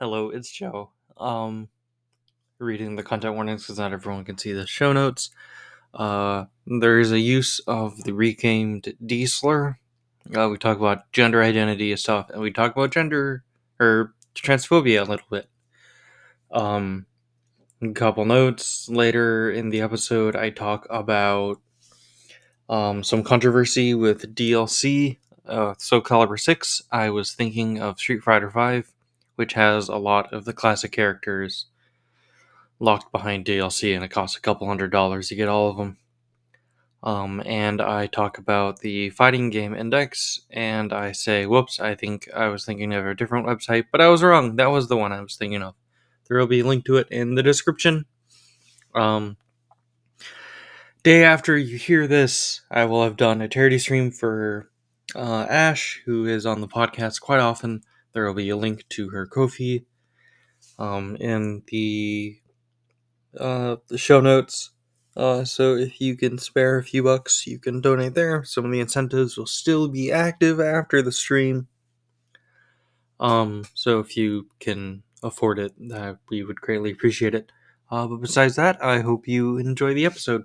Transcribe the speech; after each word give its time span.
Hello, 0.00 0.30
it's 0.30 0.48
Joe. 0.48 0.90
Um, 1.16 1.70
reading 2.60 2.94
the 2.94 3.02
content 3.02 3.34
warnings 3.34 3.62
because 3.62 3.80
not 3.80 3.92
everyone 3.92 4.24
can 4.24 4.38
see 4.38 4.52
the 4.52 4.64
show 4.64 4.92
notes. 4.92 5.30
Uh, 5.92 6.44
there 6.68 7.00
is 7.00 7.10
a 7.10 7.18
use 7.18 7.58
of 7.66 8.04
the 8.04 8.12
regamed 8.12 8.94
D 9.04 9.26
slur. 9.26 9.76
Uh, 10.32 10.48
we 10.50 10.56
talk 10.56 10.78
about 10.78 11.10
gender 11.10 11.42
identity 11.42 11.90
and 11.90 11.98
stuff, 11.98 12.30
and 12.30 12.40
we 12.40 12.52
talk 12.52 12.76
about 12.76 12.92
gender 12.92 13.42
or 13.80 14.14
transphobia 14.36 15.00
a 15.00 15.10
little 15.10 15.26
bit. 15.28 15.48
Um, 16.52 17.06
a 17.82 17.88
couple 17.88 18.24
notes 18.24 18.88
later 18.88 19.50
in 19.50 19.70
the 19.70 19.80
episode, 19.80 20.36
I 20.36 20.50
talk 20.50 20.86
about 20.88 21.60
um, 22.68 23.02
some 23.02 23.24
controversy 23.24 23.94
with 23.94 24.32
DLC. 24.36 25.16
Uh, 25.44 25.74
Soul 25.78 26.02
Calibur 26.02 26.38
6, 26.38 26.82
I 26.92 27.10
was 27.10 27.32
thinking 27.32 27.80
of 27.80 27.98
Street 27.98 28.22
Fighter 28.22 28.50
5, 28.50 28.92
which 29.38 29.52
has 29.52 29.88
a 29.88 29.94
lot 29.96 30.32
of 30.32 30.44
the 30.44 30.52
classic 30.52 30.90
characters 30.90 31.66
locked 32.80 33.12
behind 33.12 33.44
DLC, 33.44 33.94
and 33.94 34.04
it 34.04 34.10
costs 34.10 34.36
a 34.36 34.40
couple 34.40 34.66
hundred 34.66 34.90
dollars 34.90 35.28
to 35.28 35.36
get 35.36 35.48
all 35.48 35.70
of 35.70 35.76
them. 35.76 35.96
Um, 37.04 37.40
and 37.46 37.80
I 37.80 38.08
talk 38.08 38.38
about 38.38 38.80
the 38.80 39.10
fighting 39.10 39.50
game 39.50 39.76
index, 39.76 40.40
and 40.50 40.92
I 40.92 41.12
say, 41.12 41.46
whoops, 41.46 41.78
I 41.78 41.94
think 41.94 42.28
I 42.34 42.48
was 42.48 42.64
thinking 42.64 42.92
of 42.92 43.06
a 43.06 43.14
different 43.14 43.46
website, 43.46 43.84
but 43.92 44.00
I 44.00 44.08
was 44.08 44.24
wrong. 44.24 44.56
That 44.56 44.72
was 44.72 44.88
the 44.88 44.96
one 44.96 45.12
I 45.12 45.20
was 45.20 45.36
thinking 45.36 45.62
of. 45.62 45.76
There 46.28 46.36
will 46.36 46.48
be 46.48 46.60
a 46.60 46.66
link 46.66 46.84
to 46.86 46.96
it 46.96 47.06
in 47.08 47.36
the 47.36 47.42
description. 47.44 48.06
Um, 48.92 49.36
day 51.04 51.22
after 51.22 51.56
you 51.56 51.78
hear 51.78 52.08
this, 52.08 52.62
I 52.72 52.86
will 52.86 53.04
have 53.04 53.16
done 53.16 53.40
a 53.40 53.48
charity 53.48 53.78
stream 53.78 54.10
for 54.10 54.68
uh, 55.14 55.46
Ash, 55.48 56.02
who 56.04 56.26
is 56.26 56.44
on 56.44 56.60
the 56.60 56.66
podcast 56.66 57.20
quite 57.20 57.40
often. 57.40 57.82
There 58.12 58.26
will 58.26 58.34
be 58.34 58.48
a 58.50 58.56
link 58.56 58.88
to 58.90 59.10
her 59.10 59.26
Ko-fi 59.26 59.84
um, 60.78 61.16
in 61.16 61.62
the 61.68 62.40
uh, 63.38 63.76
the 63.88 63.98
show 63.98 64.20
notes. 64.20 64.70
Uh, 65.16 65.44
so 65.44 65.74
if 65.74 66.00
you 66.00 66.16
can 66.16 66.38
spare 66.38 66.78
a 66.78 66.84
few 66.84 67.02
bucks, 67.02 67.46
you 67.46 67.58
can 67.58 67.80
donate 67.80 68.14
there. 68.14 68.44
Some 68.44 68.64
of 68.64 68.72
the 68.72 68.80
incentives 68.80 69.36
will 69.36 69.46
still 69.46 69.88
be 69.88 70.12
active 70.12 70.60
after 70.60 71.02
the 71.02 71.12
stream. 71.12 71.66
Um, 73.18 73.64
so 73.74 73.98
if 73.98 74.16
you 74.16 74.48
can 74.60 75.02
afford 75.22 75.58
it, 75.58 75.74
uh, 75.92 76.14
we 76.30 76.44
would 76.44 76.60
greatly 76.60 76.92
appreciate 76.92 77.34
it. 77.34 77.50
Uh, 77.90 78.06
but 78.06 78.20
besides 78.20 78.56
that, 78.56 78.82
I 78.82 79.00
hope 79.00 79.26
you 79.26 79.58
enjoy 79.58 79.94
the 79.94 80.06
episode. 80.06 80.44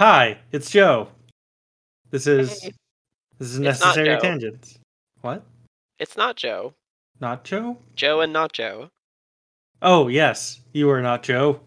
Hi, 0.00 0.38
it's 0.50 0.70
Joe. 0.70 1.08
This 2.10 2.26
is 2.26 2.62
Hey. 2.62 2.72
this 3.38 3.50
is 3.50 3.58
necessary 3.58 4.18
tangents. 4.18 4.78
What? 5.20 5.44
It's 5.98 6.16
not 6.16 6.36
Joe. 6.36 6.72
Not 7.20 7.44
Joe? 7.44 7.76
Joe 7.96 8.22
and 8.22 8.32
not 8.32 8.54
Joe. 8.54 8.88
Oh 9.82 10.08
yes, 10.08 10.62
you 10.72 10.88
are 10.88 11.02
not 11.02 11.22
Joe. 11.22 11.60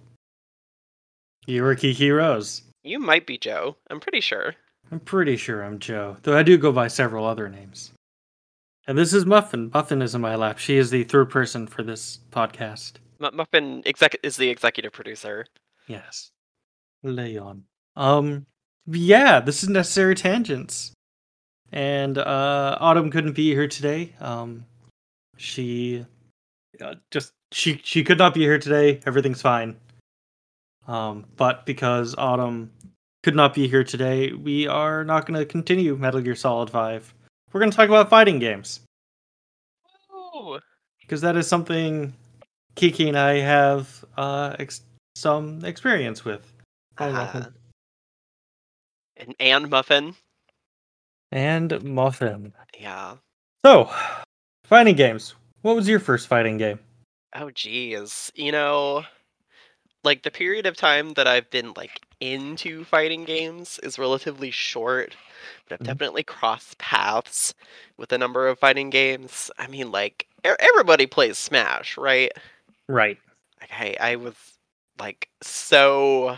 You 1.45 1.63
are 1.63 1.75
Kiki 1.75 2.09
Rose. 2.09 2.63
You 2.83 2.97
might 2.99 3.27
be 3.27 3.37
Joe. 3.37 3.77
I'm 3.91 3.99
pretty 3.99 4.19
sure. 4.21 4.55
I'm 4.91 4.99
pretty 4.99 5.37
sure 5.37 5.63
I'm 5.63 5.77
Joe, 5.77 6.17
though 6.23 6.35
I 6.35 6.41
do 6.41 6.57
go 6.57 6.71
by 6.71 6.87
several 6.87 7.25
other 7.25 7.47
names. 7.49 7.91
And 8.87 8.97
this 8.97 9.13
is 9.13 9.27
Muffin. 9.27 9.69
Muffin 9.71 10.01
is 10.01 10.15
in 10.15 10.21
my 10.21 10.35
lap. 10.35 10.57
She 10.57 10.77
is 10.77 10.89
the 10.89 11.03
third 11.03 11.29
person 11.29 11.67
for 11.67 11.83
this 11.83 12.17
podcast. 12.31 12.93
M- 13.21 13.35
Muffin 13.35 13.83
exec- 13.85 14.17
is 14.23 14.37
the 14.37 14.49
executive 14.49 14.91
producer. 14.91 15.45
Yes. 15.85 16.31
Leon. 17.03 17.65
Um 17.95 18.45
yeah, 18.87 19.39
this 19.39 19.63
is 19.63 19.69
necessary 19.69 20.15
tangents. 20.15 20.91
And 21.71 22.17
uh 22.17 22.77
Autumn 22.79 23.11
couldn't 23.11 23.33
be 23.33 23.53
here 23.53 23.67
today. 23.67 24.13
Um 24.19 24.65
she 25.37 26.05
uh, 26.81 26.95
just 27.11 27.33
she 27.51 27.79
she 27.83 28.03
could 28.03 28.17
not 28.17 28.33
be 28.33 28.41
here 28.41 28.59
today. 28.59 28.99
Everything's 29.05 29.41
fine. 29.41 29.75
Um 30.87 31.25
but 31.37 31.65
because 31.65 32.15
Autumn 32.17 32.71
could 33.23 33.35
not 33.35 33.53
be 33.53 33.67
here 33.67 33.83
today, 33.83 34.33
we 34.33 34.67
are 34.67 35.03
not 35.05 35.25
going 35.25 35.39
to 35.39 35.45
continue 35.45 35.95
Metal 35.95 36.19
Gear 36.19 36.35
Solid 36.35 36.69
5. 36.69 37.13
We're 37.53 37.59
going 37.61 37.71
to 37.71 37.77
talk 37.77 37.87
about 37.87 38.09
fighting 38.09 38.37
games 38.37 38.81
because 40.99 41.21
that 41.21 41.37
is 41.37 41.47
something 41.47 42.13
Kiki 42.75 43.07
and 43.07 43.17
I 43.17 43.35
have 43.39 44.03
uh 44.17 44.55
ex- 44.59 44.81
some 45.15 45.63
experience 45.63 46.25
with. 46.25 46.51
Ah. 47.15 47.47
And, 49.17 49.35
and 49.39 49.69
Muffin. 49.69 50.15
and 51.31 51.83
Muffin. 51.83 52.53
Yeah. 52.79 53.15
So, 53.65 53.89
fighting 54.65 54.95
games. 54.95 55.35
What 55.61 55.75
was 55.75 55.87
your 55.87 55.99
first 55.99 56.27
fighting 56.27 56.57
game? 56.57 56.79
Oh, 57.35 57.49
geez. 57.51 58.31
You 58.35 58.51
know, 58.51 59.03
like 60.03 60.23
the 60.23 60.31
period 60.31 60.65
of 60.65 60.75
time 60.75 61.13
that 61.13 61.27
I've 61.27 61.49
been 61.49 61.73
like 61.77 62.01
into 62.19 62.83
fighting 62.85 63.23
games 63.23 63.79
is 63.83 63.97
relatively 63.97 64.51
short, 64.51 65.15
but 65.67 65.73
I've 65.75 65.79
Mhm. 65.79 65.85
definitely 65.85 66.23
crossed 66.23 66.77
paths 66.77 67.53
with 67.97 68.11
a 68.11 68.17
number 68.17 68.47
of 68.47 68.59
fighting 68.59 68.89
games. 68.89 69.49
I 69.57 69.67
mean, 69.67 69.91
like 69.91 70.27
everybody 70.43 71.05
plays 71.07 71.37
Smash, 71.37 71.97
right? 71.97 72.31
Right. 72.89 73.17
I 73.71 73.95
I 73.99 74.15
was 74.17 74.35
like 74.99 75.29
so 75.41 76.37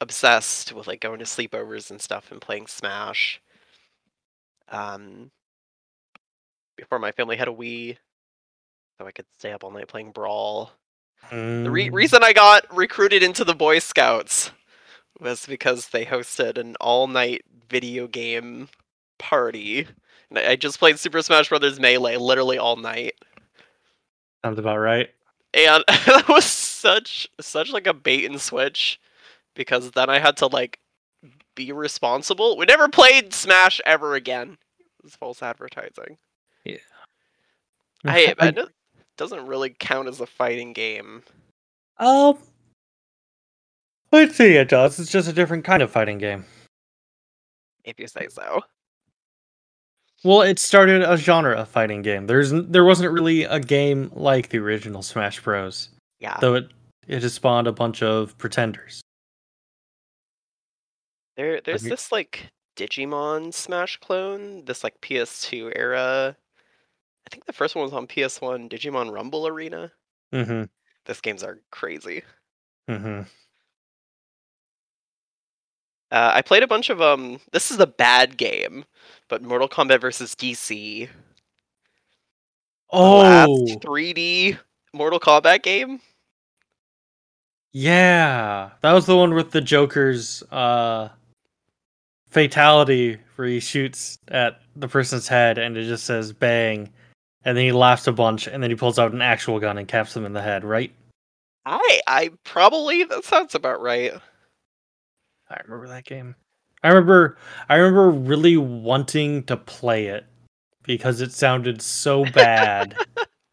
obsessed 0.00 0.72
with 0.72 0.86
like 0.86 1.00
going 1.00 1.18
to 1.20 1.24
sleepovers 1.24 1.90
and 1.90 2.00
stuff 2.00 2.30
and 2.32 2.40
playing 2.40 2.66
Smash. 2.66 3.40
Um, 4.68 5.30
before 6.76 6.98
my 6.98 7.12
family 7.12 7.36
had 7.36 7.48
a 7.48 7.52
Wii, 7.52 7.98
so 8.98 9.06
I 9.06 9.12
could 9.12 9.26
stay 9.38 9.52
up 9.52 9.64
all 9.64 9.70
night 9.70 9.88
playing 9.88 10.12
Brawl. 10.12 10.72
The 11.64 11.70
re- 11.70 11.90
Mm, 11.90 11.92
reason 11.92 12.22
I 12.24 12.32
got 12.32 12.64
recruited 12.74 13.22
into 13.22 13.44
the 13.44 13.54
Boy 13.54 13.78
Scouts 13.80 14.52
was 15.20 15.46
because 15.46 15.88
they 15.88 16.06
hosted 16.06 16.58
an 16.58 16.76
all-night 16.80 17.44
video 17.68 18.06
game 18.08 18.68
party. 19.18 19.86
And 20.30 20.38
I 20.38 20.56
just 20.56 20.78
played 20.78 20.98
Super 20.98 21.22
Smash 21.22 21.48
Bros. 21.50 21.80
Melee 21.80 22.16
literally 22.16 22.58
all 22.58 22.76
night. 22.76 23.14
sounds 24.44 24.58
about 24.58 24.78
right. 24.78 25.10
and 25.54 25.84
that 25.88 26.26
was 26.28 26.44
such 26.44 27.28
such 27.40 27.70
like 27.72 27.86
a 27.86 27.94
bait 27.94 28.24
and 28.24 28.40
switch 28.40 29.00
because 29.54 29.90
then 29.92 30.08
I 30.10 30.18
had 30.18 30.36
to 30.38 30.46
like 30.46 30.78
be 31.54 31.72
responsible. 31.72 32.56
We 32.56 32.66
never 32.66 32.88
played 32.88 33.32
Smash 33.34 33.80
ever 33.84 34.14
again. 34.14 34.56
It 34.78 35.04
was 35.04 35.16
false 35.16 35.42
advertising. 35.42 36.18
Yeah. 36.64 36.76
I, 38.04 38.34
I 38.38 38.50
know- 38.50 38.68
doesn't 39.16 39.46
really 39.46 39.74
count 39.78 40.08
as 40.08 40.20
a 40.20 40.26
fighting 40.26 40.72
game. 40.72 41.22
um, 41.98 42.38
I'd 44.12 44.32
say 44.32 44.54
it 44.56 44.68
does. 44.68 44.98
It's 44.98 45.10
just 45.12 45.28
a 45.28 45.32
different 45.32 45.64
kind 45.64 45.82
of 45.82 45.90
fighting 45.90 46.18
game. 46.18 46.44
If 47.84 48.00
you 48.00 48.06
say 48.08 48.26
so. 48.28 48.62
Well, 50.24 50.42
it 50.42 50.58
started 50.58 51.02
a 51.02 51.16
genre 51.16 51.54
of 51.56 51.68
fighting 51.68 52.02
game. 52.02 52.26
There's 52.26 52.50
there 52.50 52.84
wasn't 52.84 53.12
really 53.12 53.44
a 53.44 53.60
game 53.60 54.10
like 54.14 54.48
the 54.48 54.58
original 54.58 55.02
Smash 55.02 55.40
Bros. 55.42 55.90
Yeah. 56.18 56.36
Though 56.40 56.54
it 56.54 56.68
it 57.06 57.22
has 57.22 57.34
spawned 57.34 57.66
a 57.66 57.72
bunch 57.72 58.02
of 58.02 58.36
pretenders. 58.36 59.00
There 61.40 61.60
there's 61.62 61.84
you- 61.84 61.90
this 61.90 62.12
like 62.12 62.50
Digimon 62.76 63.54
Smash 63.54 63.96
clone, 63.98 64.64
this 64.66 64.84
like 64.84 65.00
PS2 65.00 65.72
era. 65.74 66.36
I 67.26 67.28
think 67.30 67.46
the 67.46 67.52
first 67.54 67.74
one 67.74 67.84
was 67.84 67.92
on 67.94 68.06
PS1, 68.06 68.68
Digimon 68.70 69.10
Rumble 69.12 69.46
Arena. 69.46 69.90
Mm-hmm. 70.34 70.64
These 71.06 71.20
games 71.22 71.42
are 71.42 71.58
crazy. 71.70 72.22
Mm-hmm. 72.90 73.22
Uh, 76.12 76.32
I 76.34 76.42
played 76.42 76.62
a 76.62 76.66
bunch 76.66 76.90
of 76.90 77.00
um. 77.00 77.40
This 77.52 77.70
is 77.70 77.78
a 77.78 77.86
bad 77.86 78.36
game, 78.36 78.84
but 79.28 79.42
Mortal 79.42 79.68
Kombat 79.68 80.00
versus 80.00 80.34
DC. 80.34 81.08
the 82.92 82.98
last 82.98 83.48
Oh, 83.48 83.66
3D 83.82 84.58
Mortal 84.92 85.20
Kombat 85.20 85.62
game. 85.62 86.00
yeah. 87.72 88.70
That 88.82 88.92
was 88.92 89.06
the 89.06 89.16
one 89.16 89.34
with 89.34 89.52
the 89.52 89.60
Joker's 89.60 90.42
uh 90.50 91.10
fatality 92.30 93.18
where 93.36 93.48
he 93.48 93.60
shoots 93.60 94.18
at 94.28 94.60
the 94.76 94.88
person's 94.88 95.28
head 95.28 95.58
and 95.58 95.76
it 95.76 95.84
just 95.84 96.04
says 96.04 96.32
bang 96.32 96.90
and 97.44 97.56
then 97.56 97.64
he 97.64 97.72
laughs 97.72 98.06
a 98.06 98.12
bunch 98.12 98.46
and 98.46 98.62
then 98.62 98.70
he 98.70 98.76
pulls 98.76 98.98
out 98.98 99.12
an 99.12 99.22
actual 99.22 99.58
gun 99.58 99.78
and 99.78 99.88
caps 99.88 100.14
them 100.14 100.24
in 100.24 100.32
the 100.32 100.42
head, 100.42 100.64
right? 100.64 100.92
I 101.66 102.00
I 102.06 102.30
probably 102.44 103.04
that 103.04 103.24
sounds 103.24 103.54
about 103.54 103.80
right. 103.80 104.12
I 105.48 105.60
remember 105.64 105.88
that 105.88 106.04
game. 106.04 106.34
I 106.82 106.88
remember 106.88 107.36
I 107.68 107.76
remember 107.76 108.10
really 108.10 108.56
wanting 108.56 109.44
to 109.44 109.56
play 109.56 110.06
it 110.06 110.26
because 110.82 111.20
it 111.20 111.32
sounded 111.32 111.82
so 111.82 112.24
bad 112.32 112.96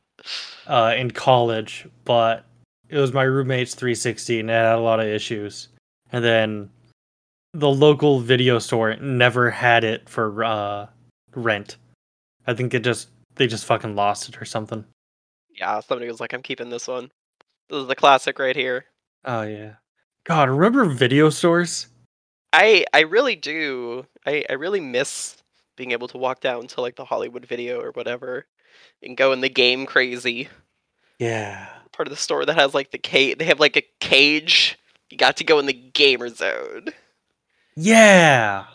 uh, 0.67 0.93
in 0.97 1.11
college, 1.11 1.87
but 2.05 2.45
it 2.89 2.97
was 2.97 3.13
my 3.13 3.23
roommate's 3.23 3.75
360 3.75 4.39
and 4.39 4.49
it 4.49 4.53
had 4.53 4.75
a 4.75 4.79
lot 4.79 4.99
of 4.99 5.07
issues. 5.07 5.69
And 6.11 6.23
then 6.23 6.69
the 7.53 7.69
local 7.69 8.19
video 8.19 8.59
store 8.59 8.95
never 8.97 9.49
had 9.49 9.83
it 9.83 10.07
for 10.09 10.43
uh, 10.43 10.87
rent. 11.35 11.77
I 12.45 12.53
think 12.53 12.73
it 12.73 12.83
just 12.83 13.09
they 13.35 13.47
just 13.47 13.65
fucking 13.65 13.95
lost 13.95 14.29
it 14.29 14.41
or 14.41 14.45
something. 14.45 14.85
Yeah, 15.55 15.79
somebody 15.79 16.07
was 16.09 16.19
like, 16.19 16.33
I'm 16.33 16.41
keeping 16.43 16.69
this 16.69 16.87
one. 16.87 17.11
This 17.69 17.81
is 17.81 17.87
the 17.87 17.95
classic 17.95 18.39
right 18.39 18.55
here. 18.55 18.85
Oh 19.25 19.41
yeah. 19.43 19.73
God, 20.25 20.49
remember 20.49 20.85
video 20.85 21.29
stores? 21.29 21.87
I 22.53 22.85
I 22.93 23.01
really 23.01 23.35
do. 23.35 24.05
I, 24.25 24.45
I 24.49 24.53
really 24.53 24.79
miss 24.79 25.37
being 25.75 25.91
able 25.91 26.07
to 26.09 26.17
walk 26.17 26.41
down 26.41 26.67
to 26.67 26.81
like 26.81 26.95
the 26.95 27.05
Hollywood 27.05 27.45
video 27.45 27.79
or 27.81 27.91
whatever 27.91 28.45
and 29.03 29.15
go 29.17 29.31
in 29.31 29.41
the 29.41 29.49
game 29.49 29.85
crazy 29.85 30.47
Yeah. 31.19 31.67
part 31.91 32.07
of 32.07 32.11
the 32.11 32.17
store 32.17 32.45
that 32.45 32.55
has 32.55 32.73
like 32.73 32.91
the 32.91 32.97
cage. 32.97 33.37
They 33.37 33.45
have 33.45 33.59
like 33.59 33.75
a 33.77 33.83
cage. 33.99 34.77
You 35.09 35.17
got 35.17 35.37
to 35.37 35.43
go 35.43 35.59
in 35.59 35.65
the 35.65 35.73
gamer 35.73 36.29
zone. 36.29 36.87
Yeah. 37.79 38.65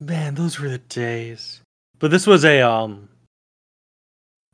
Man, 0.00 0.34
those 0.34 0.60
were 0.60 0.68
the 0.68 0.78
days. 0.78 1.60
But 1.98 2.10
this 2.10 2.26
was 2.26 2.44
a 2.44 2.60
um 2.60 3.08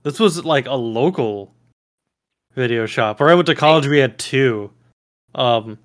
this 0.05 0.19
was 0.21 0.45
like 0.45 0.67
a 0.67 0.75
local 0.75 1.53
video 2.55 2.87
shop. 2.87 3.19
Where 3.21 3.31
I 3.31 3.35
went 3.35 3.47
to 3.47 3.55
college 3.55 3.87
we 3.89 3.99
had 3.99 4.17
two. 4.19 4.71
Um 5.35 5.77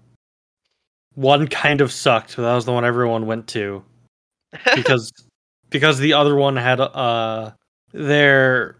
one 1.15 1.47
kind 1.47 1.81
of 1.81 1.91
sucked, 1.91 2.35
but 2.35 2.43
that 2.43 2.53
was 2.53 2.65
the 2.65 2.71
one 2.73 2.85
everyone 2.85 3.25
went 3.25 3.47
to 3.47 3.83
because 4.75 5.11
because 5.71 5.97
the 5.97 6.13
other 6.13 6.35
one 6.35 6.55
had 6.55 6.79
uh 6.79 7.51
their 7.91 8.75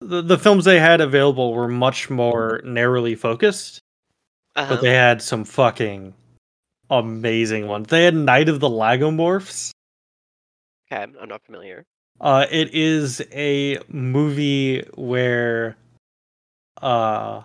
the, 0.00 0.20
the 0.20 0.38
films 0.38 0.66
they 0.66 0.78
had 0.78 1.00
available 1.00 1.54
were 1.54 1.68
much 1.68 2.10
more 2.10 2.60
narrowly 2.64 3.14
focused 3.14 3.80
Uh-huh. 4.56 4.74
but 4.74 4.82
they 4.82 4.92
had 4.92 5.22
some 5.22 5.44
fucking 5.44 6.12
amazing 6.92 7.66
ones. 7.66 7.88
They 7.88 8.04
had 8.04 8.14
Night 8.14 8.48
of 8.48 8.60
the 8.60 8.68
Lagomorphs. 8.68 9.72
okay, 10.86 11.02
I'm, 11.02 11.16
I'm 11.20 11.28
not 11.28 11.42
familiar. 11.44 11.84
Uh, 12.20 12.46
it 12.50 12.72
is 12.74 13.22
a 13.32 13.78
movie 13.88 14.82
where 14.94 15.76
uh, 16.80 17.42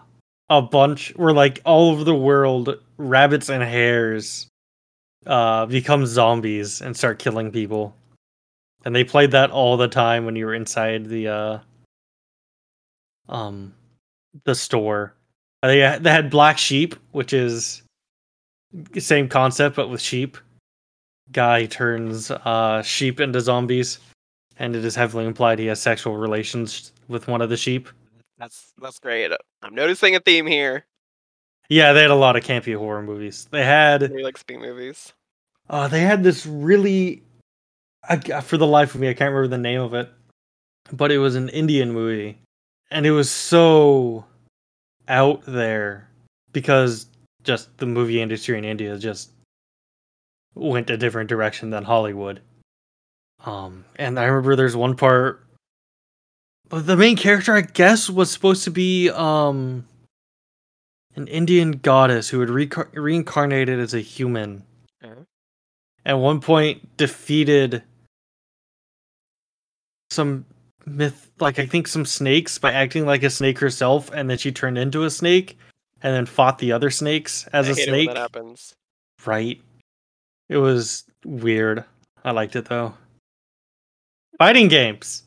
a 0.49 0.61
bunch, 0.61 1.13
where 1.15 1.33
like 1.33 1.61
all 1.65 1.91
over 1.91 2.03
the 2.03 2.13
world, 2.13 2.77
rabbits 2.97 3.49
and 3.49 3.63
hares 3.63 4.47
uh, 5.25 5.65
become 5.65 6.05
zombies 6.05 6.81
and 6.81 6.95
start 6.95 7.17
killing 7.17 7.51
people. 7.51 7.95
And 8.85 8.95
they 8.95 9.03
played 9.03 9.31
that 9.31 9.49
all 9.49 9.77
the 9.77 9.87
time 9.87 10.25
when 10.25 10.35
you 10.35 10.45
were 10.45 10.53
inside 10.53 11.07
the 11.07 11.27
uh, 11.27 11.59
um, 13.29 13.73
the 14.43 14.55
store. 14.55 15.13
They 15.63 15.97
they 15.99 16.11
had 16.11 16.29
Black 16.29 16.57
Sheep, 16.57 16.95
which 17.11 17.33
is 17.33 17.81
same 18.97 19.27
concept 19.29 19.75
but 19.75 19.89
with 19.89 20.01
sheep. 20.01 20.37
Guy 21.31 21.65
turns 21.65 22.31
uh, 22.31 22.81
sheep 22.83 23.19
into 23.19 23.41
zombies, 23.41 23.99
and 24.59 24.75
it 24.75 24.85
is 24.85 24.95
heavily 24.95 25.25
implied 25.25 25.59
he 25.59 25.65
has 25.65 25.81
sexual 25.81 26.15
relations 26.17 26.93
with 27.09 27.27
one 27.27 27.41
of 27.41 27.49
the 27.49 27.57
sheep. 27.57 27.89
That's 28.37 28.71
that's 28.81 28.99
great. 28.99 29.31
I'm 29.61 29.75
noticing 29.75 30.15
a 30.15 30.19
theme 30.19 30.45
here. 30.47 30.85
Yeah, 31.69 31.91
they 31.91 32.01
had 32.01 32.11
a 32.11 32.15
lot 32.15 32.37
of 32.37 32.43
campy 32.43 32.77
horror 32.77 33.01
movies. 33.01 33.47
They 33.51 33.65
had 33.65 34.03
Really 34.03 34.23
like 34.23 34.37
speed 34.37 34.59
movies. 34.59 35.11
uh, 35.69 35.89
they 35.89 35.99
had 35.99 36.23
this 36.23 36.45
really, 36.45 37.23
I, 38.07 38.15
for 38.39 38.55
the 38.57 38.65
life 38.67 38.95
of 38.95 39.01
me, 39.01 39.09
I 39.09 39.13
can't 39.13 39.33
remember 39.33 39.49
the 39.49 39.61
name 39.61 39.81
of 39.81 39.93
it, 39.93 40.09
but 40.93 41.11
it 41.11 41.17
was 41.17 41.35
an 41.35 41.49
Indian 41.49 41.91
movie, 41.91 42.37
and 42.89 43.05
it 43.05 43.11
was 43.11 43.29
so 43.29 44.23
out 45.09 45.41
there 45.45 46.07
because 46.53 47.07
just 47.47 47.75
the 47.77 47.85
movie 47.87 48.21
industry 48.21 48.57
in 48.57 48.65
India 48.65 48.97
just 48.99 49.31
went 50.53 50.89
a 50.89 50.97
different 50.97 51.29
direction 51.29 51.69
than 51.71 51.85
Hollywood. 51.85 52.41
Um, 53.45 53.85
and 53.95 54.19
I 54.19 54.25
remember 54.25 54.55
there's 54.55 54.75
one 54.75 54.95
part. 54.95 55.43
but 56.69 56.85
The 56.85 56.97
main 56.97 57.15
character, 57.15 57.55
I 57.55 57.61
guess, 57.61 58.09
was 58.09 58.29
supposed 58.29 58.63
to 58.65 58.71
be 58.71 59.09
um 59.09 59.85
an 61.15 61.27
Indian 61.27 61.71
goddess 61.71 62.29
who 62.29 62.39
had 62.41 62.49
recar- 62.49 62.93
reincarnated 62.93 63.79
as 63.79 63.93
a 63.95 63.99
human. 64.01 64.63
Uh-huh. 65.03 65.23
At 66.05 66.13
one 66.19 66.41
point, 66.41 66.95
defeated 66.97 67.81
some 70.11 70.45
myth, 70.85 71.31
like 71.39 71.59
I 71.59 71.65
think 71.65 71.87
some 71.87 72.05
snakes 72.05 72.57
by 72.59 72.71
acting 72.71 73.05
like 73.05 73.23
a 73.23 73.29
snake 73.29 73.59
herself, 73.59 74.11
and 74.13 74.29
then 74.29 74.37
she 74.37 74.51
turned 74.51 74.77
into 74.77 75.03
a 75.03 75.09
snake, 75.09 75.57
and 76.03 76.13
then 76.13 76.25
fought 76.25 76.59
the 76.59 76.71
other 76.71 76.89
snakes 76.89 77.47
as 77.53 77.67
I 77.67 77.71
a 77.71 77.75
hate 77.75 77.87
it 77.87 77.91
when 77.91 77.99
snake. 78.01 78.09
that 78.09 78.17
happens. 78.17 78.73
Right. 79.25 79.61
It 80.49 80.57
was 80.57 81.03
weird. 81.25 81.83
I 82.23 82.31
liked 82.31 82.55
it 82.55 82.65
though. 82.65 82.93
Fighting 84.37 84.67
games. 84.67 85.23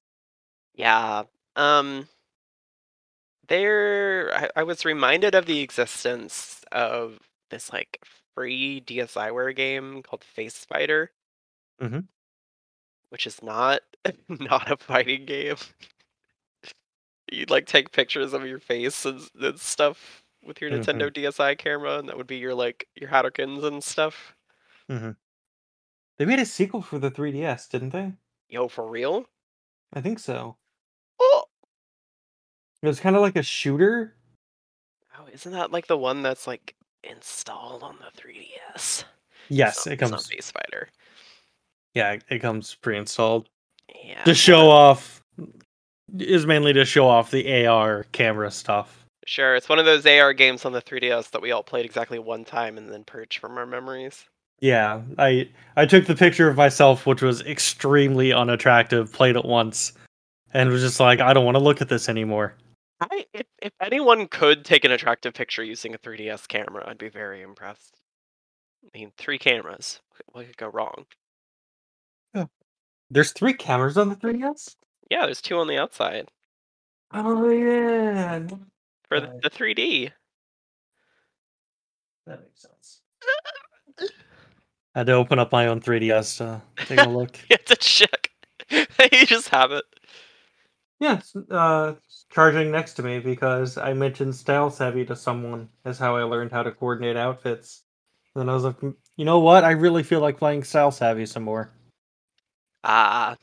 Yeah. 0.77 1.25
Um 1.57 2.09
there 3.49 4.33
I, 4.35 4.51
I 4.57 4.63
was 4.63 4.85
reminded 4.85 5.35
of 5.35 5.47
the 5.47 5.61
existence 5.61 6.63
of 6.73 7.19
this 7.51 7.73
like 7.73 7.99
free 8.35 8.81
DSiWare 8.87 9.55
game 9.57 10.03
called 10.03 10.23
Face 10.25 10.55
Spider. 10.55 11.11
Mhm. 11.83 12.07
Which 13.09 13.27
is 13.27 13.43
not 13.43 13.81
not 14.29 14.71
a 14.71 14.77
fighting 14.77 15.25
game. 15.27 15.57
You'd 17.33 17.51
like 17.51 17.67
take 17.67 17.93
pictures 17.93 18.33
of 18.33 18.47
your 18.47 18.59
face 18.59 19.05
and, 19.05 19.21
and 19.41 19.59
stuff 19.59 20.23
with 20.45 20.61
your 20.61 20.71
mm-hmm. 20.71 20.83
Nintendo 20.83 21.11
DSi 21.13 21.59
camera, 21.59 21.99
and 21.99 22.09
that 22.09 22.17
would 22.17 22.27
be 22.27 22.37
your 22.37 22.55
like 22.55 22.87
your 22.95 23.11
Hadokens 23.11 23.65
and 23.65 23.83
stuff. 23.83 24.35
Mm-hmm. 24.91 25.11
They 26.19 26.25
made 26.27 26.39
a 26.39 26.47
sequel 26.47 26.83
for 26.83 26.99
the 26.99 27.11
3DS, 27.11 27.71
didn't 27.71 27.91
they? 27.91 28.13
Yo, 28.49 28.69
for 28.69 28.87
real? 28.87 29.25
I 29.93 30.01
think 30.01 30.19
so. 30.19 30.57
Oh, 31.19 31.45
It 32.83 32.87
was 32.87 33.01
kind 33.01 33.17
of 33.17 33.23
like 33.23 33.37
a 33.37 33.43
shooter. 33.43 34.15
oh 35.19 35.27
isn't 35.33 35.53
that 35.53 35.73
like 35.73 35.87
the 35.87 35.97
one 35.97 36.23
that's 36.23 36.47
like 36.47 36.75
installed 37.05 37.83
on 37.83 37.97
the 37.99 38.21
3DS? 38.21 39.05
Yes, 39.49 39.87
it 39.87 39.97
comes. 39.97 40.27
Face 40.27 40.47
Spider. 40.47 40.89
Yeah, 41.95 42.19
it 42.29 42.39
comes 42.39 42.75
pre-installed 42.77 43.49
Yeah. 44.05 44.23
to 44.25 44.35
show 44.35 44.69
off. 44.69 45.23
Is 46.19 46.47
mainly 46.47 46.73
to 46.73 46.85
show 46.85 47.07
off 47.07 47.31
the 47.31 47.67
AR 47.67 48.05
camera 48.13 48.51
stuff. 48.51 49.00
Sure, 49.27 49.55
it's 49.55 49.69
one 49.69 49.79
of 49.79 49.85
those 49.85 50.07
AR 50.07 50.33
games 50.33 50.65
on 50.65 50.73
the 50.73 50.83
3DS 50.83 51.31
that 51.31 51.43
we 51.43 51.53
all 51.53 51.63
played 51.63 51.85
exactly 51.85 52.19
one 52.19 52.45
time 52.45 52.79
and 52.79 52.91
then 52.91 53.05
purged 53.05 53.39
from 53.39 53.59
our 53.59 53.67
memories. 53.67 54.25
Yeah, 54.61 55.03
I 55.19 55.49
I 55.77 55.87
took 55.87 56.07
the 56.07 56.15
picture 56.15 56.49
of 56.49 56.57
myself, 56.57 57.07
which 57.07 57.23
was 57.23 57.41
extremely 57.43 58.33
unattractive. 58.33 59.13
Played 59.13 59.37
it 59.37 59.45
once, 59.45 59.93
and 60.53 60.71
was 60.71 60.83
just 60.83 61.01
like, 61.01 61.21
I 61.21 61.33
don't 61.33 61.45
want 61.45 61.57
to 61.57 61.63
look 61.63 61.81
at 61.81 61.89
this 61.89 62.09
anymore. 62.09 62.55
I, 63.01 63.25
if, 63.33 63.47
if 63.63 63.73
anyone 63.81 64.29
could 64.29 64.65
take 64.65 64.85
an 64.85 64.93
attractive 64.93 65.33
picture 65.33 65.65
using 65.65 65.95
a 65.95 65.99
3DS 65.99 66.47
camera, 66.49 66.85
I'd 66.87 66.99
be 66.99 67.09
very 67.09 67.41
impressed. 67.41 67.95
I 68.85 68.99
mean, 68.99 69.13
three 69.17 69.39
cameras. 69.39 70.01
What 70.33 70.47
could 70.47 70.59
go 70.59 70.69
wrong? 70.69 71.07
Yeah. 72.35 72.47
There's 73.11 73.33
three 73.33 73.55
cameras 73.55 73.97
on 73.97 74.11
the 74.11 74.17
3DS. 74.17 74.77
Yeah, 75.11 75.25
there's 75.25 75.41
two 75.41 75.59
on 75.59 75.67
the 75.67 75.79
outside 75.79 76.29
Oh 77.13 77.49
yeah, 77.49 78.41
for 79.11 79.21
the, 79.21 79.41
the 79.43 79.51
3D. 79.51 80.13
that 82.27 82.41
makes 82.41 82.63
sense. 82.63 83.03
I 84.95 85.01
had 85.01 85.07
to 85.09 85.15
open 85.15 85.39
up 85.41 85.51
my 85.51 85.67
own 85.67 85.81
3DS 85.81 86.39
to 86.39 86.63
take 86.77 87.01
a 87.01 87.09
look. 87.09 87.37
You 87.51 87.57
have 87.57 87.65
to 87.65 87.77
check. 87.77 88.31
you 88.71 89.27
just 89.27 89.49
have 89.49 89.73
it. 89.73 89.85
yeah, 91.01 91.19
it's, 91.19 91.35
uh, 91.35 91.95
it's 91.97 92.27
charging 92.31 92.71
next 92.71 92.95
to 92.95 93.03
me 93.03 93.19
because 93.19 93.77
I 93.79 93.95
mentioned 93.95 94.35
style 94.37 94.71
savvy 94.71 95.05
to 95.07 95.17
someone 95.17 95.69
as 95.85 95.99
how 95.99 96.15
I 96.17 96.23
learned 96.23 96.53
how 96.53 96.63
to 96.63 96.71
coordinate 96.71 97.17
outfits. 97.17 97.83
And 98.35 98.43
then 98.43 98.49
I 98.49 98.55
was 98.55 98.63
like, 98.63 98.79
"Mm, 98.79 98.95
you 99.17 99.25
know 99.25 99.41
what? 99.41 99.65
I 99.65 99.73
really 99.73 100.05
feel 100.05 100.21
like 100.21 100.39
playing 100.39 100.63
style 100.63 100.93
savvy 100.93 101.27
some 101.27 101.43
more. 101.43 101.73
Ah. 102.85 103.37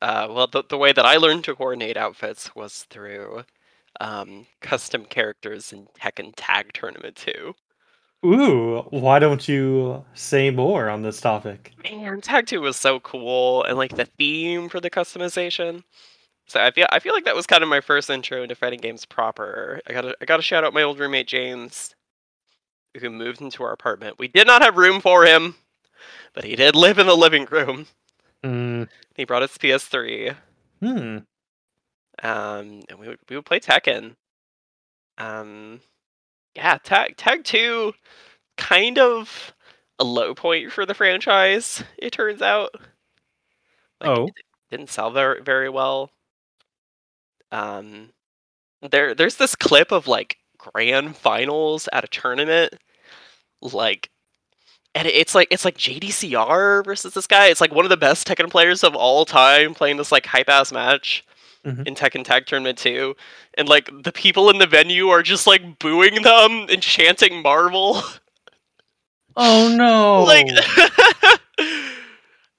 Uh, 0.00 0.26
well, 0.30 0.48
the, 0.48 0.64
the 0.68 0.76
way 0.78 0.92
that 0.92 1.06
I 1.06 1.16
learned 1.16 1.44
to 1.44 1.54
coordinate 1.54 1.96
outfits 1.96 2.56
was 2.56 2.82
through 2.90 3.44
um, 4.00 4.46
custom 4.60 5.04
characters 5.04 5.72
in 5.72 5.88
Tekken 5.98 6.32
Tag 6.36 6.72
Tournament 6.72 7.16
2. 7.16 7.54
Ooh, 8.24 8.86
why 8.90 9.18
don't 9.18 9.48
you 9.48 10.04
say 10.14 10.50
more 10.50 10.88
on 10.88 11.02
this 11.02 11.20
topic? 11.20 11.72
Man, 11.82 12.20
Tag 12.20 12.46
2 12.46 12.60
was 12.60 12.76
so 12.76 13.00
cool, 13.00 13.64
and 13.64 13.76
like 13.76 13.96
the 13.96 14.04
theme 14.04 14.68
for 14.68 14.80
the 14.80 14.90
customization. 14.90 15.82
So 16.46 16.60
I 16.60 16.70
feel 16.70 16.86
I 16.90 16.98
feel 16.98 17.14
like 17.14 17.24
that 17.24 17.34
was 17.34 17.46
kind 17.46 17.62
of 17.62 17.68
my 17.68 17.80
first 17.80 18.10
intro 18.10 18.42
into 18.42 18.54
fighting 18.54 18.80
games 18.80 19.04
proper. 19.04 19.80
I 19.88 19.92
gotta 19.92 20.14
I 20.20 20.24
gotta 20.24 20.42
shout 20.42 20.64
out 20.64 20.74
my 20.74 20.82
old 20.82 20.98
roommate 20.98 21.26
James, 21.26 21.94
who 23.00 23.10
moved 23.10 23.40
into 23.40 23.62
our 23.62 23.72
apartment. 23.72 24.18
We 24.18 24.28
did 24.28 24.46
not 24.46 24.62
have 24.62 24.76
room 24.76 25.00
for 25.00 25.24
him, 25.24 25.54
but 26.34 26.44
he 26.44 26.54
did 26.54 26.76
live 26.76 26.98
in 26.98 27.06
the 27.06 27.16
living 27.16 27.46
room. 27.50 27.86
Mm. 28.44 28.88
He 29.14 29.24
brought 29.24 29.42
us 29.42 29.56
PS3. 29.56 30.36
Hmm. 30.80 31.18
Um, 32.22 32.82
and 32.88 32.98
we 32.98 33.08
would 33.08 33.18
we 33.28 33.36
would 33.36 33.44
play 33.46 33.60
Tekken. 33.60 34.14
Um, 35.18 35.80
yeah, 36.54 36.78
Tag 36.82 37.16
Tag 37.16 37.44
Two, 37.44 37.92
kind 38.56 38.98
of 38.98 39.54
a 39.98 40.04
low 40.04 40.34
point 40.34 40.72
for 40.72 40.86
the 40.86 40.94
franchise. 40.94 41.82
It 41.98 42.12
turns 42.12 42.42
out. 42.42 42.70
Like, 44.00 44.10
Oh. 44.18 44.26
it 44.26 44.34
didn't 44.70 44.90
sell 44.90 45.10
very 45.10 45.42
very 45.42 45.68
well. 45.68 46.10
Um, 47.50 48.10
there 48.82 49.14
there's 49.14 49.36
this 49.36 49.54
clip 49.54 49.92
of 49.92 50.06
like 50.08 50.38
grand 50.58 51.16
finals 51.16 51.88
at 51.92 52.04
a 52.04 52.08
tournament, 52.08 52.74
like. 53.60 54.10
And 54.94 55.08
it's 55.08 55.34
like 55.34 55.48
it's 55.50 55.64
like 55.64 55.78
JDCR 55.78 56.84
versus 56.84 57.14
this 57.14 57.26
guy. 57.26 57.46
It's 57.46 57.62
like 57.62 57.72
one 57.74 57.86
of 57.86 57.88
the 57.90 57.96
best 57.96 58.26
Tekken 58.28 58.50
players 58.50 58.84
of 58.84 58.94
all 58.94 59.24
time 59.24 59.74
playing 59.74 59.96
this 59.96 60.12
like 60.12 60.26
hype 60.26 60.50
ass 60.50 60.70
match 60.70 61.24
Mhm. 61.64 61.86
in 61.86 61.94
Tekken 61.94 62.24
Tag 62.24 62.46
Tournament 62.46 62.78
2. 62.78 63.14
And 63.56 63.68
like 63.68 63.88
the 64.02 64.12
people 64.12 64.50
in 64.50 64.58
the 64.58 64.66
venue 64.66 65.08
are 65.08 65.22
just 65.22 65.46
like 65.46 65.78
booing 65.78 66.22
them 66.22 66.66
and 66.70 66.82
chanting 66.82 67.42
Marvel. 67.42 68.02
Oh 69.34 69.74
no! 69.74 70.24
like 70.24 70.46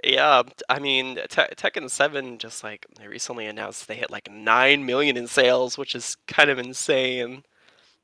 Yeah, 0.04 0.44
I 0.68 0.80
mean 0.80 1.16
Te- 1.30 1.54
Tekken 1.56 1.90
7 1.90 2.38
just 2.38 2.62
like 2.64 2.86
they 3.00 3.08
recently 3.08 3.46
announced 3.46 3.88
they 3.88 3.96
hit 3.96 4.12
like 4.12 4.30
9 4.30 4.86
million 4.86 5.16
in 5.16 5.28
sales, 5.28 5.78
which 5.78 5.96
is 5.96 6.18
kind 6.28 6.50
of 6.50 6.60
insane. 6.60 7.44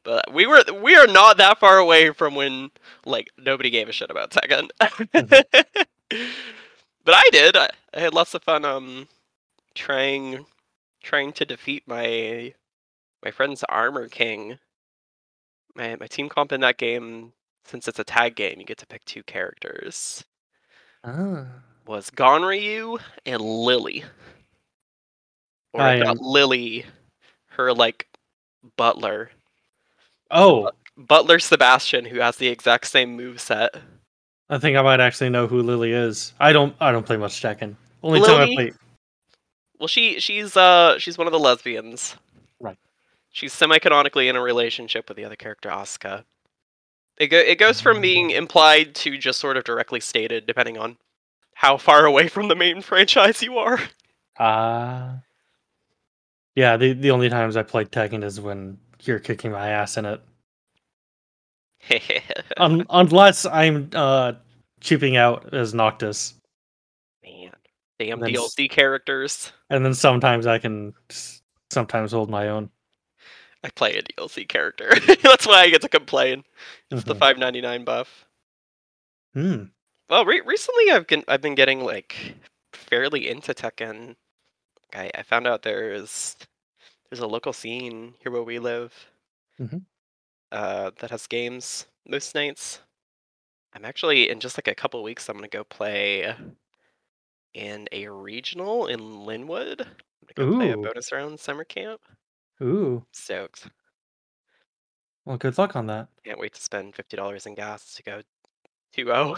But 0.03 0.33
we 0.33 0.45
were 0.47 0.63
we 0.81 0.95
are 0.95 1.07
not 1.07 1.37
that 1.37 1.59
far 1.59 1.77
away 1.77 2.11
from 2.11 2.35
when 2.35 2.71
like 3.05 3.29
nobody 3.37 3.69
gave 3.69 3.89
a 3.89 3.91
shit 3.91 4.09
about 4.11 4.31
Tekken. 4.31 4.69
but 6.09 7.15
I 7.15 7.29
did. 7.31 7.57
I, 7.57 7.69
I 7.93 7.99
had 7.99 8.13
lots 8.13 8.33
of 8.33 8.43
fun 8.43 8.63
um 8.65 9.07
trying 9.75 10.45
trying 11.09 11.33
to 11.33 11.45
defeat 11.45 11.83
my 11.87 12.53
my 13.23 13.31
friend's 13.31 13.63
Armor 13.63 14.07
King. 14.07 14.59
My 15.75 15.97
my 15.99 16.07
team 16.07 16.29
comp 16.29 16.51
in 16.51 16.61
that 16.61 16.77
game, 16.77 17.33
since 17.65 17.87
it's 17.87 17.99
a 17.99 18.03
tag 18.03 18.35
game, 18.35 18.59
you 18.59 18.65
get 18.65 18.77
to 18.77 18.87
pick 18.87 19.03
two 19.05 19.23
characters. 19.23 20.23
Ah. 21.03 21.45
Was 21.87 22.11
Ganryu 22.11 22.99
and 23.25 23.41
Lili. 23.41 24.03
Or 25.73 25.81
I 25.81 25.97
not 25.97 26.17
am- 26.17 26.17
Lili, 26.21 26.85
her 27.51 27.73
like 27.73 28.07
butler. 28.77 29.31
Oh, 30.31 30.69
Butler 30.95 31.39
Sebastian, 31.39 32.05
who 32.05 32.19
has 32.19 32.35
the 32.35 32.47
exact 32.49 32.85
same 32.87 33.15
move 33.15 33.41
set. 33.41 33.75
I 34.49 34.59
think 34.59 34.77
I 34.77 34.81
might 34.83 34.99
actually 34.99 35.29
know 35.29 35.47
who 35.47 35.63
Lili 35.63 35.91
is. 35.91 36.33
I 36.39 36.53
don't. 36.53 36.75
I 36.79 36.91
don't 36.91 37.05
play 37.05 37.17
much 37.17 37.41
Tekken. 37.41 37.75
Only 38.03 38.21
time 38.21 38.41
I 38.41 38.53
play. 38.53 38.71
Well, 39.79 39.87
she 39.87 40.19
she's 40.19 40.57
uh 40.57 40.97
she's 40.99 41.17
one 41.17 41.27
of 41.27 41.33
the 41.33 41.39
lesbians. 41.39 42.15
Right. 42.59 42.77
She's 43.31 43.53
semi-canonically 43.53 44.27
in 44.27 44.35
a 44.35 44.41
relationship 44.41 45.07
with 45.07 45.17
the 45.17 45.25
other 45.25 45.35
character 45.35 45.69
Asuka. 45.69 46.23
It 47.17 47.27
go 47.27 47.37
it 47.37 47.57
goes 47.59 47.79
from 47.81 48.01
being 48.01 48.31
implied 48.31 48.95
to 48.95 49.17
just 49.17 49.39
sort 49.39 49.57
of 49.57 49.63
directly 49.63 49.99
stated, 49.99 50.45
depending 50.45 50.77
on 50.77 50.97
how 51.53 51.77
far 51.77 52.05
away 52.05 52.27
from 52.27 52.47
the 52.47 52.55
main 52.55 52.81
franchise 52.89 53.41
you 53.41 53.57
are. 53.57 53.79
Ah. 54.37 55.19
yeah, 56.55 56.77
the 56.77 56.93
the 56.93 57.11
only 57.11 57.29
times 57.29 57.57
I 57.57 57.63
played 57.63 57.91
Tekken 57.91 58.23
is 58.23 58.39
when 58.39 58.77
you're 59.03 59.19
kicking 59.19 59.51
my 59.51 59.69
ass 59.69 59.97
in 59.97 60.05
it. 60.05 60.21
Un- 62.57 62.85
unless 62.89 63.45
I'm 63.45 63.89
uh 63.93 64.33
cheaping 64.81 65.17
out 65.17 65.53
as 65.53 65.73
Noctis, 65.73 66.33
Man, 67.23 67.51
damn 67.99 68.23
s- 68.23 68.29
DLC 68.31 68.69
characters. 68.69 69.51
and 69.69 69.85
then 69.85 69.93
sometimes 69.93 70.47
I 70.47 70.57
can 70.59 70.93
sometimes 71.69 72.11
hold 72.13 72.29
my 72.29 72.47
own. 72.49 72.69
I 73.63 73.69
play 73.69 73.97
a 73.97 74.01
DLC 74.01 74.47
character. 74.47 74.89
That's 75.23 75.45
why 75.45 75.61
I 75.63 75.69
get 75.69 75.81
to 75.81 75.89
complain. 75.89 76.43
It's 76.91 77.03
the 77.03 77.13
Mhm. 77.15 77.19
5.99 77.37 77.85
buff. 77.85 78.25
Hmm. 79.33 79.63
Well, 80.09 80.25
re- 80.25 80.41
recently 80.45 80.91
I've 80.91 81.05
been 81.07 81.23
I've 81.27 81.41
been 81.41 81.55
getting 81.55 81.81
like 81.83 82.35
fairly 82.73 83.29
into 83.29 83.53
Tekken. 83.53 84.15
I 84.93 85.11
I 85.13 85.23
found 85.23 85.45
out 85.45 85.61
there's 85.61 86.35
there's 87.09 87.19
a 87.19 87.27
local 87.27 87.53
scene 87.53 88.15
here 88.21 88.31
where 88.31 88.43
we 88.43 88.59
live. 88.59 88.93
Mhm. 89.59 89.83
Uh, 90.51 90.91
that 90.99 91.11
has 91.11 91.27
games 91.27 91.85
most 92.07 92.33
nights. 92.33 92.79
I'm 93.73 93.85
actually 93.85 94.29
in 94.29 94.39
just 94.39 94.57
like 94.57 94.67
a 94.67 94.73
couple 94.73 95.03
weeks. 95.03 95.29
I'm 95.29 95.35
gonna 95.35 95.47
go 95.47 95.63
play 95.63 96.33
in 97.53 97.87
a 97.91 98.07
regional 98.07 98.87
in 98.87 99.25
Linwood. 99.25 99.81
I'm 99.81 99.87
gonna 100.35 100.51
go 100.51 100.57
play 100.57 100.69
a 100.71 100.77
Ooh. 100.77 100.83
bonus 100.83 101.11
round 101.11 101.39
summer 101.39 101.63
camp. 101.63 102.01
Ooh. 102.61 103.05
Stoked. 103.11 103.69
Well, 105.25 105.37
good 105.37 105.57
luck 105.57 105.75
on 105.75 105.87
that. 105.87 106.07
Can't 106.25 106.39
wait 106.39 106.53
to 106.53 106.61
spend 106.61 106.95
fifty 106.95 107.17
dollars 107.17 107.45
in 107.45 107.55
gas 107.55 107.93
to 107.95 108.03
go 108.03 108.21
2-0. 108.95 109.37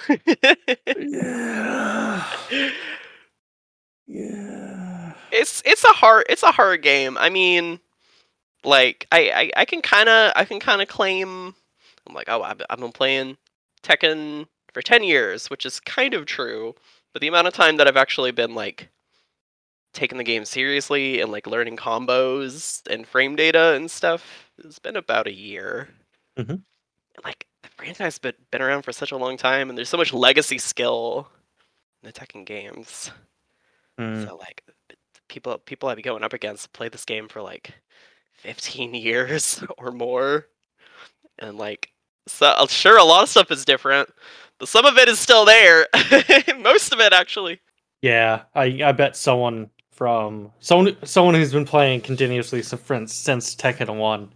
Yeah. 0.97 2.25
Yeah. 4.07 5.13
it's 5.31 5.61
it's 5.65 5.85
a 5.85 5.89
hard 5.89 6.25
it's 6.27 6.43
a 6.43 6.51
hard 6.51 6.81
game. 6.81 7.17
I 7.17 7.29
mean, 7.29 7.79
like 8.65 9.07
I 9.11 9.31
I, 9.55 9.61
I 9.61 9.65
can 9.65 9.81
kind 9.81 10.09
of 10.09 10.33
I 10.35 10.43
can 10.43 10.59
kind 10.59 10.81
of 10.81 10.89
claim 10.89 11.55
I'm 12.07 12.13
like 12.13 12.27
oh 12.27 12.41
I've, 12.41 12.61
I've 12.69 12.79
been 12.79 12.91
playing 12.91 13.37
Tekken 13.83 14.47
for 14.73 14.81
ten 14.81 15.03
years, 15.03 15.49
which 15.49 15.65
is 15.65 15.79
kind 15.79 16.13
of 16.13 16.25
true. 16.25 16.75
But 17.13 17.21
the 17.21 17.27
amount 17.27 17.47
of 17.47 17.53
time 17.53 17.77
that 17.77 17.87
I've 17.87 17.97
actually 17.97 18.31
been 18.31 18.55
like 18.55 18.89
taking 19.93 20.17
the 20.17 20.23
game 20.23 20.45
seriously 20.45 21.19
and 21.19 21.31
like 21.31 21.47
learning 21.47 21.77
combos 21.77 22.81
and 22.89 23.05
frame 23.05 23.35
data 23.35 23.73
and 23.73 23.91
stuff 23.91 24.51
has 24.63 24.79
been 24.79 24.95
about 24.95 25.27
a 25.27 25.33
year. 25.33 25.89
Mm-hmm. 26.37 26.51
And, 26.51 26.63
like 27.23 27.45
the 27.63 27.69
franchise 27.75 27.97
has 27.99 28.19
been 28.19 28.33
been 28.51 28.61
around 28.61 28.83
for 28.83 28.91
such 28.91 29.11
a 29.11 29.17
long 29.17 29.37
time, 29.37 29.69
and 29.69 29.77
there's 29.77 29.89
so 29.89 29.97
much 29.97 30.13
legacy 30.13 30.57
skill 30.57 31.27
in 32.01 32.07
the 32.07 32.13
Tekken 32.13 32.45
games. 32.45 33.11
Hmm. 33.97 34.23
So 34.23 34.37
like 34.37 34.63
people 35.27 35.57
people 35.59 35.89
I've 35.89 35.97
been 35.97 36.03
going 36.03 36.23
up 36.23 36.33
against 36.33 36.73
play 36.73 36.89
this 36.89 37.05
game 37.05 37.27
for 37.27 37.41
like 37.41 37.73
15 38.35 38.93
years 38.95 39.63
or 39.77 39.91
more. 39.91 40.47
And 41.39 41.57
like 41.57 41.89
so 42.27 42.53
I'm 42.57 42.67
sure 42.67 42.97
a 42.97 43.03
lot 43.03 43.23
of 43.23 43.29
stuff 43.29 43.51
is 43.51 43.65
different, 43.65 44.09
but 44.59 44.67
some 44.67 44.85
of 44.85 44.97
it 44.97 45.09
is 45.09 45.19
still 45.19 45.45
there. 45.45 45.87
Most 46.59 46.93
of 46.93 46.99
it 46.99 47.13
actually. 47.13 47.59
Yeah, 48.01 48.43
I 48.55 48.81
I 48.83 48.91
bet 48.91 49.15
someone 49.15 49.69
from 49.91 50.51
someone 50.59 50.95
someone 51.03 51.35
who's 51.35 51.53
been 51.53 51.65
playing 51.65 52.01
continuously 52.01 52.61
since 52.63 53.13
since 53.13 53.55
Tekken 53.55 53.97
One 53.97 54.31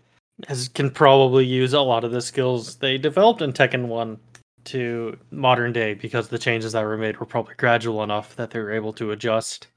has 0.47 0.67
can 0.67 0.91
probably 0.91 1.45
use 1.45 1.73
a 1.73 1.81
lot 1.81 2.03
of 2.03 2.11
the 2.11 2.21
skills 2.21 2.75
they 2.77 2.97
developed 2.97 3.41
in 3.41 3.53
Tekken 3.53 3.87
One 3.87 4.19
to 4.65 5.17
modern 5.31 5.71
day 5.71 5.93
because 5.93 6.27
the 6.27 6.39
changes 6.39 6.73
that 6.73 6.83
were 6.83 6.97
made 6.97 7.19
were 7.19 7.25
probably 7.25 7.55
gradual 7.55 8.03
enough 8.03 8.35
that 8.35 8.51
they 8.51 8.59
were 8.59 8.71
able 8.71 8.93
to 8.93 9.11
adjust. 9.11 9.67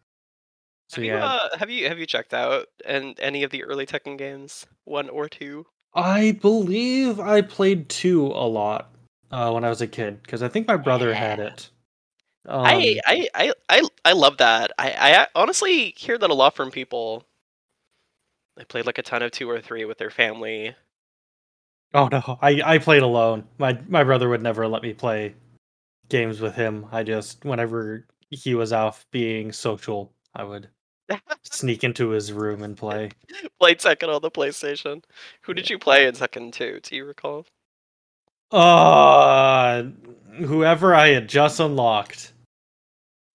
So 0.89 0.97
have 0.97 1.05
you 1.05 1.13
yeah, 1.13 1.25
uh, 1.25 1.59
have 1.59 1.71
you 1.71 1.89
have 1.89 1.99
you 1.99 2.07
checked 2.07 2.35
out 2.35 2.67
and 2.85 3.19
any 3.21 3.43
of 3.43 3.51
the 3.51 3.65
early 3.65 3.87
Tekken 3.87 4.17
games, 4.17 4.67
one 4.85 5.09
or 5.09 5.29
two? 5.29 5.67
I 5.95 6.33
believe 6.41 7.19
I 7.21 7.43
played 7.43 7.89
two 7.89 8.27
a 8.27 8.47
lot 8.47 8.91
uh, 9.31 9.51
when 9.53 9.65
I 9.65 9.69
was 9.69 9.81
a 9.81 9.87
kid 9.87 10.23
because 10.23 10.43
I 10.43 10.49
think 10.49 10.67
my 10.67 10.77
brother 10.77 11.15
had 11.15 11.41
it. 11.41 11.71
Um, 12.47 12.65
I, 12.65 13.01
I 13.07 13.29
I 13.35 13.53
I 13.69 13.89
I 14.05 14.13
love 14.13 14.39
that. 14.39 14.73
I 14.79 14.91
I 14.93 15.27
honestly 15.35 15.95
hear 15.97 16.17
that 16.17 16.31
a 16.31 16.35
lot 16.35 16.57
from 16.57 16.71
people. 16.71 17.25
They 18.57 18.65
played 18.65 18.87
like 18.87 18.99
a 18.99 19.03
ton 19.03 19.23
of 19.23 19.31
two 19.31 19.49
or 19.49 19.61
three 19.61 19.85
with 19.85 19.99
their 19.99 20.11
family. 20.11 20.75
Oh 21.95 22.09
no, 22.09 22.39
I 22.41 22.63
I 22.65 22.79
played 22.79 23.03
alone. 23.03 23.45
My 23.59 23.79
my 23.89 24.05
brother 24.05 24.29
would 24.29 24.43
never 24.43 24.67
let 24.67 24.83
me 24.83 24.95
play 24.95 25.35
games 26.09 26.41
with 26.41 26.55
him. 26.55 26.87
I 26.91 27.03
just 27.03 27.45
whenever 27.45 28.07
he 28.31 28.55
was 28.55 28.73
off 28.73 29.07
being 29.11 29.53
social, 29.53 30.13
I 30.35 30.45
would 30.45 30.69
sneak 31.43 31.85
into 31.85 32.11
his 32.11 32.33
room 32.33 32.63
and 32.63 32.77
play. 32.77 33.11
Played 33.61 33.79
Tekken 33.79 34.15
on 34.15 34.23
the 34.23 34.31
PlayStation. 34.31 35.03
Who 35.43 35.55
did 35.55 35.69
you 35.71 35.79
play 35.79 36.07
in 36.07 36.15
Tekken 36.15 36.53
2? 36.53 36.81
Do 36.83 36.97
you 36.97 37.05
recall? 37.05 37.47
Uh 38.51 39.85
whoever 40.39 40.95
I 40.95 41.09
had 41.09 41.29
just 41.29 41.61
unlocked 41.61 42.33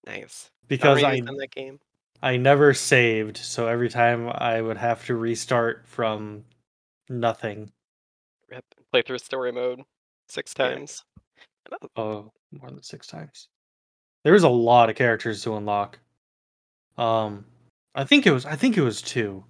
Nice. 0.06 0.50
because 0.68 1.02
I 1.04 1.12
in 1.14 1.24
that 1.36 1.50
game. 1.52 1.78
I 2.22 2.36
never 2.36 2.72
saved, 2.74 3.36
so 3.36 3.68
every 3.68 3.88
time 3.90 4.28
I 4.28 4.60
would 4.60 4.76
have 4.78 5.04
to 5.06 5.14
restart 5.14 5.86
from 5.86 6.44
nothing. 7.08 7.70
Rip. 8.50 8.64
Play 8.90 9.02
through 9.02 9.18
story 9.18 9.52
mode 9.52 9.82
six 10.28 10.52
times. 10.54 11.04
Oh, 11.70 11.88
Oh, 11.96 12.32
more 12.50 12.70
than 12.70 12.82
six 12.82 13.06
times. 13.06 13.48
There 14.24 14.32
was 14.32 14.42
a 14.44 14.48
lot 14.48 14.88
of 14.90 14.96
characters 14.96 15.42
to 15.42 15.54
unlock. 15.56 15.98
Um, 16.96 17.44
I 17.94 18.04
think 18.04 18.26
it 18.26 18.32
was. 18.32 18.44
I 18.46 18.56
think 18.56 18.76
it 18.76 18.82
was 18.82 19.02
two. 19.02 19.44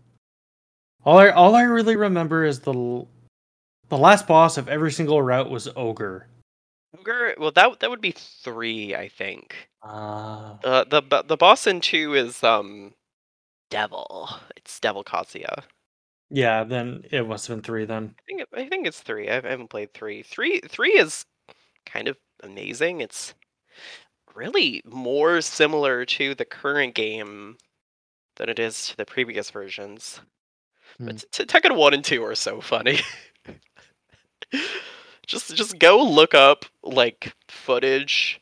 All 1.04 1.18
I 1.18 1.30
all 1.30 1.54
I 1.54 1.62
really 1.62 1.96
remember 1.96 2.44
is 2.44 2.60
the 2.60 3.06
the 3.88 3.98
last 3.98 4.26
boss 4.26 4.56
of 4.58 4.68
every 4.68 4.92
single 4.92 5.20
route 5.22 5.50
was 5.50 5.68
ogre, 5.76 6.28
Ogre. 6.98 7.34
Well, 7.38 7.50
that 7.52 7.80
that 7.80 7.90
would 7.90 8.00
be 8.00 8.12
three, 8.12 8.94
I 8.94 9.08
think. 9.08 9.68
Uh, 9.82 10.56
Uh, 10.64 10.84
the 10.84 11.02
the 11.02 11.22
the 11.22 11.36
boss 11.36 11.66
in 11.66 11.80
two 11.80 12.14
is 12.14 12.42
um, 12.42 12.94
Devil. 13.70 14.30
It's 14.56 14.80
Devil 14.80 15.04
Kazuya. 15.04 15.64
Yeah, 16.30 16.64
then 16.64 17.04
it 17.10 17.26
must 17.28 17.46
have 17.46 17.56
been 17.56 17.62
three 17.62 17.84
then. 17.84 18.14
I 18.18 18.22
think 18.26 18.40
it, 18.42 18.48
I 18.54 18.68
think 18.68 18.86
it's 18.86 19.00
three. 19.00 19.28
I 19.28 19.34
haven't 19.34 19.68
played 19.70 19.92
three. 19.92 20.22
Three 20.22 20.60
three 20.60 20.92
is 20.98 21.24
kind 21.86 22.08
of 22.08 22.16
amazing. 22.42 23.00
It's 23.02 23.34
really 24.34 24.82
more 24.86 25.40
similar 25.42 26.04
to 26.06 26.34
the 26.34 26.44
current 26.44 26.94
game 26.94 27.56
than 28.36 28.48
it 28.48 28.58
is 28.58 28.88
to 28.88 28.96
the 28.96 29.04
previous 29.04 29.50
versions. 29.50 30.20
But 30.98 31.20
hmm. 31.20 31.26
t- 31.30 31.44
Tekken 31.44 31.76
one 31.76 31.94
and 31.94 32.04
two 32.04 32.24
are 32.24 32.34
so 32.34 32.60
funny. 32.60 33.00
just 35.26 35.54
just 35.54 35.78
go 35.78 36.02
look 36.02 36.34
up 36.34 36.64
like 36.82 37.34
footage 37.48 38.40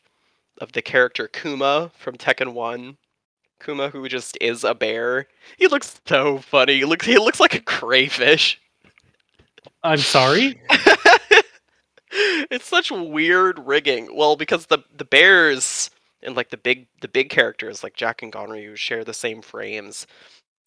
of 0.61 0.73
the 0.73 0.83
character 0.83 1.29
Kuma 1.29 1.91
from 1.97 2.17
Tekken 2.17 2.53
one. 2.53 2.97
Kuma, 3.63 3.91
who 3.91 4.09
just 4.09 4.37
is 4.41 4.65
a 4.65 4.75
bear. 4.75 5.29
He 5.57 5.69
looks 5.69 6.01
so 6.07 6.39
funny. 6.39 6.79
He 6.79 6.85
looks 6.85 7.07
he 7.07 7.19
looks 7.19 7.41
like 7.41 7.55
a 7.55 7.61
crayfish. 7.61 8.61
I'm 9.85 9.99
sorry. 9.99 10.61
it's 12.11 12.67
such 12.67 12.91
weird 12.91 13.59
rigging. 13.65 14.15
Well, 14.15 14.37
because 14.37 14.67
the 14.67 14.79
the 14.97 15.05
bears 15.05 15.91
and 16.23 16.37
like 16.37 16.51
the 16.51 16.57
big 16.57 16.87
the 17.01 17.09
big 17.09 17.31
characters 17.31 17.83
like 17.83 17.95
Jack 17.95 18.23
and 18.23 18.33
Ganryu 18.33 18.77
share 18.77 19.05
the 19.05 19.15
same 19.15 19.43
frames, 19.43 20.07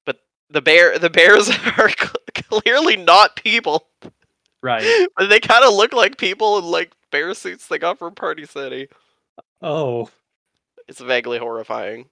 but 0.05 0.19
the 0.49 0.61
bear 0.61 0.97
the 0.99 1.09
bears 1.09 1.49
are 1.77 1.89
clearly 2.33 2.95
not 2.97 3.35
people. 3.37 3.87
Right. 4.61 5.07
But 5.17 5.29
they 5.29 5.39
kind 5.39 5.63
of 5.63 5.73
look 5.73 5.93
like 5.93 6.17
people 6.17 6.57
in 6.57 6.65
like 6.65 6.91
bear 7.11 7.33
suits 7.33 7.67
they 7.67 7.77
got 7.77 7.99
from 7.99 8.15
Party 8.15 8.45
City. 8.45 8.87
Oh, 9.61 10.09
It's 10.87 10.99
vaguely 11.01 11.37
horrifying. 11.37 12.05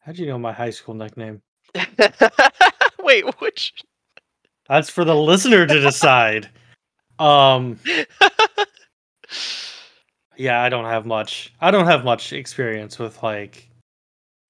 how'd 0.00 0.18
you 0.18 0.26
know 0.26 0.38
my 0.38 0.52
high 0.52 0.70
school 0.70 0.94
nickname? 0.94 1.40
Wait, 3.00 3.24
which? 3.40 3.74
That's 4.68 4.90
for 4.90 5.04
the 5.04 5.14
listener 5.14 5.66
to 5.66 5.80
decide. 5.80 6.50
Um, 7.18 7.78
yeah, 10.38 10.62
I 10.62 10.68
don't 10.68 10.84
have 10.86 11.04
much. 11.04 11.52
I 11.60 11.70
don't 11.70 11.86
have 11.86 12.04
much 12.04 12.32
experience 12.32 12.98
with 12.98 13.22
like 13.22 13.68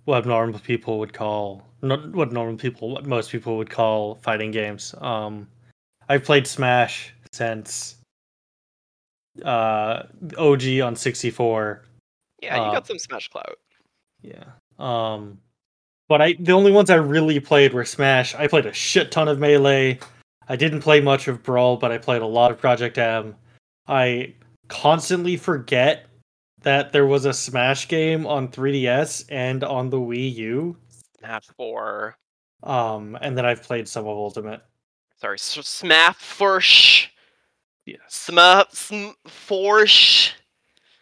what 0.04 0.26
normal 0.26 0.60
people 0.60 0.98
would 1.00 1.12
call 1.12 1.64
not 1.82 2.10
what 2.12 2.32
normal 2.32 2.56
people, 2.56 2.90
what 2.90 3.06
most 3.06 3.30
people 3.30 3.56
would 3.56 3.70
call 3.70 4.16
fighting 4.16 4.50
games. 4.50 4.94
Um, 5.00 5.48
I've 6.08 6.24
played 6.24 6.46
Smash 6.46 7.12
since 7.32 7.96
uh 9.44 10.02
OG 10.36 10.80
on 10.82 10.96
64. 10.96 11.84
yeah, 12.42 12.56
you 12.56 12.62
Uh, 12.62 12.72
got 12.72 12.86
some 12.86 12.98
Smash 12.98 13.28
Clout. 13.28 13.58
Yeah. 14.22 14.44
Um 14.78 15.38
but 16.08 16.20
I 16.22 16.32
the 16.40 16.52
only 16.52 16.72
ones 16.72 16.90
I 16.90 16.96
really 16.96 17.38
played 17.40 17.72
were 17.72 17.84
Smash. 17.84 18.34
I 18.34 18.46
played 18.46 18.66
a 18.66 18.72
shit 18.72 19.10
ton 19.12 19.28
of 19.28 19.38
Melee. 19.38 19.98
I 20.48 20.56
didn't 20.56 20.80
play 20.80 21.00
much 21.00 21.28
of 21.28 21.42
Brawl, 21.42 21.76
but 21.76 21.92
I 21.92 21.98
played 21.98 22.22
a 22.22 22.26
lot 22.26 22.50
of 22.50 22.58
Project 22.58 22.96
M. 22.98 23.36
I 23.86 24.34
constantly 24.68 25.36
forget 25.36 26.06
that 26.62 26.92
there 26.92 27.06
was 27.06 27.24
a 27.24 27.32
Smash 27.32 27.88
game 27.88 28.26
on 28.26 28.48
3DS 28.48 29.24
and 29.30 29.62
on 29.64 29.90
the 29.90 29.98
Wii 29.98 30.34
U. 30.36 30.76
Smash 31.18 31.46
Four. 31.56 32.16
Um 32.62 33.16
and 33.20 33.36
then 33.38 33.46
I've 33.46 33.62
played 33.62 33.88
some 33.88 34.04
of 34.06 34.16
Ultimate. 34.16 34.60
Sorry, 35.20 35.34
S- 35.34 35.56
Smap 35.58 36.16
Forsh. 36.16 37.06
Yes. 37.86 38.00
Smap 38.08 38.72
sm- 38.72 39.16
Forsh. 39.26 40.32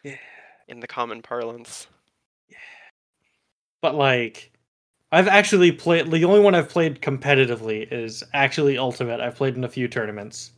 Yeah. 0.03 0.17
In 0.69 0.81
the 0.81 0.87
common 0.87 1.23
parlance. 1.23 1.87
Yeah. 2.49 2.57
But 3.83 3.95
like 3.95 4.53
I've 5.13 5.29
actually 5.29 5.73
played 5.73 6.11
the 6.11 6.25
only 6.25 6.41
one 6.41 6.55
I've 6.55 6.69
played 6.69 7.01
competitively 7.01 7.91
is 7.91 8.23
actually 8.35 8.77
Ultimate. 8.77 9.21
I've 9.21 9.37
played 9.37 9.57
in 9.57 9.65
a 9.65 9.69
few 9.69 9.89
tournaments. 9.89 10.51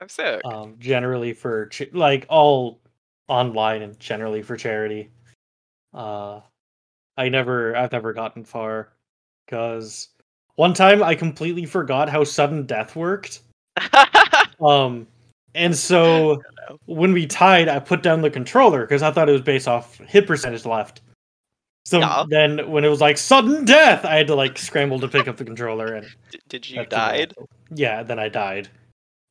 I'm 0.00 0.08
sick. 0.08 0.42
um, 0.44 0.76
generally 0.78 1.32
for 1.32 1.66
ch- 1.66 1.92
like 1.92 2.26
all 2.28 2.80
online 3.28 3.82
and 3.82 3.98
generally 3.98 4.42
for 4.42 4.56
charity. 4.56 5.10
Uh, 5.94 6.40
I 7.16 7.28
never, 7.28 7.74
I've 7.76 7.92
never 7.92 8.12
gotten 8.12 8.44
far 8.44 8.92
because 9.46 10.08
one 10.56 10.74
time 10.74 11.02
I 11.02 11.14
completely 11.14 11.64
forgot 11.64 12.08
how 12.08 12.24
sudden 12.24 12.66
death 12.66 12.94
worked. 12.96 13.40
Um, 14.58 15.06
and 15.54 15.76
so 15.76 16.40
when 16.86 17.12
we 17.12 17.26
tied, 17.26 17.68
I 17.68 17.78
put 17.78 18.02
down 18.02 18.22
the 18.22 18.30
controller 18.30 18.80
because 18.86 19.02
I 19.02 19.10
thought 19.10 19.28
it 19.28 19.32
was 19.32 19.42
based 19.42 19.68
off 19.68 19.98
hit 19.98 20.26
percentage 20.26 20.64
left. 20.64 21.02
So 21.84 22.00
then 22.30 22.70
when 22.70 22.82
it 22.82 22.88
was 22.88 23.02
like 23.02 23.18
sudden 23.18 23.66
death, 23.66 24.06
I 24.06 24.16
had 24.16 24.26
to 24.28 24.34
like 24.34 24.56
scramble 24.56 24.98
to 25.00 25.08
pick 25.08 25.28
up 25.28 25.36
the 25.36 25.44
controller 25.44 25.92
and 25.94 26.06
D- 26.30 26.40
did 26.48 26.70
you 26.70 26.86
died? 26.86 27.34
Yeah, 27.74 28.02
then 28.02 28.18
I 28.18 28.30
died. 28.30 28.68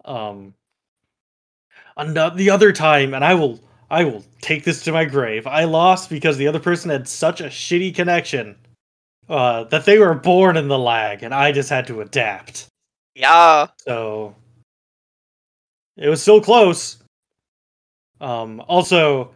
Um 0.06 0.54
and 1.98 2.16
the- 2.16 2.30
the 2.30 2.50
other 2.50 2.72
time, 2.72 3.14
and 3.14 3.24
I 3.24 3.34
will 3.34 3.60
I 3.90 4.04
will 4.04 4.24
take 4.42 4.64
this 4.64 4.84
to 4.84 4.92
my 4.92 5.06
grave. 5.06 5.46
I 5.46 5.66
lost 5.66 6.10
because 6.10 6.38
the 6.38 6.48
other 6.48 6.60
person 6.60 6.90
had 6.90 7.08
such 7.08 7.40
a 7.40 7.46
shitty 7.46 7.94
connection 7.94 8.56
uh, 9.30 9.66
that 9.66 9.86
they 9.86 10.00
were 10.00 10.16
born 10.16 10.58
in 10.58 10.68
the 10.68 10.78
lag, 10.78 11.24
and 11.24 11.34
I 11.34 11.52
just 11.52 11.70
had 11.70 11.86
to 11.88 12.02
adapt. 12.02 12.68
Yeah. 13.14 13.68
So 13.78 14.36
it 15.98 16.10
was 16.10 16.22
still 16.22 16.42
close. 16.42 16.98
Um, 18.20 18.60
also, 18.68 19.34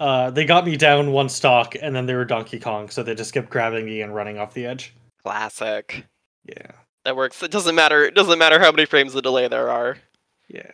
uh, 0.00 0.30
they 0.30 0.44
got 0.46 0.64
me 0.64 0.76
down 0.76 1.12
one 1.12 1.28
stock, 1.28 1.74
and 1.80 1.94
then 1.94 2.06
they 2.06 2.14
were 2.14 2.24
Donkey 2.24 2.58
Kong, 2.58 2.88
so 2.88 3.02
they 3.02 3.14
just 3.14 3.34
kept 3.34 3.50
grabbing 3.50 3.84
me 3.84 4.00
and 4.00 4.14
running 4.14 4.38
off 4.38 4.54
the 4.54 4.66
edge. 4.66 4.94
Classic. 5.22 6.04
Yeah, 6.46 6.72
That 7.04 7.16
works. 7.16 7.42
It 7.42 7.50
doesn't 7.50 7.74
matter. 7.74 8.04
It 8.04 8.14
doesn't 8.14 8.38
matter 8.38 8.58
how 8.58 8.70
many 8.70 8.86
frames 8.86 9.14
of 9.14 9.22
delay 9.22 9.48
there 9.48 9.70
are. 9.70 9.98
yeah. 10.48 10.70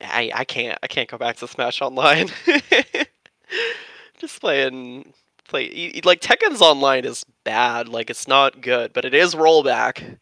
I 0.00 0.30
I 0.32 0.44
can't 0.44 0.78
I 0.82 0.86
can't 0.86 1.08
go 1.08 1.18
back 1.18 1.36
to 1.38 1.48
Smash 1.48 1.82
Online. 1.82 2.28
Just 4.20 4.40
playing 4.40 5.12
play 5.48 6.00
like 6.04 6.20
Tekken's 6.20 6.62
Online 6.62 7.04
is 7.04 7.24
bad. 7.44 7.88
Like 7.88 8.10
it's 8.10 8.28
not 8.28 8.60
good, 8.60 8.92
but 8.92 9.04
it 9.04 9.14
is 9.14 9.34
rollback. 9.34 10.18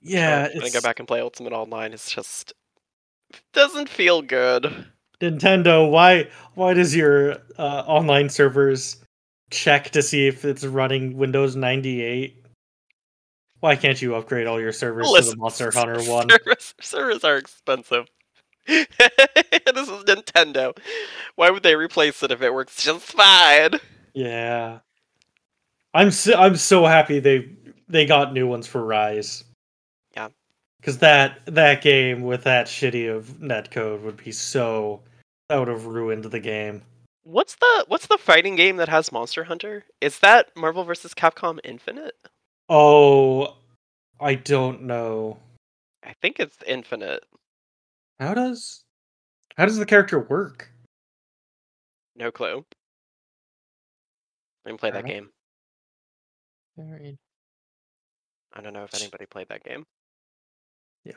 Yeah, 0.00 0.48
when 0.54 0.62
I 0.62 0.70
go 0.70 0.80
back 0.80 1.00
and 1.00 1.08
play 1.08 1.20
Ultimate 1.20 1.52
Online, 1.52 1.92
it's 1.92 2.08
just 2.08 2.52
doesn't 3.52 3.88
feel 3.88 4.22
good. 4.22 4.86
Nintendo. 5.20 5.90
Why? 5.90 6.28
Why 6.54 6.74
does 6.74 6.94
your 6.94 7.38
uh, 7.58 7.82
online 7.86 8.28
servers 8.28 9.04
check 9.50 9.90
to 9.90 10.02
see 10.02 10.28
if 10.28 10.44
it's 10.44 10.64
running 10.64 11.16
Windows 11.16 11.56
ninety 11.56 12.02
eight? 12.02 12.45
Why 13.66 13.74
can't 13.74 14.00
you 14.00 14.14
upgrade 14.14 14.46
all 14.46 14.60
your 14.60 14.70
servers 14.70 15.10
to 15.10 15.30
the 15.30 15.36
Monster 15.38 15.72
Hunter 15.74 16.00
one? 16.08 16.28
Servers, 16.30 16.74
servers 16.80 17.24
are 17.24 17.36
expensive. 17.36 18.06
this 18.68 18.86
is 18.86 20.04
Nintendo. 20.04 20.78
Why 21.34 21.50
would 21.50 21.64
they 21.64 21.74
replace 21.74 22.22
it 22.22 22.30
if 22.30 22.42
it 22.42 22.54
works 22.54 22.80
just 22.80 23.06
fine? 23.06 23.80
Yeah, 24.14 24.78
I'm 25.94 26.12
so 26.12 26.34
I'm 26.34 26.54
so 26.54 26.86
happy 26.86 27.18
they 27.18 27.50
they 27.88 28.06
got 28.06 28.32
new 28.32 28.46
ones 28.46 28.68
for 28.68 28.84
Rise. 28.84 29.42
Yeah. 30.14 30.28
because 30.78 30.98
that 30.98 31.40
that 31.46 31.82
game 31.82 32.22
with 32.22 32.44
that 32.44 32.68
shitty 32.68 33.12
of 33.12 33.30
netcode 33.40 34.00
would 34.02 34.18
be 34.18 34.30
so 34.30 35.02
that 35.48 35.58
would 35.58 35.66
have 35.66 35.86
ruined 35.86 36.22
the 36.22 36.38
game. 36.38 36.82
What's 37.24 37.56
the 37.56 37.84
what's 37.88 38.06
the 38.06 38.16
fighting 38.16 38.54
game 38.54 38.76
that 38.76 38.88
has 38.88 39.10
Monster 39.10 39.42
Hunter? 39.42 39.84
Is 40.00 40.20
that 40.20 40.56
Marvel 40.56 40.84
vs. 40.84 41.14
Capcom 41.14 41.58
Infinite? 41.64 42.14
Oh, 42.68 43.56
I 44.20 44.34
don't 44.34 44.82
know. 44.82 45.38
I 46.04 46.14
think 46.20 46.40
it's 46.40 46.56
Infinite. 46.66 47.24
How 48.18 48.34
does 48.34 48.84
how 49.56 49.66
does 49.66 49.76
the 49.76 49.86
character 49.86 50.20
work? 50.20 50.70
No 52.16 52.30
clue. 52.30 52.64
I 54.64 54.70
didn't 54.70 54.80
play 54.80 54.90
that 54.90 55.04
Alright. 55.04 55.12
game. 57.02 57.18
I 58.52 58.60
don't 58.60 58.72
know 58.72 58.84
if 58.84 58.94
anybody 58.94 59.26
played 59.26 59.48
that 59.48 59.64
game. 59.64 59.84
Yeah. 61.04 61.12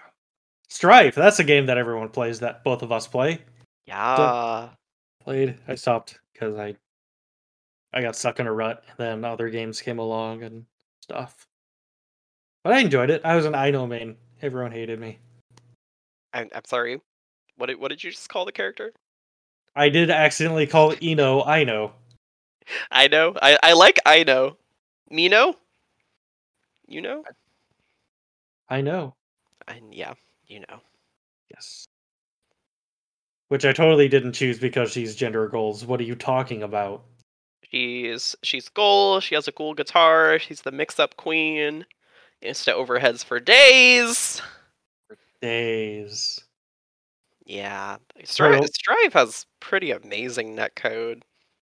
Strive. 0.67 1.15
That's 1.15 1.39
a 1.39 1.43
game 1.43 1.65
that 1.65 1.77
everyone 1.77 2.09
plays. 2.09 2.39
That 2.39 2.63
both 2.63 2.81
of 2.81 2.91
us 2.91 3.07
play. 3.07 3.39
Yeah. 3.85 4.69
Played. 5.23 5.57
I 5.67 5.75
stopped 5.75 6.19
because 6.33 6.57
I 6.57 6.75
I 7.93 8.01
got 8.01 8.15
stuck 8.15 8.39
in 8.39 8.47
a 8.47 8.53
rut. 8.53 8.83
Then 8.97 9.25
other 9.25 9.49
games 9.49 9.81
came 9.81 9.99
along 9.99 10.43
and 10.43 10.65
stuff. 11.09 11.47
But 12.63 12.73
I 12.73 12.79
enjoyed 12.79 13.09
it. 13.09 13.21
I 13.25 13.35
was 13.35 13.45
an 13.45 13.55
Ino 13.55 13.87
main. 13.87 14.15
Everyone 14.43 14.71
hated 14.71 14.99
me. 14.99 15.17
I'm, 16.33 16.49
I'm 16.53 16.65
sorry. 16.65 17.01
What 17.57 17.67
did, 17.67 17.79
what 17.79 17.87
did 17.89 18.03
you 18.03 18.11
just 18.11 18.29
call 18.29 18.45
the 18.45 18.51
character? 18.51 18.93
I 19.75 19.89
did 19.89 20.11
accidentally 20.11 20.67
call 20.67 20.93
Eno 21.01 21.43
Ino. 21.51 21.93
I 22.91 23.07
know. 23.07 23.33
I, 23.41 23.57
I 23.63 23.73
like 23.73 23.99
I 24.05 24.23
know. 24.23 24.57
Mino? 25.09 25.55
You 26.87 27.01
know? 27.01 27.23
I 28.69 28.81
know. 28.81 29.15
I, 29.67 29.81
yeah, 29.91 30.13
you 30.47 30.59
know. 30.59 30.79
Yes. 31.49 31.87
which 33.47 33.65
I 33.65 33.73
totally 33.73 34.07
didn't 34.07 34.33
choose 34.33 34.59
because 34.59 34.91
she's 34.91 35.15
gender 35.15 35.47
goals. 35.47 35.85
What 35.85 35.99
are 35.99 36.03
you 36.03 36.15
talking 36.15 36.61
about? 36.61 37.03
She's 37.71 38.35
she's 38.43 38.67
gold. 38.69 39.23
She 39.23 39.35
has 39.35 39.47
a 39.47 39.51
cool 39.51 39.73
guitar. 39.73 40.39
She's 40.39 40.61
the 40.61 40.71
mix-up 40.71 41.17
queen. 41.17 41.85
Insta 42.43 42.73
overheads 42.73 43.23
for 43.23 43.39
days. 43.39 44.41
For 45.07 45.17
Days. 45.41 46.41
Yeah, 47.45 47.97
Strive, 48.25 48.65
Strive 48.67 49.13
has 49.13 49.45
pretty 49.59 49.91
amazing 49.91 50.55
netcode. 50.55 51.23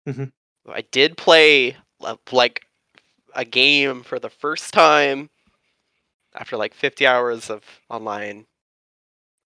Mhm. 0.07 0.31
I 0.69 0.81
did 0.91 1.17
play 1.17 1.75
like 2.31 2.61
a 3.35 3.43
game 3.45 4.03
for 4.03 4.19
the 4.19 4.29
first 4.29 4.73
time 4.73 5.29
after 6.35 6.57
like 6.57 6.73
50 6.73 7.07
hours 7.07 7.49
of 7.49 7.63
online 7.89 8.45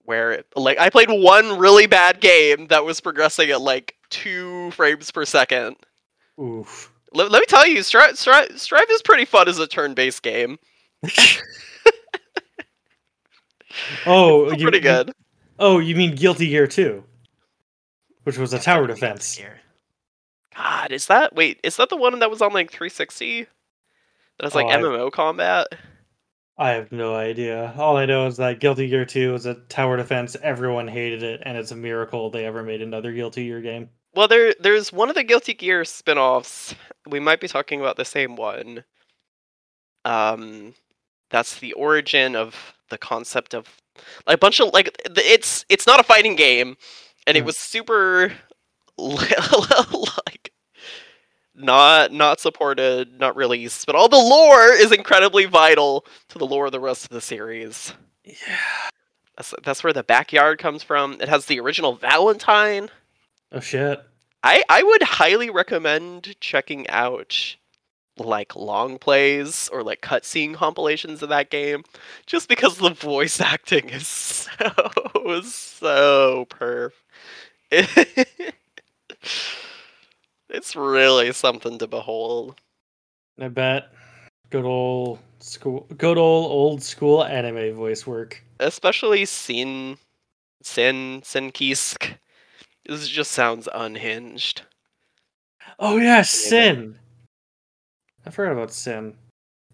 where 0.03 0.31
it, 0.33 0.47
like 0.55 0.79
I 0.79 0.89
played 0.89 1.09
one 1.09 1.57
really 1.57 1.85
bad 1.87 2.19
game 2.21 2.67
that 2.67 2.83
was 2.83 2.99
progressing 2.99 3.49
at 3.51 3.61
like 3.61 3.95
2 4.09 4.71
frames 4.71 5.11
per 5.11 5.25
second. 5.25 5.77
Oof. 6.39 6.91
Let, 7.13 7.31
let 7.31 7.39
me 7.39 7.45
tell 7.47 7.65
you, 7.65 7.81
Strive, 7.83 8.17
Strive, 8.17 8.59
Strive 8.59 8.89
is 8.89 9.01
pretty 9.01 9.25
fun 9.25 9.47
as 9.47 9.59
a 9.59 9.67
turn-based 9.67 10.21
game. 10.21 10.59
oh, 14.05 14.51
you, 14.51 14.63
pretty 14.63 14.77
you- 14.77 14.83
good. 14.83 15.11
oh, 15.59 15.79
you 15.79 15.95
mean 15.95 16.15
Guilty 16.15 16.49
Gear 16.49 16.67
2, 16.67 17.03
which 18.23 18.37
was 18.37 18.53
a 18.53 18.59
tower 18.59 18.87
defense. 18.87 19.39
God, 20.55 20.91
is 20.91 21.07
that 21.07 21.35
wait? 21.35 21.59
Is 21.63 21.77
that 21.77 21.89
the 21.89 21.97
one 21.97 22.17
that 22.19 22.31
was 22.31 22.41
on 22.41 22.51
like 22.53 22.71
360? 22.71 23.41
That 24.39 24.45
was 24.45 24.55
like 24.55 24.65
Oh, 24.65 24.69
I- 24.69 24.77
MMO 24.77 25.11
combat. 25.11 25.67
I 26.59 26.71
have 26.71 26.91
no 26.91 27.13
idea. 27.15 27.71
All 27.77 27.97
I 27.97 28.07
know 28.07 28.25
is 28.25 28.37
that 28.37 28.59
Guilty 28.59 28.87
Gear 28.87 29.05
2 29.05 29.31
was 29.31 29.45
a 29.45 29.53
tower 29.53 29.95
defense. 29.95 30.35
Everyone 30.41 30.87
hated 30.87 31.21
it, 31.21 31.41
and 31.45 31.55
it's 31.55 31.69
a 31.69 31.75
miracle 31.75 32.31
they 32.31 32.45
ever 32.45 32.63
made 32.63 32.81
another 32.81 33.11
Guilty 33.13 33.45
Gear 33.45 33.61
game. 33.61 33.89
Well, 34.17 34.27
there 34.27 34.55
there's 34.59 34.91
one 34.91 35.09
of 35.09 35.15
the 35.15 35.23
Guilty 35.23 35.53
Gear 35.53 35.85
spin-offs. 35.85 36.73
We 37.07 37.19
might 37.19 37.39
be 37.39 37.47
talking 37.47 37.79
about 37.79 37.97
the 37.97 38.03
same 38.03 38.35
one. 38.35 38.83
Um, 40.05 40.73
that's 41.29 41.59
the 41.59 41.73
origin 41.73 42.35
of 42.35 42.73
the 42.89 42.97
concept 42.97 43.53
of 43.53 43.67
like 44.25 44.33
a 44.33 44.39
bunch 44.39 44.59
of 44.59 44.73
like 44.73 44.89
it's 45.05 45.65
it's 45.69 45.85
not 45.85 45.99
a 45.99 46.03
fighting 46.03 46.35
game, 46.35 46.77
and 47.27 47.37
it 47.37 47.43
Mhm. 47.43 47.45
was 47.45 47.57
super 47.57 48.33
like 48.97 50.51
not 51.53 52.11
not 52.11 52.39
supported, 52.39 53.19
not 53.19 53.35
released, 53.35 53.85
but 53.85 53.95
all 53.95 54.09
the 54.09 54.17
lore 54.17 54.71
is 54.73 54.91
incredibly 54.91 55.45
vital 55.45 56.07
to 56.29 56.39
the 56.39 56.47
lore 56.47 56.65
of 56.65 56.71
the 56.71 56.79
rest 56.79 57.03
of 57.03 57.09
the 57.11 57.21
series. 57.21 57.93
Yeah. 58.23 58.89
That's 59.35 59.53
that's 59.63 59.83
where 59.83 59.93
the 59.93 60.01
backyard 60.01 60.57
comes 60.57 60.81
from. 60.81 61.21
It 61.21 61.29
has 61.29 61.45
the 61.45 61.59
original 61.59 61.93
Valentine. 61.93 62.89
Oh 63.51 63.59
shit. 63.59 64.01
I 64.43 64.63
I 64.69 64.83
would 64.83 65.03
highly 65.03 65.49
recommend 65.49 66.35
checking 66.39 66.89
out 66.89 67.55
like 68.17 68.55
long 68.55 68.97
plays 68.97 69.69
or 69.71 69.83
like 69.83 70.01
cutscene 70.01 70.55
compilations 70.55 71.21
of 71.21 71.29
that 71.29 71.49
game, 71.49 71.83
just 72.25 72.49
because 72.49 72.77
the 72.77 72.89
voice 72.89 73.39
acting 73.41 73.89
is 73.89 74.07
so 74.07 75.41
so 75.43 76.45
perf. 76.49 76.91
it's 80.49 80.75
really 80.75 81.33
something 81.33 81.77
to 81.77 81.87
behold. 81.87 82.59
I 83.39 83.49
bet. 83.49 83.91
Good 84.49 84.65
old 84.65 85.19
school. 85.39 85.87
Good 85.97 86.17
old 86.17 86.51
old 86.51 86.81
school 86.81 87.23
anime 87.23 87.73
voice 87.73 88.07
work. 88.07 88.43
Especially 88.59 89.25
Sin 89.25 89.97
Sin 90.63 91.21
Sin 91.23 91.51
Kiske. 91.51 92.17
This 92.87 93.09
just 93.09 93.31
sounds 93.31 93.67
unhinged. 93.73 94.61
Oh 95.77 95.97
yeah, 95.97 96.21
Sin. 96.21 96.97
I 98.25 98.29
forgot 98.29 98.53
about 98.53 98.71
Sin. 98.71 99.13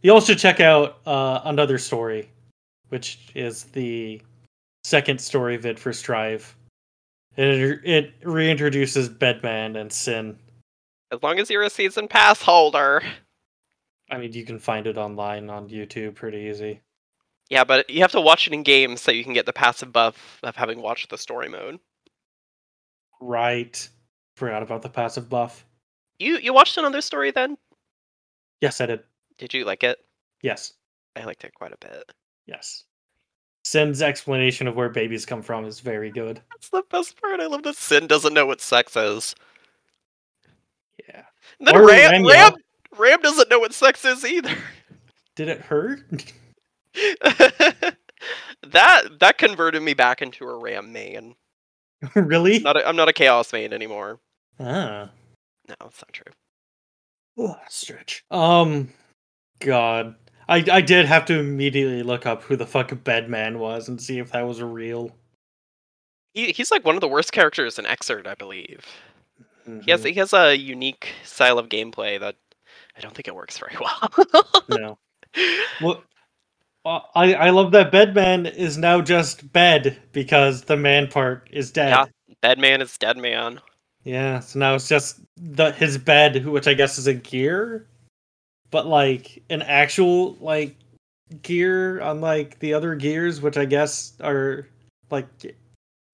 You 0.01 0.19
should 0.19 0.39
check 0.39 0.59
out 0.59 0.97
uh, 1.05 1.41
another 1.45 1.77
story, 1.77 2.29
which 2.89 3.19
is 3.35 3.65
the 3.65 4.21
second 4.83 5.21
story 5.21 5.57
vid 5.57 5.79
for 5.79 5.93
Strive. 5.93 6.55
It 7.37 7.81
it 7.85 8.21
reintroduces 8.21 9.15
Bedman 9.15 9.79
and 9.79 9.93
Sin. 9.93 10.37
As 11.11 11.21
long 11.21 11.39
as 11.39 11.49
you're 11.51 11.63
a 11.63 11.69
season 11.69 12.07
pass 12.07 12.41
holder. 12.41 13.03
I 14.09 14.17
mean, 14.17 14.33
you 14.33 14.43
can 14.43 14.59
find 14.59 14.87
it 14.87 14.97
online 14.97 15.49
on 15.49 15.69
YouTube 15.69 16.15
pretty 16.15 16.49
easy. 16.49 16.81
Yeah, 17.49 17.63
but 17.63 17.87
you 17.89 18.01
have 18.01 18.11
to 18.11 18.21
watch 18.21 18.47
it 18.47 18.53
in 18.53 18.63
game 18.63 18.97
so 18.97 19.11
you 19.11 19.23
can 19.23 19.33
get 19.33 19.45
the 19.45 19.53
passive 19.53 19.93
buff 19.93 20.39
of 20.41 20.55
having 20.55 20.81
watched 20.81 21.09
the 21.09 21.17
story 21.17 21.49
mode. 21.49 21.79
Right. 23.23 23.87
Forgot 24.35 24.63
about 24.63 24.81
the 24.81 24.89
passive 24.89 25.29
buff. 25.29 25.65
You 26.19 26.37
you 26.37 26.53
watched 26.53 26.77
another 26.77 27.01
story 27.01 27.31
then? 27.31 27.57
Yes, 28.59 28.81
I 28.81 28.85
did. 28.85 29.03
Did 29.37 29.53
you 29.53 29.63
like 29.65 29.83
it? 29.83 29.99
Yes. 30.41 30.73
I 31.15 31.23
liked 31.23 31.43
it 31.43 31.53
quite 31.53 31.71
a 31.71 31.77
bit. 31.77 32.11
Yes. 32.45 32.83
Sin's 33.63 34.01
explanation 34.01 34.67
of 34.67 34.75
where 34.75 34.89
babies 34.89 35.25
come 35.25 35.41
from 35.41 35.65
is 35.65 35.79
very 35.79 36.11
good. 36.11 36.41
That's 36.51 36.69
the 36.69 36.83
best 36.89 37.19
part. 37.21 37.39
I 37.39 37.45
love 37.45 37.63
that 37.63 37.77
Sin 37.77 38.07
doesn't 38.07 38.33
know 38.33 38.45
what 38.45 38.59
sex 38.59 38.95
is. 38.97 39.35
Yeah. 41.07 41.23
And 41.59 41.67
then 41.69 41.85
Ram, 41.85 42.25
Ram, 42.25 42.53
Ram 42.97 43.21
doesn't 43.21 43.49
know 43.49 43.59
what 43.59 43.73
sex 43.73 44.03
is 44.03 44.25
either. 44.25 44.55
Did 45.35 45.47
it 45.47 45.61
hurt? 45.61 46.01
that 48.63 49.19
that 49.19 49.37
converted 49.37 49.81
me 49.81 49.93
back 49.93 50.21
into 50.21 50.45
a 50.45 50.57
Ram 50.57 50.91
main. 50.91 51.35
really? 52.15 52.59
Not 52.59 52.77
a, 52.77 52.87
I'm 52.87 52.95
not 52.95 53.09
a 53.09 53.13
Chaos 53.13 53.51
main 53.53 53.73
anymore. 53.73 54.19
Ah. 54.59 55.09
No, 55.69 55.75
it's 55.87 56.01
not 56.01 56.13
true. 56.13 56.33
Ugh, 57.45 57.57
stretch. 57.69 58.23
Um, 58.29 58.89
God, 59.59 60.15
I 60.47 60.63
I 60.71 60.81
did 60.81 61.05
have 61.05 61.25
to 61.25 61.39
immediately 61.39 62.03
look 62.03 62.25
up 62.25 62.43
who 62.43 62.55
the 62.55 62.65
fuck 62.67 62.89
Bedman 62.89 63.57
was 63.57 63.87
and 63.87 64.01
see 64.01 64.19
if 64.19 64.31
that 64.31 64.45
was 64.47 64.61
real. 64.61 65.15
He, 66.33 66.51
he's 66.51 66.71
like 66.71 66.83
one 66.85 66.95
of 66.95 67.01
the 67.01 67.07
worst 67.07 67.31
characters 67.31 67.77
in 67.79 67.85
Xrd, 67.85 68.27
I 68.27 68.35
believe. 68.35 68.85
He 69.83 69.91
has 69.91 70.01
Mhm. 70.03 70.09
he 70.09 70.19
has 70.19 70.33
a 70.33 70.55
unique 70.57 71.13
style 71.23 71.57
of 71.57 71.69
gameplay 71.69 72.19
that 72.19 72.35
I 72.97 72.99
don't 72.99 73.15
think 73.15 73.27
it 73.29 73.35
works 73.35 73.57
very 73.57 73.77
well. 73.79 74.09
no. 74.69 74.97
Well, 75.81 76.03
Uh, 76.85 76.99
I 77.15 77.33
I 77.35 77.49
love 77.51 77.71
that 77.71 77.91
Bedman 77.91 78.53
is 78.53 78.77
now 78.77 79.01
just 79.01 79.51
bed 79.53 80.01
because 80.11 80.63
the 80.63 80.77
man 80.77 81.07
part 81.07 81.47
is 81.51 81.71
dead. 81.71 81.89
Yeah. 81.89 82.05
Dead 82.41 82.59
man 82.59 82.81
is 82.81 82.97
dead 82.97 83.17
man. 83.17 83.61
Yeah, 84.03 84.41
so 84.41 84.59
now 84.59 84.75
it's 84.75 84.89
just 84.89 85.21
the 85.37 85.71
his 85.71 85.97
bed, 85.97 86.45
which 86.45 86.67
I 86.67 86.73
guess 86.73 86.97
is 86.97 87.07
a 87.07 87.13
gear, 87.13 87.87
but 88.69 88.85
like 88.85 89.41
an 89.49 89.61
actual 89.61 90.33
like 90.41 90.75
gear, 91.41 91.99
unlike 91.99 92.59
the 92.59 92.73
other 92.73 92.95
gears, 92.95 93.41
which 93.41 93.57
I 93.57 93.63
guess 93.63 94.13
are 94.19 94.67
like 95.09 95.27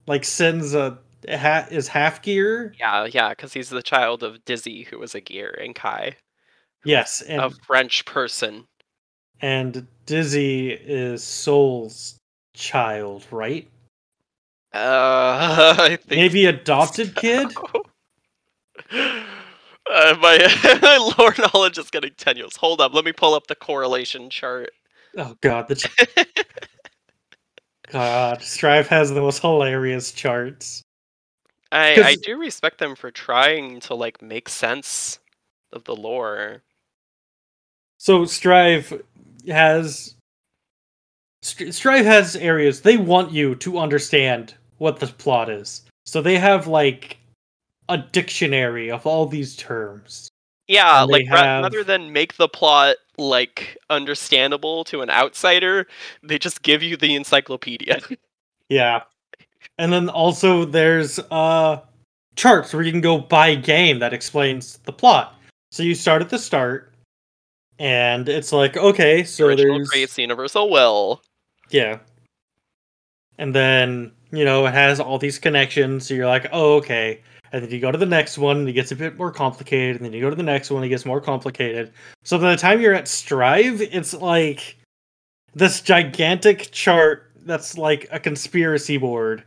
like 0.06 0.24
Sin's 0.24 0.72
a 0.74 0.98
hat 1.28 1.72
is 1.72 1.88
half 1.88 2.22
gear. 2.22 2.74
Yeah, 2.78 3.06
yeah, 3.06 3.30
because 3.30 3.52
he's 3.52 3.70
the 3.70 3.82
child 3.82 4.22
of 4.22 4.44
Dizzy, 4.44 4.84
who 4.84 5.00
was 5.00 5.16
a 5.16 5.20
gear, 5.20 5.58
and 5.60 5.74
Ky, 5.74 6.14
Yes, 6.84 7.22
and 7.22 7.42
a 7.42 7.50
French 7.66 8.04
person. 8.04 8.66
And 9.42 9.86
Dizzy 10.06 10.70
is 10.72 11.22
Sol's 11.22 12.16
child, 12.54 13.26
right? 13.30 13.66
Uh, 14.74 15.76
I 15.78 15.96
think 15.96 16.10
Maybe 16.10 16.46
adopted 16.46 17.14
kid. 17.16 17.52
Uh, 18.92 20.14
my, 20.20 20.78
my 20.82 21.14
lore 21.18 21.34
knowledge 21.38 21.78
is 21.78 21.90
getting 21.90 22.12
tenuous. 22.16 22.56
Hold 22.56 22.80
up, 22.80 22.94
let 22.94 23.04
me 23.04 23.12
pull 23.12 23.34
up 23.34 23.46
the 23.46 23.54
correlation 23.54 24.30
chart. 24.30 24.70
Oh 25.16 25.36
God, 25.40 25.66
the 25.68 25.74
ch- 25.74 26.26
God, 27.90 28.42
Strive 28.42 28.86
has 28.88 29.10
the 29.10 29.20
most 29.20 29.40
hilarious 29.40 30.12
charts. 30.12 30.82
I, 31.72 32.02
I 32.02 32.14
do 32.16 32.38
respect 32.38 32.78
them 32.78 32.94
for 32.94 33.10
trying 33.10 33.80
to 33.80 33.94
like 33.94 34.22
make 34.22 34.48
sense 34.48 35.18
of 35.72 35.84
the 35.84 35.94
lore. 35.94 36.62
So 37.98 38.24
Strive 38.24 39.02
has 39.48 40.14
Str- 41.42 41.70
Strive 41.70 42.04
has 42.04 42.36
areas 42.36 42.82
they 42.82 42.96
want 42.96 43.32
you 43.32 43.54
to 43.56 43.78
understand 43.78 44.54
what 44.78 45.00
the 45.00 45.06
plot 45.06 45.48
is. 45.48 45.82
So 46.04 46.20
they 46.20 46.38
have 46.38 46.66
like 46.66 47.18
a 47.88 47.98
dictionary 47.98 48.90
of 48.90 49.06
all 49.06 49.26
these 49.26 49.56
terms. 49.56 50.28
Yeah, 50.68 51.02
like 51.02 51.26
have- 51.28 51.62
rather 51.62 51.82
than 51.82 52.12
make 52.12 52.36
the 52.36 52.48
plot 52.48 52.96
like 53.18 53.76
understandable 53.90 54.84
to 54.84 55.02
an 55.02 55.10
outsider, 55.10 55.86
they 56.22 56.38
just 56.38 56.62
give 56.62 56.82
you 56.82 56.96
the 56.96 57.14
encyclopedia. 57.14 58.00
Yeah. 58.70 59.02
And 59.78 59.92
then 59.92 60.08
also 60.08 60.64
there's 60.64 61.18
uh 61.32 61.80
charts 62.36 62.72
where 62.72 62.84
you 62.84 62.92
can 62.92 63.00
go 63.00 63.18
by 63.18 63.56
game 63.56 63.98
that 63.98 64.14
explains 64.14 64.76
the 64.84 64.92
plot. 64.92 65.34
So 65.72 65.82
you 65.82 65.96
start 65.96 66.22
at 66.22 66.30
the 66.30 66.38
start 66.38 66.89
and 67.80 68.28
it's 68.28 68.52
like 68.52 68.76
okay, 68.76 69.24
so 69.24 69.46
Original 69.46 69.78
there's 69.78 69.90
creates 69.90 70.14
the 70.14 70.22
universal 70.22 70.70
will. 70.70 71.22
Yeah. 71.70 71.98
And 73.38 73.54
then 73.54 74.12
you 74.32 74.44
know, 74.44 74.66
it 74.66 74.74
has 74.74 75.00
all 75.00 75.18
these 75.18 75.38
connections. 75.38 76.06
So 76.06 76.14
you're 76.14 76.26
like, 76.26 76.46
oh, 76.52 76.76
okay. 76.76 77.20
And 77.52 77.64
then 77.64 77.70
you 77.70 77.80
go 77.80 77.90
to 77.90 77.98
the 77.98 78.06
next 78.06 78.38
one, 78.38 78.58
and 78.58 78.68
it 78.68 78.74
gets 78.74 78.92
a 78.92 78.96
bit 78.96 79.18
more 79.18 79.32
complicated. 79.32 79.96
And 79.96 80.04
then 80.04 80.12
you 80.12 80.20
go 80.20 80.30
to 80.30 80.36
the 80.36 80.42
next 80.42 80.70
one, 80.70 80.84
it 80.84 80.88
gets 80.88 81.04
more 81.04 81.20
complicated. 81.20 81.92
So 82.22 82.38
by 82.38 82.52
the 82.52 82.56
time 82.56 82.80
you're 82.80 82.94
at 82.94 83.08
Strive, 83.08 83.80
it's 83.80 84.14
like 84.14 84.76
this 85.54 85.80
gigantic 85.80 86.70
chart 86.70 87.32
that's 87.44 87.76
like 87.76 88.06
a 88.12 88.20
conspiracy 88.20 88.98
board 88.98 89.42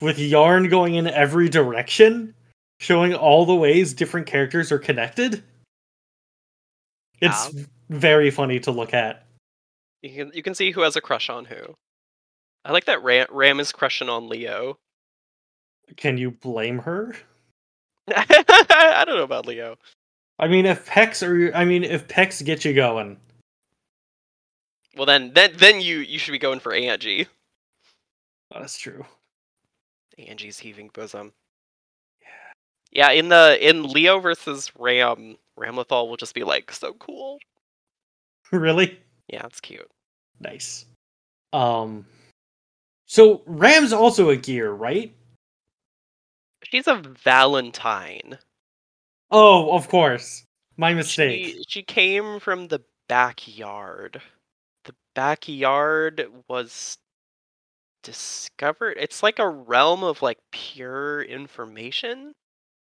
with 0.00 0.18
yarn 0.18 0.68
going 0.70 0.94
in 0.94 1.08
every 1.08 1.48
direction, 1.48 2.34
showing 2.80 3.14
all 3.14 3.44
the 3.44 3.54
ways 3.54 3.92
different 3.92 4.26
characters 4.26 4.72
are 4.72 4.78
connected. 4.78 5.42
It's 7.22 7.46
Um, 7.46 7.66
very 7.88 8.30
funny 8.30 8.58
to 8.60 8.70
look 8.72 8.92
at. 8.92 9.26
You 10.02 10.10
can 10.10 10.32
you 10.34 10.42
can 10.42 10.54
see 10.54 10.72
who 10.72 10.80
has 10.82 10.96
a 10.96 11.00
crush 11.00 11.30
on 11.30 11.44
who. 11.44 11.76
I 12.64 12.72
like 12.72 12.84
that 12.86 13.02
Ram, 13.02 13.26
Ram 13.30 13.60
is 13.60 13.70
crushing 13.72 14.08
on 14.08 14.28
Leo. 14.28 14.78
Can 15.96 16.18
you 16.18 16.32
blame 16.32 16.80
her? 16.80 17.14
I 18.08 19.04
don't 19.06 19.16
know 19.16 19.22
about 19.22 19.46
Leo. 19.46 19.76
I 20.38 20.48
mean, 20.48 20.66
if 20.66 20.86
Pex 20.88 21.26
or 21.26 21.54
I 21.54 21.64
mean, 21.64 21.84
if 21.84 22.08
Pex 22.08 22.44
get 22.44 22.64
you 22.64 22.74
going, 22.74 23.18
Well 24.96 25.06
then 25.06 25.32
then 25.32 25.52
then 25.56 25.80
you 25.80 25.98
you 25.98 26.18
should 26.18 26.32
be 26.32 26.38
going 26.38 26.58
for 26.58 26.72
Anji. 26.72 27.28
that's 28.50 28.78
true. 28.78 29.06
Anji's 30.18 30.58
heaving 30.58 30.90
bosom. 30.92 31.32
Yeah, 32.92 33.10
in 33.10 33.28
the 33.28 33.58
in 33.66 33.84
Leo 33.84 34.20
versus 34.20 34.70
Ram, 34.78 35.36
Ramlethal 35.58 36.08
will 36.08 36.16
just 36.16 36.34
be 36.34 36.44
like 36.44 36.70
so 36.70 36.92
cool. 36.94 37.38
really 38.52 38.98
Yeah, 39.28 39.46
it's 39.46 39.60
cute. 39.60 39.90
nice. 40.40 40.84
Um, 41.54 42.06
so 43.06 43.42
Ram's 43.46 43.92
also 43.92 44.30
a 44.30 44.36
gear, 44.36 44.72
right? 44.72 45.12
She's 46.64 46.86
a 46.86 46.96
Valentine. 47.24 48.38
Oh, 49.30 49.74
of 49.74 49.88
course. 49.88 50.44
My 50.76 50.94
mistake. 50.94 51.44
She, 51.44 51.64
she 51.68 51.82
came 51.82 52.40
from 52.40 52.68
the 52.68 52.80
backyard. 53.08 54.20
The 54.84 54.94
backyard 55.14 56.26
was 56.48 56.96
discovered. 58.02 58.96
It's 58.98 59.22
like 59.22 59.38
a 59.38 59.48
realm 59.48 60.02
of 60.02 60.22
like 60.22 60.38
pure 60.50 61.22
information. 61.22 62.32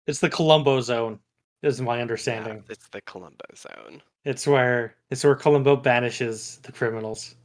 It's 0.07 0.19
the 0.19 0.29
Columbo 0.29 0.81
zone, 0.81 1.19
is 1.63 1.81
my 1.81 1.95
Yeah, 1.95 2.01
understanding. 2.01 2.63
it's 2.69 2.87
the 2.89 3.01
Columbo 3.01 3.45
zone. 3.55 4.01
It's 4.23 4.45
where 4.47 4.95
it's 5.09 5.23
where 5.23 5.35
Columbo 5.35 5.75
banishes 5.75 6.57
the 6.63 6.71
criminals. 6.71 7.35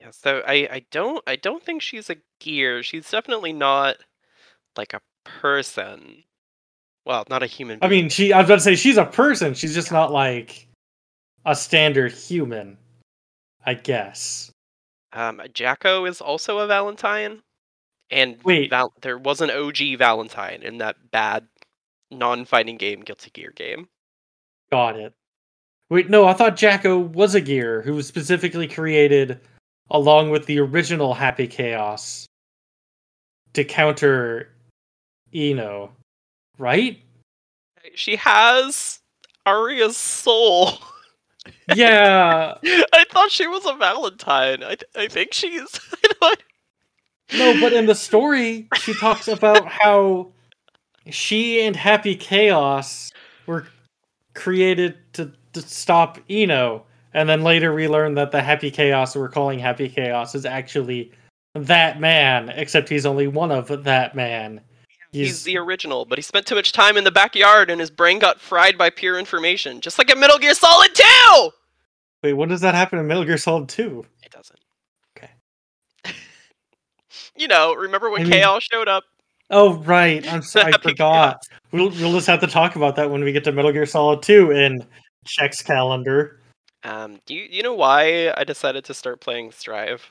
Yeah, 0.00 0.10
so 0.10 0.42
I 0.46 0.68
I 0.70 0.86
don't 0.90 1.22
I 1.26 1.36
don't 1.36 1.62
think 1.62 1.82
she's 1.82 2.10
a 2.10 2.16
gear. 2.40 2.82
She's 2.82 3.10
definitely 3.10 3.52
not 3.52 3.96
like 4.76 4.94
a 4.94 5.00
person. 5.24 6.24
Well, 7.04 7.24
not 7.28 7.42
a 7.42 7.46
human. 7.46 7.78
I 7.82 7.88
mean, 7.88 8.08
she. 8.08 8.32
I 8.32 8.38
was 8.38 8.46
about 8.48 8.54
to 8.56 8.60
say 8.60 8.74
she's 8.76 8.96
a 8.96 9.04
person. 9.04 9.54
She's 9.54 9.74
just 9.74 9.90
not 9.90 10.12
like 10.12 10.68
a 11.44 11.54
standard 11.56 12.12
human. 12.12 12.78
I 13.64 13.74
guess. 13.74 14.50
um, 15.12 15.40
Jacko 15.54 16.04
is 16.04 16.20
also 16.20 16.58
a 16.58 16.66
Valentine, 16.66 17.42
and 18.12 18.36
Wait. 18.44 18.70
Val- 18.70 18.92
there 19.00 19.18
was 19.18 19.40
an 19.40 19.50
OG 19.50 19.98
Valentine 19.98 20.62
in 20.62 20.78
that 20.78 21.10
bad 21.10 21.46
non-fighting 22.10 22.76
game, 22.76 23.00
Guilty 23.00 23.30
Gear 23.30 23.52
game. 23.56 23.88
Got 24.70 24.96
it. 24.96 25.14
Wait, 25.90 26.08
no, 26.08 26.26
I 26.26 26.32
thought 26.32 26.56
Jacko 26.56 26.98
was 26.98 27.34
a 27.34 27.40
gear 27.40 27.82
who 27.82 27.94
was 27.94 28.06
specifically 28.06 28.68
created 28.68 29.40
along 29.90 30.30
with 30.30 30.46
the 30.46 30.58
original 30.58 31.12
Happy 31.12 31.46
Chaos 31.46 32.26
to 33.52 33.64
counter 33.64 34.48
Eno, 35.34 35.92
right? 36.58 36.98
She 37.94 38.16
has 38.16 39.00
Aria's 39.44 39.96
soul. 39.96 40.78
Yeah. 41.74 42.54
I 42.64 43.04
thought 43.10 43.30
she 43.30 43.46
was 43.46 43.66
a 43.66 43.74
Valentine. 43.74 44.62
I, 44.64 44.76
I 44.96 45.08
think 45.08 45.34
she's. 45.34 45.80
No, 47.36 47.58
but 47.60 47.72
in 47.72 47.86
the 47.86 47.94
story, 47.94 48.68
she 48.74 48.94
talks 48.94 49.28
about 49.28 49.66
how 49.66 50.28
she 51.10 51.62
and 51.62 51.74
Happy 51.74 52.14
Chaos 52.14 53.10
were 53.46 53.66
created 54.34 54.96
to, 55.14 55.32
to 55.52 55.62
stop 55.62 56.18
Eno. 56.28 56.84
And 57.14 57.28
then 57.28 57.42
later 57.42 57.74
we 57.74 57.88
learn 57.88 58.14
that 58.14 58.30
the 58.30 58.42
Happy 58.42 58.70
Chaos 58.70 59.14
we're 59.16 59.28
calling 59.28 59.58
Happy 59.58 59.88
Chaos 59.88 60.34
is 60.34 60.46
actually 60.46 61.12
that 61.54 62.00
man, 62.00 62.48
except 62.50 62.88
he's 62.88 63.06
only 63.06 63.26
one 63.26 63.50
of 63.50 63.84
that 63.84 64.14
man. 64.14 64.60
He's 65.12 65.42
the 65.42 65.58
original, 65.58 66.06
but 66.06 66.16
he 66.16 66.22
spent 66.22 66.46
too 66.46 66.54
much 66.54 66.72
time 66.72 66.96
in 66.96 67.04
the 67.04 67.10
backyard 67.10 67.68
and 67.70 67.78
his 67.78 67.90
brain 67.90 68.18
got 68.18 68.40
fried 68.40 68.78
by 68.78 68.88
pure 68.88 69.18
information, 69.18 69.82
just 69.82 69.98
like 69.98 70.10
in 70.10 70.18
Metal 70.18 70.38
Gear 70.38 70.54
Solid 70.54 70.94
2! 70.94 71.50
Wait, 72.22 72.32
when 72.32 72.48
does 72.48 72.62
that 72.62 72.74
happen 72.74 72.98
in 72.98 73.06
Metal 73.06 73.24
Gear 73.24 73.36
Solid 73.36 73.68
2? 73.68 74.06
It 74.22 74.30
doesn't. 74.30 74.58
Okay. 75.14 75.30
You 77.36 77.48
know, 77.48 77.74
remember 77.74 78.10
when 78.10 78.22
I 78.22 78.24
mean- 78.24 78.60
showed 78.60 78.88
up? 78.88 79.04
Oh, 79.50 79.74
right. 79.82 80.26
I'm 80.32 80.42
sorry, 80.54 80.72
I 80.72 80.78
forgot. 80.78 81.42
We'll, 81.72 81.90
we'll 81.90 82.12
just 82.12 82.26
have 82.26 82.40
to 82.40 82.46
talk 82.46 82.76
about 82.76 82.96
that 82.96 83.10
when 83.10 83.22
we 83.22 83.32
get 83.32 83.44
to 83.44 83.52
Metal 83.52 83.70
Gear 83.72 83.84
Solid 83.86 84.22
2 84.22 84.50
in 84.52 84.86
Check's 85.26 85.60
calendar. 85.62 86.40
Um, 86.84 87.20
do 87.26 87.34
you, 87.34 87.46
you 87.50 87.62
know 87.62 87.74
why 87.74 88.32
I 88.36 88.44
decided 88.44 88.84
to 88.86 88.94
start 88.94 89.20
playing 89.20 89.52
Strive? 89.52 90.10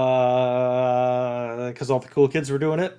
Uh, 0.00 1.68
because 1.68 1.90
all 1.90 1.98
the 1.98 2.08
cool 2.08 2.28
kids 2.28 2.50
were 2.50 2.58
doing 2.58 2.80
it. 2.80 2.98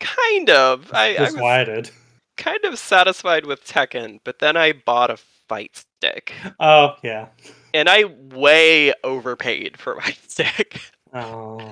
Kind 0.00 0.50
of. 0.50 0.90
I, 0.94 1.10
I 1.10 1.16
That's 1.16 1.32
was 1.32 1.40
why 1.42 1.60
I 1.60 1.64
did. 1.64 1.90
kind 2.36 2.64
of 2.64 2.78
satisfied 2.78 3.46
with 3.46 3.64
Tekken, 3.66 4.20
but 4.24 4.38
then 4.38 4.56
I 4.56 4.72
bought 4.72 5.10
a 5.10 5.16
fight 5.48 5.76
stick. 5.76 6.32
Oh 6.60 6.94
yeah. 7.02 7.28
And 7.74 7.88
I 7.88 8.04
way 8.04 8.92
overpaid 9.04 9.78
for 9.78 9.96
my 9.96 10.10
stick. 10.28 10.80
Oh. 11.12 11.70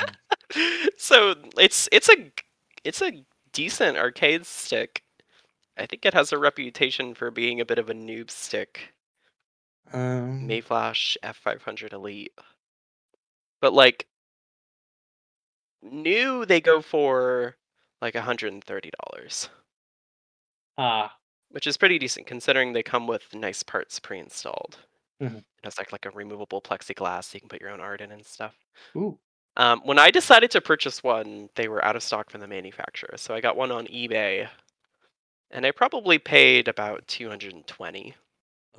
so 0.97 1.35
it's 1.57 1.89
it's 1.93 2.09
a 2.09 2.33
it's 2.85 3.03
a 3.03 3.25
decent 3.53 3.97
arcade 3.97 4.47
stick. 4.47 5.03
I 5.79 5.87
think 5.87 6.07
it 6.07 6.15
has 6.15 6.33
a 6.33 6.39
reputation 6.39 7.15
for 7.15 7.31
being 7.31 7.61
a 7.61 7.67
bit 7.67 7.79
of 7.79 7.91
a 7.91 7.95
noob 7.95 8.31
stick. 8.31 8.95
Um, 9.93 10.49
Mayflash 10.49 11.17
F500 11.23 11.93
Elite. 11.93 12.33
But 13.61 13.73
like 13.73 14.07
new 15.83 16.45
they 16.47 16.61
go 16.61 16.81
for 16.81 17.57
like 18.01 18.15
$130, 18.15 19.49
ah. 20.79 21.17
which 21.51 21.67
is 21.67 21.77
pretty 21.77 21.99
decent 21.99 22.27
considering 22.27 22.73
they 22.73 22.83
come 22.83 23.07
with 23.07 23.35
nice 23.35 23.63
parts 23.63 23.99
pre-installed. 24.01 24.79
Mhm. 25.21 25.45
It 25.59 25.65
has 25.65 25.79
like 25.79 25.93
like 25.93 26.07
a 26.07 26.11
removable 26.11 26.63
plexiglass 26.63 27.25
so 27.25 27.37
you 27.37 27.41
can 27.41 27.49
put 27.49 27.61
your 27.61 27.71
own 27.71 27.81
art 27.81 28.01
in 28.01 28.13
and 28.13 28.25
stuff. 28.27 28.57
Ooh. 28.97 29.19
Um, 29.61 29.83
when 29.85 29.99
I 29.99 30.11
decided 30.11 30.51
to 30.53 30.63
purchase 30.63 31.03
one, 31.03 31.51
they 31.55 31.69
were 31.69 31.85
out 31.85 31.95
of 31.95 32.03
stock 32.03 32.31
from 32.31 32.41
the 32.41 32.49
manufacturer, 32.49 33.15
so 33.19 33.35
I 33.35 33.43
got 33.43 33.59
one 33.59 33.71
on 33.71 33.87
eBay, 33.89 34.49
and 35.51 35.67
I 35.67 35.71
probably 35.71 36.19
paid 36.19 36.67
about 36.67 37.07
220. 37.09 38.15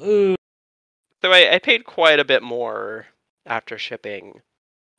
Ooh. 0.01 0.35
So 1.21 1.31
I, 1.31 1.53
I 1.53 1.59
paid 1.59 1.85
quite 1.85 2.19
a 2.19 2.25
bit 2.25 2.41
more 2.41 3.05
after 3.45 3.77
shipping 3.77 4.41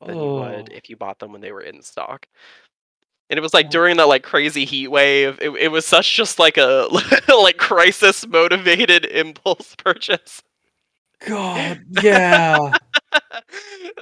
than 0.05 0.15
you 0.15 0.33
would 0.35 0.69
Oh. 0.71 0.75
if 0.75 0.89
you 0.89 0.95
bought 0.95 1.19
them 1.19 1.33
when 1.33 1.41
they 1.41 1.51
were 1.51 1.59
in 1.61 1.81
stock. 1.81 2.27
And 3.29 3.37
it 3.37 3.41
was 3.41 3.53
like 3.53 3.69
during 3.69 3.97
that 3.97 4.07
like 4.07 4.23
crazy 4.23 4.63
heat 4.63 4.87
wave. 4.87 5.37
It, 5.41 5.49
it 5.49 5.67
was 5.69 5.85
such 5.85 6.15
just 6.15 6.39
like 6.39 6.55
a 6.55 6.87
like 7.27 7.57
crisis 7.57 8.25
motivated 8.25 9.03
impulse 9.11 9.75
purchase. 9.75 10.41
God. 11.25 11.81
Yeah. 12.01 12.71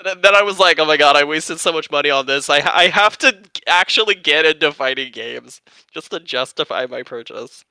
Th- 0.04 0.18
then 0.22 0.36
I 0.36 0.42
was 0.42 0.60
like, 0.60 0.80
oh 0.80 0.86
my 0.86 0.98
god, 0.98 1.16
I 1.16 1.24
wasted 1.24 1.60
so 1.60 1.72
much 1.72 1.90
money 1.92 2.10
on 2.10 2.26
this. 2.26 2.50
I 2.50 2.60
I 2.60 2.88
have 2.88 3.18
to 3.20 3.38
actually 3.68 4.16
get 4.16 4.46
into 4.46 4.72
fighting 4.72 5.12
games 5.12 5.62
just 5.94 6.12
to 6.12 6.20
justify 6.20 6.86
my 6.86 7.04
purchase. 7.04 7.64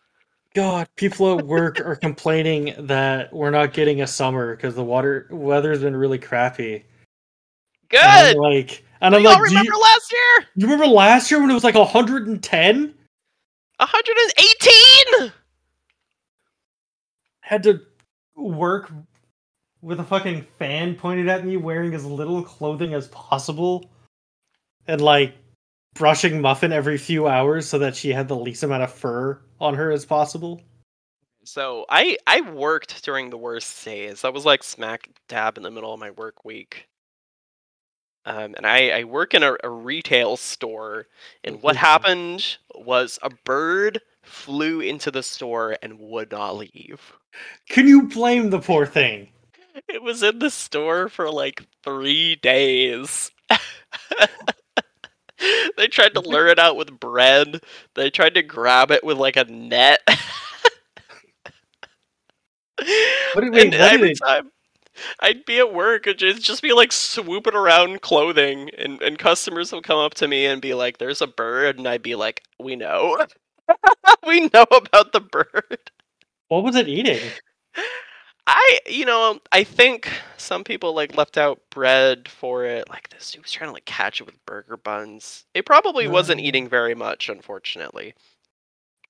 God. 0.54 0.88
People 0.96 1.38
at 1.38 1.46
work 1.46 1.80
are 1.80 1.96
complaining 2.02 2.74
that 2.78 3.32
we're 3.32 3.50
not 3.50 3.72
getting 3.72 4.02
a 4.02 4.06
summer 4.06 4.56
because 4.56 4.74
the 4.74 4.84
water 4.84 5.26
weather's 5.30 5.80
been 5.82 5.96
really 5.96 6.18
crappy. 6.18 6.84
And 7.92 8.00
I'm 8.02 8.34
Good. 8.34 8.40
like, 8.40 8.84
and 9.00 9.12
Do 9.12 9.18
I'm 9.18 9.24
like, 9.24 9.36
do 9.36 9.40
you 9.40 9.44
remember 9.44 9.72
you, 9.72 9.80
last 9.80 10.12
year? 10.12 10.46
you 10.56 10.66
remember 10.66 10.86
last 10.86 11.30
year 11.30 11.40
when 11.40 11.50
it 11.50 11.54
was 11.54 11.64
like 11.64 11.74
110? 11.74 12.94
118. 13.78 15.32
Had 17.40 17.62
to 17.64 17.80
work 18.36 18.92
with 19.82 20.00
a 20.00 20.04
fucking 20.04 20.46
fan 20.58 20.94
pointed 20.94 21.28
at 21.28 21.44
me, 21.44 21.56
wearing 21.56 21.94
as 21.94 22.04
little 22.04 22.42
clothing 22.42 22.94
as 22.94 23.08
possible, 23.08 23.90
and 24.86 25.00
like 25.00 25.34
brushing 25.94 26.40
Muffin 26.40 26.72
every 26.72 26.98
few 26.98 27.26
hours 27.26 27.68
so 27.68 27.78
that 27.78 27.96
she 27.96 28.12
had 28.12 28.28
the 28.28 28.36
least 28.36 28.62
amount 28.62 28.82
of 28.82 28.92
fur 28.92 29.40
on 29.60 29.74
her 29.74 29.90
as 29.90 30.04
possible. 30.04 30.60
So 31.44 31.86
I 31.88 32.18
I 32.26 32.42
worked 32.42 33.02
during 33.04 33.30
the 33.30 33.38
worst 33.38 33.84
days. 33.84 34.22
That 34.22 34.34
was 34.34 34.44
like 34.44 34.62
smack 34.62 35.08
dab 35.28 35.56
in 35.56 35.62
the 35.62 35.70
middle 35.70 35.92
of 35.94 36.00
my 36.00 36.10
work 36.10 36.44
week. 36.44 36.86
Um, 38.26 38.54
and 38.54 38.66
I, 38.66 38.90
I 38.90 39.04
work 39.04 39.32
in 39.32 39.42
a, 39.42 39.56
a 39.64 39.70
retail 39.70 40.36
store, 40.36 41.06
and 41.42 41.62
what 41.62 41.74
Mhm. 41.74 41.78
happened 41.78 42.58
was 42.74 43.18
a 43.22 43.30
bird 43.30 43.98
flew 44.22 44.80
into 44.80 45.10
the 45.10 45.22
store 45.22 45.76
and 45.82 45.98
would 45.98 46.30
not 46.30 46.56
leave. 46.56 47.00
Can 47.70 47.88
you 47.88 48.02
blame 48.02 48.50
the 48.50 48.60
poor 48.60 48.84
thing? 48.84 49.28
It 49.88 50.02
was 50.02 50.22
in 50.22 50.38
the 50.38 50.50
store 50.50 51.08
for 51.08 51.30
like 51.30 51.66
three 51.84 52.36
days. 52.36 53.30
they 55.76 55.88
tried 55.88 56.14
to 56.14 56.20
lure 56.20 56.46
it 56.48 56.58
out 56.58 56.76
with 56.76 56.98
bread. 57.00 57.62
They 57.94 58.10
tried 58.10 58.34
to 58.34 58.42
grab 58.42 58.90
it 58.90 59.04
with 59.04 59.16
like 59.18 59.36
a 59.36 59.44
net. 59.44 60.00
What 63.32 63.42
did- 63.42 63.52
wait, 63.52 63.74
and 63.74 63.76
every 63.80 64.10
it- 64.10 64.14
time 64.24 64.50
I'd 65.20 65.44
be 65.46 65.58
at 65.58 65.74
work, 65.74 66.06
it'd 66.06 66.20
just 66.20 66.42
just 66.42 66.62
be 66.62 66.72
like 66.72 66.92
swooping 66.92 67.54
around 67.54 68.02
clothing, 68.02 68.70
and, 68.78 69.02
and 69.02 69.18
customers 69.18 69.72
would 69.72 69.84
come 69.84 69.98
up 70.00 70.14
to 70.16 70.28
me 70.28 70.46
and 70.46 70.62
be 70.62 70.74
like, 70.74 70.98
"There's 70.98 71.22
a 71.22 71.28
bird," 71.28 71.78
and 71.78 71.88
I'd 71.88 72.02
be 72.02 72.16
like, 72.16 72.42
"We 72.60 72.76
know, 72.76 73.18
we 74.26 74.42
know 74.54 74.66
about 74.72 75.12
the 75.12 75.20
bird." 75.20 75.78
What 76.48 76.64
was 76.64 76.76
it 76.76 76.88
eating? 76.88 77.20
I, 78.52 78.80
you 78.86 79.04
know, 79.04 79.38
I 79.52 79.62
think 79.62 80.10
some 80.36 80.64
people 80.64 80.92
like 80.92 81.16
left 81.16 81.38
out 81.38 81.60
bread 81.70 82.28
for 82.28 82.64
it. 82.64 82.88
Like 82.88 83.08
this 83.10 83.30
dude 83.30 83.42
was 83.42 83.52
trying 83.52 83.68
to 83.68 83.72
like 83.74 83.84
catch 83.84 84.20
it 84.20 84.24
with 84.24 84.44
burger 84.44 84.76
buns. 84.76 85.44
It 85.54 85.64
probably 85.66 86.08
wasn't 86.08 86.40
eating 86.40 86.68
very 86.68 86.94
much, 86.94 87.28
unfortunately. 87.28 88.14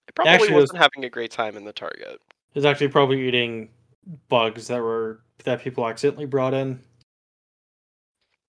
It 0.08 0.14
probably 0.14 0.32
Actually, 0.32 0.48
it 0.48 0.54
was- 0.56 0.62
wasn't 0.64 0.78
having 0.82 1.04
a 1.04 1.10
great 1.10 1.30
time 1.30 1.56
in 1.56 1.64
the 1.64 1.72
target. 1.72 2.20
It 2.20 2.54
was 2.54 2.64
actually 2.66 2.88
probably 2.88 3.26
eating 3.26 3.70
bugs 4.28 4.66
that 4.66 4.80
were 4.80 5.20
that 5.44 5.62
people 5.62 5.88
accidentally 5.88 6.26
brought 6.26 6.52
in. 6.52 6.80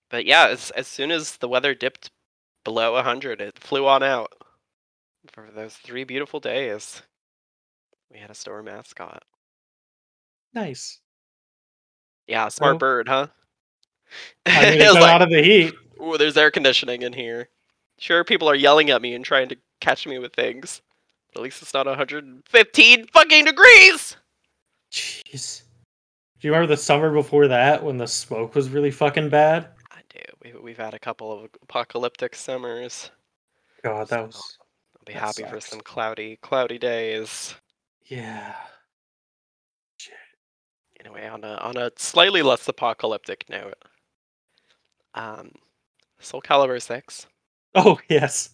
But 0.09 0.25
yeah, 0.25 0.47
as 0.47 0.71
as 0.71 0.87
soon 0.87 1.11
as 1.11 1.37
the 1.37 1.47
weather 1.47 1.73
dipped 1.73 2.11
below 2.65 2.93
100, 2.93 3.39
it 3.39 3.57
flew 3.59 3.87
on 3.87 4.03
out. 4.03 4.33
For 5.31 5.49
those 5.55 5.75
three 5.75 6.03
beautiful 6.03 6.39
days, 6.41 7.01
we 8.11 8.19
had 8.19 8.29
a 8.31 8.35
store 8.35 8.61
mascot. 8.61 9.23
Nice. 10.53 10.99
Yeah, 12.27 12.47
smart 12.49 12.75
Oh. 12.75 12.79
bird, 12.79 13.07
huh? 13.07 13.27
I 14.45 14.61
mean, 14.61 14.73
It 14.73 14.81
it 14.81 14.85
was 14.85 14.93
got 14.93 15.01
like, 15.01 15.11
out 15.13 15.21
of 15.21 15.29
the 15.29 15.41
heat. 15.43 15.73
Ooh, 16.01 16.17
there's 16.17 16.37
air 16.37 16.51
conditioning 16.51 17.01
in 17.03 17.13
here. 17.13 17.49
Sure, 17.97 18.23
people 18.23 18.49
are 18.49 18.55
yelling 18.55 18.89
at 18.89 19.01
me 19.01 19.13
and 19.13 19.23
trying 19.23 19.47
to 19.49 19.57
catch 19.79 20.07
me 20.07 20.17
with 20.19 20.33
things. 20.33 20.81
But 21.33 21.39
at 21.39 21.43
least 21.43 21.61
it's 21.61 21.73
not 21.73 21.85
115 21.85 23.07
fucking 23.07 23.45
degrees! 23.45 24.17
Jeez. 24.91 25.61
Do 26.39 26.47
you 26.47 26.51
remember 26.53 26.73
the 26.73 26.81
summer 26.81 27.11
before 27.13 27.47
that 27.47 27.83
when 27.83 27.97
the 27.97 28.07
smoke 28.07 28.55
was 28.55 28.69
really 28.69 28.91
fucking 28.91 29.29
bad? 29.29 29.69
I 29.91 30.01
do. 30.09 30.19
We, 30.43 30.59
we've 30.59 30.77
had 30.77 30.93
a 30.95 30.99
couple 30.99 31.31
of 31.31 31.49
apocalyptic 31.61 32.35
summers. 32.35 33.11
God, 33.83 34.07
that 34.09 34.19
So, 34.19 34.25
was 34.25 34.57
I'll 34.97 35.03
be 35.05 35.13
happy 35.13 35.43
for 35.43 35.61
some 35.61 35.79
cloudy, 35.81 36.37
cloudy 36.41 36.77
days. 36.79 37.53
yeah. 38.05 38.55
Anyway, 41.03 41.27
on 41.27 41.43
a 41.43 41.55
on 41.55 41.77
a 41.77 41.91
slightly 41.97 42.41
less 42.43 42.67
apocalyptic 42.67 43.45
note, 43.49 43.73
um, 45.15 45.51
Soul 46.19 46.41
Calibur 46.41 46.81
Six. 46.81 47.25
Oh 47.73 47.99
yes. 48.07 48.51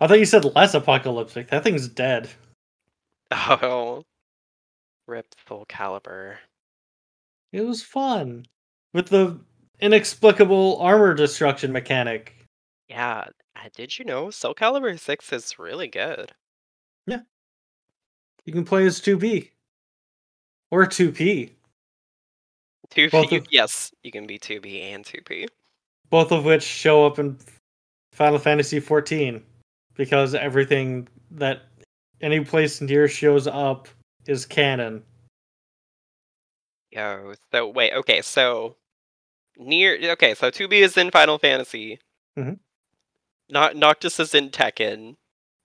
I 0.00 0.06
thought 0.06 0.18
you 0.18 0.24
said 0.26 0.44
less 0.54 0.74
apocalyptic. 0.74 1.48
That 1.48 1.64
thing's 1.64 1.88
dead. 1.88 2.28
Oh, 3.32 4.04
rip 5.08 5.26
Soul 5.48 5.66
Calibur. 5.68 6.36
It 7.52 7.62
was 7.62 7.82
fun 7.82 8.46
with 8.94 9.08
the 9.08 9.40
inexplicable 9.80 10.78
armor 10.80 11.12
destruction 11.12 11.72
mechanic. 11.72 12.36
Yeah, 12.88 13.24
uh, 13.56 13.68
did 13.74 13.98
you 13.98 14.04
know 14.04 14.30
Soul 14.30 14.54
Calibur 14.54 14.96
Six 14.98 15.32
is 15.32 15.58
really 15.58 15.88
good? 15.88 16.32
Yeah. 17.06 17.22
You 18.44 18.52
can 18.52 18.64
play 18.64 18.86
as 18.86 19.00
2B 19.00 19.50
or 20.70 20.86
2P, 20.86 21.50
Two 22.90 23.10
Both 23.10 23.30
P. 23.30 23.36
of- 23.36 23.46
Yes, 23.50 23.92
you 24.02 24.10
can 24.12 24.26
be 24.26 24.38
two 24.38 24.60
B 24.60 24.80
and 24.82 25.04
two 25.04 25.20
P. 25.22 25.48
both 26.10 26.30
of 26.32 26.44
which 26.44 26.62
show 26.62 27.04
up 27.06 27.18
in 27.18 27.36
Final 28.12 28.38
Fantasy 28.38 28.80
14 28.80 29.44
because 29.94 30.34
everything 30.34 31.08
that 31.32 31.62
any 32.20 32.40
place 32.44 32.80
NieR 32.80 33.10
shows 33.10 33.46
up 33.46 33.88
is 34.26 34.46
canon. 34.46 35.02
Yo, 36.90 37.34
so 37.52 37.68
wait, 37.68 37.92
okay, 37.92 38.22
so 38.22 38.76
NieR 39.58 40.02
okay, 40.12 40.34
so 40.34 40.50
2B 40.50 40.74
is 40.82 40.96
in 40.96 41.10
Final 41.10 41.38
Fantasy. 41.38 41.98
Mhm. 42.38 42.58
Not 43.48 43.76
Noctis 43.76 44.18
is 44.20 44.34
in 44.34 44.50
Tekken. 44.50 45.16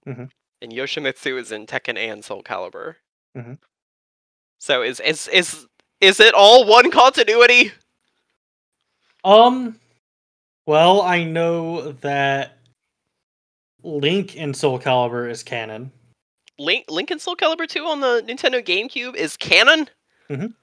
Mhm. 0.08 0.30
And 0.62 0.72
Yoshimitsu 0.72 1.38
is 1.40 1.52
in 1.52 1.66
Tekken 1.68 1.98
and 1.98 2.24
Soul 2.26 2.44
Calibur. 2.44 2.96
Mhm. 3.36 3.60
So 4.60 4.82
is 4.82 5.00
is 5.00 5.28
is 5.30 5.68
is 6.02 6.20
it 6.20 6.34
all 6.34 6.66
one 6.66 6.92
continuity? 6.92 7.72
Um, 9.24 9.80
well, 10.66 11.02
I 11.02 11.24
know 11.24 11.92
that 12.02 12.58
Link 13.84 14.36
in 14.36 14.54
Soul 14.54 14.80
Calibur 14.80 15.30
is 15.30 15.44
canon. 15.44 15.92
Link 16.60 16.86
Link 16.90 17.10
and 17.12 17.20
Soul 17.22 17.36
Calibur 17.36 17.68
2 17.68 17.86
on 17.86 18.00
the 18.02 18.24
Nintendo 18.28 18.64
GameCube 18.64 19.16
is 19.16 19.38
canon? 19.38 19.90
Mhm. 20.30 20.54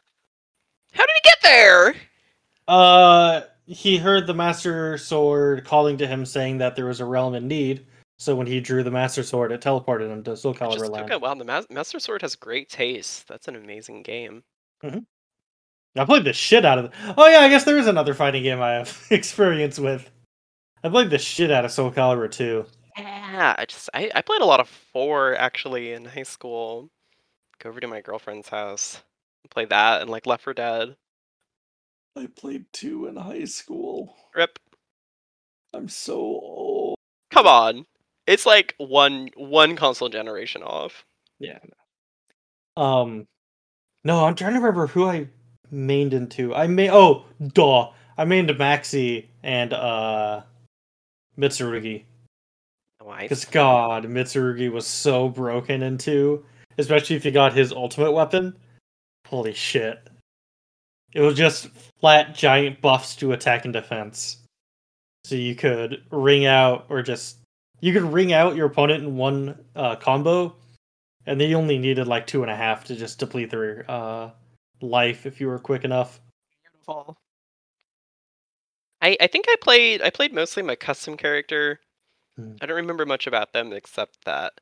How 0.92 1.06
did 1.06 1.14
he 1.14 1.20
get 1.24 1.38
there? 1.42 1.94
Uh, 2.68 3.42
he 3.66 3.96
heard 3.96 4.26
the 4.26 4.34
Master 4.34 4.96
Sword 4.98 5.64
calling 5.64 5.98
to 5.98 6.06
him 6.06 6.24
saying 6.24 6.58
that 6.58 6.76
there 6.76 6.86
was 6.86 7.00
a 7.00 7.04
realm 7.04 7.34
in 7.34 7.48
need. 7.48 7.86
So 8.18 8.34
when 8.34 8.46
he 8.46 8.60
drew 8.60 8.82
the 8.82 8.90
Master 8.90 9.22
Sword, 9.22 9.52
it 9.52 9.60
teleported 9.60 10.08
him 10.10 10.24
to 10.24 10.36
Soul 10.36 10.54
Calibur 10.54 10.88
land. 10.90 11.10
it. 11.10 11.20
Wow, 11.20 11.34
the 11.34 11.44
Mas- 11.44 11.66
Master 11.70 12.00
Sword 12.00 12.22
has 12.22 12.34
great 12.34 12.68
taste. 12.68 13.28
That's 13.28 13.46
an 13.48 13.56
amazing 13.56 14.02
game. 14.02 14.42
I 15.96 16.04
played 16.04 16.24
the 16.24 16.32
shit 16.32 16.64
out 16.64 16.78
of 16.78 16.84
it. 16.86 16.92
Oh 17.16 17.26
yeah, 17.28 17.40
I 17.40 17.48
guess 17.48 17.64
there 17.64 17.78
is 17.78 17.86
another 17.86 18.14
fighting 18.14 18.42
game 18.42 18.60
I 18.60 18.72
have 18.72 19.06
experience 19.10 19.78
with. 19.78 20.10
I 20.82 20.88
played 20.88 21.10
the 21.10 21.18
shit 21.18 21.50
out 21.50 21.64
of 21.64 21.72
Soul 21.72 21.90
Calibur 21.90 22.30
2. 22.30 22.64
Yeah, 22.96 23.54
I 23.58 23.64
just 23.64 23.90
I, 23.94 24.10
I 24.14 24.22
played 24.22 24.42
a 24.42 24.46
lot 24.46 24.60
of 24.60 24.68
four 24.68 25.36
actually 25.36 25.92
in 25.92 26.04
high 26.04 26.22
school. 26.22 26.90
Go 27.58 27.70
over 27.70 27.80
to 27.80 27.88
my 27.88 28.00
girlfriend's 28.00 28.48
house, 28.48 29.02
play 29.50 29.64
that, 29.64 30.00
and 30.00 30.10
like 30.10 30.26
Left 30.26 30.44
4 30.44 30.54
Dead. 30.54 30.96
I 32.16 32.26
played 32.26 32.66
two 32.72 33.06
in 33.06 33.16
high 33.16 33.44
school. 33.44 34.16
Rip. 34.34 34.58
I'm 35.72 35.88
so 35.88 36.16
old. 36.16 36.96
Come 37.30 37.46
on, 37.46 37.86
it's 38.26 38.46
like 38.46 38.74
one 38.78 39.28
one 39.36 39.76
console 39.76 40.08
generation 40.08 40.62
off. 40.62 41.04
Yeah. 41.38 41.58
Um, 42.76 43.26
no, 44.04 44.24
I'm 44.24 44.34
trying 44.34 44.54
to 44.54 44.60
remember 44.60 44.86
who 44.86 45.06
I 45.06 45.28
mained 45.72 46.12
into. 46.12 46.54
I 46.54 46.66
may 46.66 46.90
oh 46.90 47.24
duh, 47.52 47.90
I 48.16 48.24
mained 48.24 48.50
Maxi 48.56 49.26
and 49.42 49.72
uh 49.72 50.42
Mitsurugi. 51.38 52.04
Why? 53.02 53.22
Because 53.22 53.44
God, 53.44 54.04
Mitsurugi 54.04 54.70
was 54.70 54.86
so 54.86 55.28
broken 55.28 55.82
into, 55.82 56.44
especially 56.76 57.16
if 57.16 57.24
you 57.24 57.30
got 57.30 57.52
his 57.52 57.72
ultimate 57.72 58.12
weapon. 58.12 58.56
Holy 59.26 59.54
shit! 59.54 60.08
It 61.14 61.20
was 61.20 61.36
just 61.36 61.68
flat 62.00 62.34
giant 62.34 62.80
buffs 62.80 63.16
to 63.16 63.32
attack 63.32 63.64
and 63.64 63.72
defense. 63.72 64.38
So 65.24 65.34
you 65.34 65.54
could 65.54 66.02
ring 66.10 66.46
out 66.46 66.86
or 66.88 67.02
just 67.02 67.38
you 67.80 67.92
could 67.92 68.02
ring 68.02 68.32
out 68.32 68.56
your 68.56 68.66
opponent 68.66 69.04
in 69.04 69.16
one 69.16 69.58
uh, 69.76 69.96
combo, 69.96 70.56
and 71.26 71.40
they 71.40 71.54
only 71.54 71.78
needed 71.78 72.06
like 72.08 72.26
two 72.26 72.42
and 72.42 72.50
a 72.50 72.56
half 72.56 72.84
to 72.84 72.96
just 72.96 73.18
deplete 73.18 73.50
their 73.50 73.84
uh, 73.88 74.30
life 74.82 75.26
if 75.26 75.40
you 75.40 75.48
were 75.48 75.58
quick 75.58 75.84
enough. 75.84 76.20
Beautiful. 76.62 77.18
I 79.02 79.16
I 79.20 79.26
think 79.26 79.46
I 79.48 79.56
played 79.60 80.02
I 80.02 80.10
played 80.10 80.32
mostly 80.32 80.62
my 80.62 80.76
custom 80.76 81.16
character. 81.16 81.80
Hmm. 82.36 82.56
I 82.60 82.66
don't 82.66 82.76
remember 82.76 83.06
much 83.06 83.26
about 83.26 83.52
them 83.52 83.72
except 83.72 84.24
that 84.24 84.60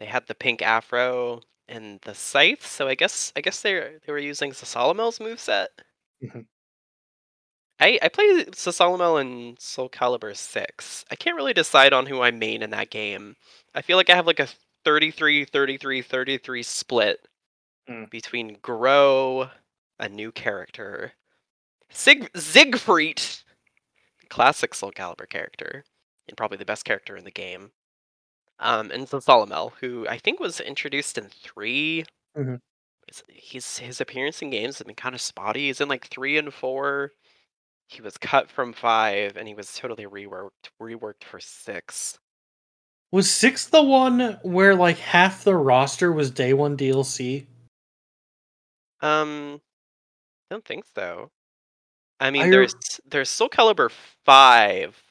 they 0.00 0.06
had 0.06 0.26
the 0.26 0.34
pink 0.36 0.62
afro 0.62 1.42
and 1.68 2.00
the 2.02 2.14
scythe. 2.14 2.66
So 2.66 2.88
I 2.88 2.94
guess 2.96 3.32
I 3.36 3.42
guess 3.42 3.62
they 3.62 3.74
they 4.06 4.12
were 4.12 4.18
using 4.18 4.52
Zasalamel's 4.52 5.18
moveset. 5.20 5.68
Mhm. 6.20 6.46
I 7.80 7.98
I 8.02 8.08
played 8.08 8.48
Zasalamel 8.52 9.18
in 9.20 9.56
Soul 9.58 9.88
Calibur 9.88 10.36
six. 10.36 11.04
I 11.10 11.16
can't 11.16 11.36
really 11.36 11.54
decide 11.54 11.92
on 11.94 12.06
who 12.06 12.20
I 12.20 12.30
main 12.30 12.62
in 12.62 12.70
that 12.70 12.90
game. 12.90 13.36
I 13.74 13.80
feel 13.82 13.96
like 13.96 14.10
I 14.10 14.14
have 14.14 14.26
like 14.26 14.40
a 14.40 14.48
33 14.84 15.44
33 15.46 16.02
33 16.02 16.62
split 16.62 17.26
Hmm. 17.88 18.04
between 18.10 18.56
Grøh, 18.56 19.50
a 19.98 20.08
new 20.08 20.32
character, 20.32 21.12
Sig 21.90 22.28
Siegfried, 22.36 23.22
classic 24.28 24.74
Soul 24.74 24.90
Calibur 24.92 25.28
character, 25.28 25.84
and 26.28 26.36
probably 26.36 26.58
the 26.58 26.64
best 26.64 26.84
character 26.84 27.16
in 27.16 27.24
the 27.24 27.30
game. 27.30 27.70
Um, 28.58 28.90
and 28.90 29.06
Zasalamel, 29.06 29.72
who 29.80 30.06
I 30.08 30.18
think 30.18 30.40
was 30.40 30.60
introduced 30.60 31.16
in 31.18 31.28
3 31.28 32.04
Mhm. 32.36 32.60
It's- 33.08 33.22
He's 33.28 33.78
his 33.78 34.00
appearance 34.00 34.42
in 34.42 34.50
games 34.50 34.78
have 34.78 34.86
been 34.88 34.96
kind 34.96 35.14
of 35.14 35.20
spotty. 35.20 35.66
He's 35.68 35.80
in 35.80 35.88
like 35.88 36.06
three 36.08 36.36
and 36.38 36.52
four. 36.52 37.12
he 37.88 38.02
was 38.02 38.18
cut 38.18 38.50
from 38.50 38.72
five, 38.72 39.36
and 39.36 39.46
he 39.46 39.54
was 39.54 39.72
totally 39.74 40.06
reworked 40.06 40.70
reworked 40.82 41.22
for 41.22 41.38
six. 41.38 42.18
Was 43.12 43.30
six 43.30 43.66
the 43.68 43.80
one 43.82 44.40
where 44.42 44.74
like 44.74 44.98
half 44.98 45.44
the 45.44 45.54
roster 45.54 46.10
was 46.12 46.32
day 46.32 46.52
one 46.52 46.76
DLC? 46.76 47.46
Um, 49.00 49.60
I 50.50 50.54
don't 50.54 50.64
think 50.64 50.84
so. 50.94 51.30
I 52.20 52.30
mean, 52.30 52.42
I 52.42 52.50
there's 52.50 52.74
there's 53.08 53.28
Soul 53.28 53.48
Calibur 53.48 53.90
five. 54.24 55.02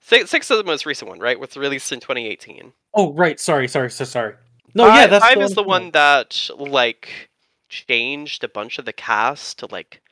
Six, 0.00 0.28
six 0.30 0.50
is 0.50 0.58
the 0.58 0.64
most 0.64 0.84
recent 0.84 1.08
one, 1.08 1.18
right? 1.18 1.38
Was 1.40 1.56
released 1.56 1.90
in 1.92 2.00
2018. 2.00 2.72
Oh 2.92 3.12
right, 3.14 3.40
sorry, 3.40 3.68
sorry, 3.68 3.90
so 3.90 4.04
sorry. 4.04 4.34
No, 4.74 4.86
Five- 4.86 4.94
yeah, 4.96 5.06
that's 5.06 5.24
five 5.24 5.38
the 5.38 5.44
is 5.44 5.54
the 5.54 5.62
one 5.62 5.90
that 5.92 6.50
like 6.58 7.30
changed 7.70 8.44
a 8.44 8.48
bunch 8.48 8.78
of 8.78 8.84
the 8.84 8.92
cast 8.92 9.60
to 9.60 9.66
like 9.70 10.02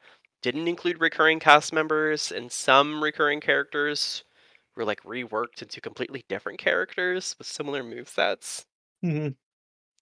didn't 0.41 0.67
include 0.67 1.01
recurring 1.01 1.39
cast 1.41 1.73
members, 1.75 2.33
and 2.33 2.51
some 2.51 3.03
recurring 3.03 3.41
characters 3.41 4.25
were 4.75 4.85
like 4.87 5.03
reworked 5.03 5.61
into 5.61 5.81
completely 5.81 6.25
different 6.29 6.59
characters 6.59 7.35
with 7.39 7.47
similar 7.47 7.83
movesets. 7.85 8.65
Mhm. 9.05 9.35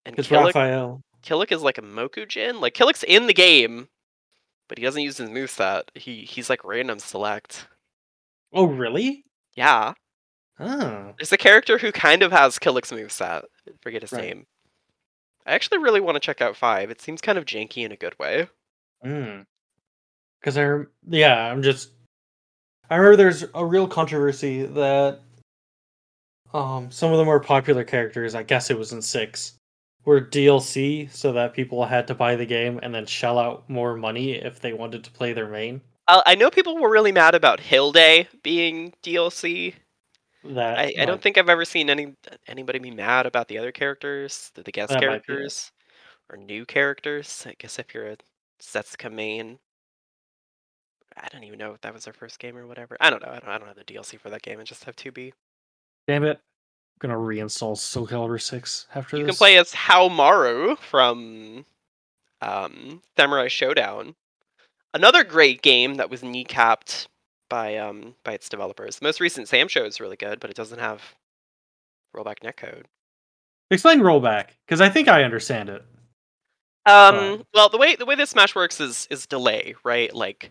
And 0.06 0.18
It's 0.18 0.28
Kilik, 0.28 0.46
Raphael. 0.54 1.02
Kilik 1.22 1.52
is 1.52 1.62
like 1.62 1.78
a 1.78 1.82
Mokujin. 1.82 2.60
Like 2.60 2.74
Kilik's 2.74 3.02
in 3.02 3.26
the 3.26 3.34
game, 3.34 3.88
but 4.68 4.78
he 4.78 4.84
doesn't 4.84 5.02
use 5.02 5.18
his 5.18 5.28
moveset. 5.30 5.82
He 5.94 6.22
he's 6.22 6.48
like 6.50 6.64
random 6.64 6.98
select. 6.98 7.66
Oh 8.52 8.64
really? 8.64 9.24
Yeah. 9.54 9.94
Oh. 10.58 11.14
There's 11.18 11.32
a 11.32 11.36
character 11.38 11.78
who 11.78 11.90
kind 11.92 12.22
of 12.22 12.32
has 12.32 12.58
Kilik's 12.58 12.90
moveset. 12.92 13.42
I 13.68 13.72
forget 13.82 14.02
his 14.02 14.12
Right. 14.12 14.22
name. 14.24 14.46
I 15.46 15.52
actually 15.52 15.78
really 15.78 16.00
want 16.00 16.16
to 16.16 16.20
check 16.20 16.40
out 16.42 16.56
five. 16.56 16.90
It 16.90 17.00
seems 17.00 17.20
kind 17.20 17.38
of 17.38 17.46
janky 17.46 17.84
in 17.84 17.92
a 17.92 17.96
good 17.96 18.18
way. 18.18 18.48
Mm. 19.04 19.44
Because 20.40 20.56
I, 20.58 20.84
yeah, 21.08 21.50
I'm 21.50 21.62
just. 21.62 21.90
I 22.90 22.96
remember 22.96 23.16
there's 23.16 23.44
a 23.54 23.64
real 23.64 23.86
controversy 23.88 24.64
that 24.64 25.20
um 26.52 26.90
some 26.90 27.12
of 27.12 27.18
the 27.18 27.24
more 27.24 27.40
popular 27.40 27.84
characters, 27.84 28.34
I 28.34 28.42
guess 28.42 28.70
it 28.70 28.76
was 28.78 28.92
in 28.92 29.00
six, 29.00 29.54
were 30.04 30.20
DLC, 30.20 31.10
so 31.12 31.32
that 31.32 31.52
people 31.54 31.84
had 31.84 32.06
to 32.08 32.14
buy 32.14 32.36
the 32.36 32.46
game 32.46 32.80
and 32.82 32.94
then 32.94 33.06
shell 33.06 33.38
out 33.38 33.68
more 33.68 33.96
money 33.96 34.32
if 34.32 34.60
they 34.60 34.72
wanted 34.72 35.04
to 35.04 35.10
play 35.10 35.32
their 35.32 35.48
main. 35.48 35.80
Uh, 36.08 36.22
I 36.26 36.34
know 36.34 36.50
people 36.50 36.76
were 36.78 36.90
really 36.90 37.12
mad 37.12 37.34
about 37.34 37.60
Hilde 37.60 38.26
being 38.42 38.92
DLC. 39.02 39.74
That 40.42 40.78
I, 40.78 40.94
I 40.98 41.04
don't 41.04 41.20
think 41.20 41.36
I've 41.36 41.50
ever 41.50 41.64
seen 41.66 41.90
any 41.90 42.16
anybody 42.46 42.78
be 42.78 42.90
mad 42.90 43.26
about 43.26 43.48
the 43.48 43.58
other 43.58 43.72
characters, 43.72 44.50
the, 44.54 44.62
the 44.62 44.72
guest 44.72 44.88
That 44.88 45.04
might 45.04 45.24
be 45.26 45.34
it. 45.34 45.38
characters, 45.38 45.70
or 46.30 46.36
new 46.38 46.64
characters. 46.64 47.44
I 47.46 47.54
guess 47.58 47.78
if 47.78 47.92
you're 47.94 48.08
a 48.12 48.16
Setsuka 48.62 49.12
main, 49.12 49.58
I 51.16 51.28
don't 51.28 51.44
even 51.44 51.58
know 51.58 51.74
if 51.74 51.80
that 51.82 51.92
was 51.92 52.04
their 52.04 52.14
first 52.14 52.38
game 52.38 52.56
or 52.56 52.66
whatever. 52.66 52.96
I 53.00 53.10
don't 53.10 53.22
know. 53.22 53.30
I 53.30 53.38
don't, 53.38 53.48
I 53.48 53.58
don't 53.58 53.68
have 53.68 53.76
the 53.76 53.84
DLC 53.84 54.18
for 54.18 54.30
that 54.30 54.42
game. 54.42 54.58
I 54.60 54.64
just 54.64 54.84
have 54.84 54.96
2B. 54.96 55.32
Damn 56.08 56.24
it! 56.24 56.40
Gonna 57.00 57.14
reinstall 57.14 57.76
Soul 57.78 58.06
Calibur 58.06 58.40
six 58.40 58.86
after 58.94 59.16
You 59.16 59.24
this. 59.24 59.28
You 59.28 59.32
can 59.32 59.38
play 59.38 59.56
as 59.56 59.72
Haohmaru 59.72 60.78
from 60.78 61.64
um, 62.42 63.02
Samurai 63.16 63.46
Shodown. 63.46 64.14
Another 64.92 65.24
great 65.24 65.62
game 65.62 65.94
that 65.94 66.10
was 66.10 66.20
kneecapped 66.20 67.06
by 67.48 67.76
um, 67.78 68.14
by 68.22 68.32
its 68.32 68.48
developers. 68.48 68.98
The 68.98 69.06
most 69.06 69.18
recent 69.18 69.48
Sam 69.48 69.66
Show 69.66 69.84
is 69.84 69.98
really 69.98 70.16
good, 70.16 70.40
but 70.40 70.50
it 70.50 70.56
doesn't 70.56 70.78
have 70.78 71.14
rollback 72.14 72.40
netcode. 72.44 72.84
Explain 73.70 74.00
rollback, 74.00 74.48
because 74.66 74.80
I 74.80 74.88
think 74.88 75.08
I 75.08 75.22
understand 75.22 75.68
it. 75.68 75.82
Um, 76.86 77.44
well, 77.54 77.68
the 77.68 77.78
way 77.78 77.94
the 77.94 78.06
way 78.06 78.14
this 78.14 78.30
Smash 78.30 78.54
works 78.54 78.80
is 78.80 79.06
is 79.10 79.26
delay, 79.26 79.74
right? 79.84 80.14
Like 80.14 80.50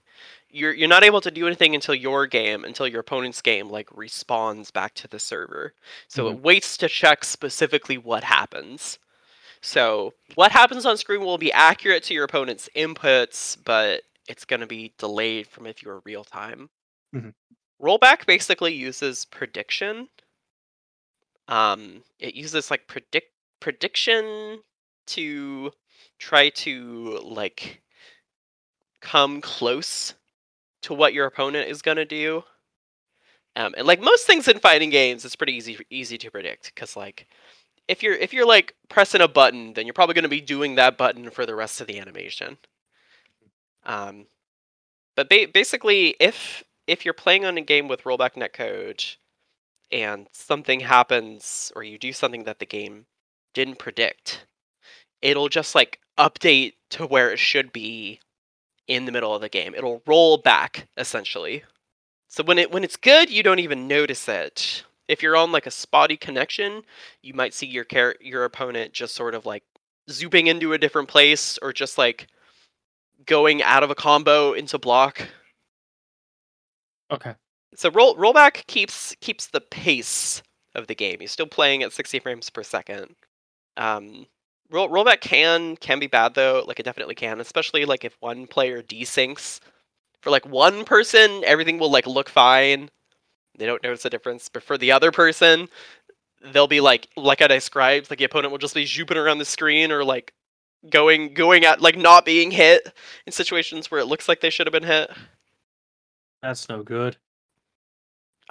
you're 0.50 0.74
you're 0.74 0.88
not 0.90 1.04
able 1.04 1.22
to 1.22 1.32
do 1.32 1.46
anything 1.48 1.76
until 1.76 1.96
your 1.96 2.28
game, 2.28 2.64
until 2.66 2.88
your 2.88 3.02
opponent's 3.02 3.42
game 3.42 3.70
like 3.70 3.90
respawns 3.90 4.72
back 4.72 4.94
to 4.96 5.08
the 5.08 5.20
server. 5.20 5.74
So 6.08 6.28
it 6.30 6.42
waits 6.42 6.78
to 6.78 6.88
check 6.88 7.24
specifically 7.24 7.98
what 7.98 8.24
happens. 8.24 9.00
So 9.62 10.14
what 10.36 10.52
happens 10.52 10.86
on 10.86 10.98
screen 10.98 11.22
will 11.22 11.38
be 11.38 11.52
accurate 11.52 12.04
to 12.04 12.14
your 12.14 12.24
opponent's 12.24 12.70
inputs, 12.76 13.58
but 13.64 14.04
it's 14.28 14.46
going 14.46 14.62
to 14.62 14.68
be 14.68 14.94
delayed 14.98 15.48
from 15.48 15.66
if 15.66 15.84
you 15.84 15.90
were 15.90 16.02
real 16.06 16.24
time. 16.24 16.70
Mhm. 17.14 17.34
Rollback 17.82 18.26
basically 18.26 18.74
uses 18.74 19.26
prediction. 19.26 20.10
Um, 21.48 22.04
it 22.20 22.36
uses 22.36 22.70
like 22.70 22.88
predict 22.88 23.32
prediction 23.60 24.64
to 25.08 25.72
try 26.20 26.50
to 26.50 27.20
like 27.24 27.82
come 29.02 29.42
close 29.42 30.14
to 30.84 30.94
what 30.94 31.14
your 31.14 31.26
opponent 31.26 31.70
is 31.70 31.82
going 31.82 31.98
to 31.98 32.06
do. 32.06 32.44
Um, 33.56 33.74
and 33.78 33.88
like 33.88 34.00
most 34.02 34.26
things 34.26 34.48
in 34.48 34.60
fighting 34.60 34.90
games, 34.90 35.26
it's 35.26 35.36
pretty 35.36 35.54
easy 35.54 35.78
easy 35.90 36.18
to 36.18 36.32
predict 36.32 36.74
because 36.74 36.96
like 36.96 37.28
if 37.88 38.04
you're 38.04 38.14
if 38.14 38.32
you're 38.32 38.46
like 38.46 38.76
pressing 38.88 39.22
a 39.22 39.28
button, 39.28 39.74
then 39.74 39.86
you're 39.86 39.94
probably 39.94 40.14
going 40.14 40.24
to 40.24 40.30
be 40.30 40.42
doing 40.42 40.76
that 40.76 40.98
button 40.98 41.30
for 41.30 41.46
the 41.46 41.56
rest 41.56 41.82
of 41.82 41.88
the 41.88 42.00
animation. 42.00 42.58
Um, 43.86 44.28
but 45.16 45.30
ba- 45.30 45.48
basically, 45.52 46.16
if 46.20 46.64
if 46.88 47.04
you're 47.04 47.14
playing 47.14 47.46
on 47.46 47.58
a 47.58 47.62
game 47.62 47.88
with 47.88 48.04
rollback 48.04 48.36
netcode 48.36 49.18
and 49.92 50.28
something 50.32 50.82
happens 50.82 51.72
or 51.76 51.84
you 51.84 51.98
do 51.98 52.14
something 52.14 52.44
that 52.44 52.60
the 52.60 52.66
game 52.66 53.08
didn't 53.54 53.80
predict, 53.80 54.46
it'll 55.22 55.50
just 55.50 55.76
like 55.76 56.00
update 56.18 56.74
to 56.92 57.06
where 57.06 57.32
it 57.32 57.40
should 57.40 57.74
be 57.74 58.20
in 58.90 59.06
the 59.06 59.12
middle 59.12 59.34
of 59.34 59.40
the 59.40 59.48
game. 59.48 59.74
It'll 59.76 60.02
roll 60.06 60.38
back 60.38 60.90
essentially. 60.98 61.64
So 62.28 62.44
when 62.44 62.58
it 62.58 62.72
when 62.72 62.84
it's 62.84 62.98
good, 62.98 63.30
you 63.30 63.42
don't 63.44 63.60
even 63.60 63.88
notice 63.88 64.28
it. 64.28 64.84
If 65.08 65.24
you're 65.24 65.38
on 65.38 65.52
like 65.52 65.66
a 65.66 65.72
spotty 65.72 66.18
connection, 66.18 66.84
you 67.22 67.34
might 67.34 67.54
see 67.54 67.68
your 67.68 67.86
char- 67.86 68.18
your 68.20 68.44
opponent 68.44 68.92
just 68.92 69.16
sort 69.16 69.34
of 69.36 69.46
like 69.46 69.64
zooming 70.10 70.48
into 70.48 70.74
a 70.74 70.78
different 70.78 71.08
place 71.08 71.58
or 71.62 71.72
just 71.72 71.98
like 71.98 72.28
going 73.26 73.62
out 73.64 73.84
of 73.84 73.92
a 73.92 73.96
combo 73.96 74.54
into 74.54 74.78
block. 74.78 75.28
Okay. 77.12 77.36
So 77.76 77.90
roll 77.92 78.16
rollback 78.16 78.66
keeps 78.68 79.16
keeps 79.22 79.48
the 79.48 79.62
pace 79.62 80.42
of 80.76 80.88
the 80.88 80.96
game. 80.96 81.18
You're 81.20 81.28
still 81.28 81.48
playing 81.48 81.84
at 81.84 81.94
60 81.94 82.20
frames 82.20 82.50
per 82.50 82.64
second. 82.64 83.16
Um, 83.78 84.26
roll 84.70 84.90
rollback 84.90 85.22
can 85.22 85.76
can 85.78 86.00
be 86.00 86.08
bad 86.08 86.34
though. 86.34 86.64
Like 86.66 86.80
it 86.80 86.84
definitely 86.84 87.16
can, 87.16 87.40
especially 87.40 87.86
like 87.86 88.06
if 88.06 88.16
one 88.20 88.48
player 88.48 88.82
desyncs. 88.82 89.60
For 90.22 90.30
like 90.32 90.46
one 90.46 90.84
person, 90.84 91.44
everything 91.46 91.80
will 91.80 91.92
like 91.92 92.06
look 92.06 92.30
fine. 92.30 92.90
They 93.58 93.66
don't 93.66 93.84
notice 93.84 94.06
a 94.06 94.10
difference. 94.10 94.50
But 94.50 94.64
for 94.64 94.78
the 94.78 94.92
other 94.92 95.12
person, 95.12 95.70
they'll 96.54 96.68
be 96.68 96.82
like 96.82 97.08
like 97.16 97.42
I 97.42 97.48
described, 97.48 98.10
like 98.10 98.20
the 98.20 98.26
opponent 98.26 98.52
will 98.52 98.58
just 98.58 98.76
be 98.76 98.86
zooping 98.86 99.16
around 99.16 99.38
the 99.38 99.46
screen 99.46 99.92
or 99.92 100.04
like 100.04 100.34
going 100.90 101.34
going 101.34 101.66
at 101.66 101.82
like 101.82 101.98
not 101.98 102.26
being 102.26 102.52
hit 102.52 102.94
in 103.26 103.34
situations 103.34 103.92
where 103.92 104.00
it 104.00 104.06
looks 104.06 104.28
like 104.28 104.42
they 104.42 104.50
should 104.50 104.68
have 104.68 104.74
been 104.74 104.84
hit. 104.84 105.10
That's 106.42 106.70
no 106.70 106.84
good. 106.84 107.18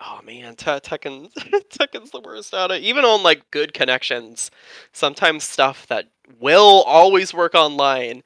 Oh 0.01 0.21
man, 0.25 0.55
Te- 0.55 0.81
Tekken 0.81 1.33
Tekken's 1.35 2.11
the 2.11 2.21
worst 2.21 2.55
at 2.55 2.71
it. 2.71 2.83
Even 2.83 3.05
on 3.05 3.23
like 3.23 3.51
good 3.51 3.75
connections, 3.75 4.51
sometimes 4.93 5.45
stuff 5.45 5.87
that 5.89 6.09
will 6.39 6.83
always 6.87 7.35
work 7.35 7.55
online 7.55 8.23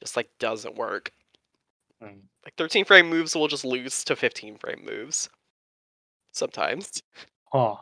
just 0.00 0.16
like 0.16 0.28
doesn't 0.38 0.76
work. 0.76 1.10
Mm. 2.02 2.20
Like 2.44 2.54
13 2.56 2.84
frame 2.84 3.08
moves 3.08 3.34
will 3.34 3.48
just 3.48 3.64
lose 3.64 4.04
to 4.04 4.14
15 4.14 4.58
frame 4.58 4.84
moves. 4.84 5.30
Sometimes. 6.32 7.02
Huh. 7.50 7.76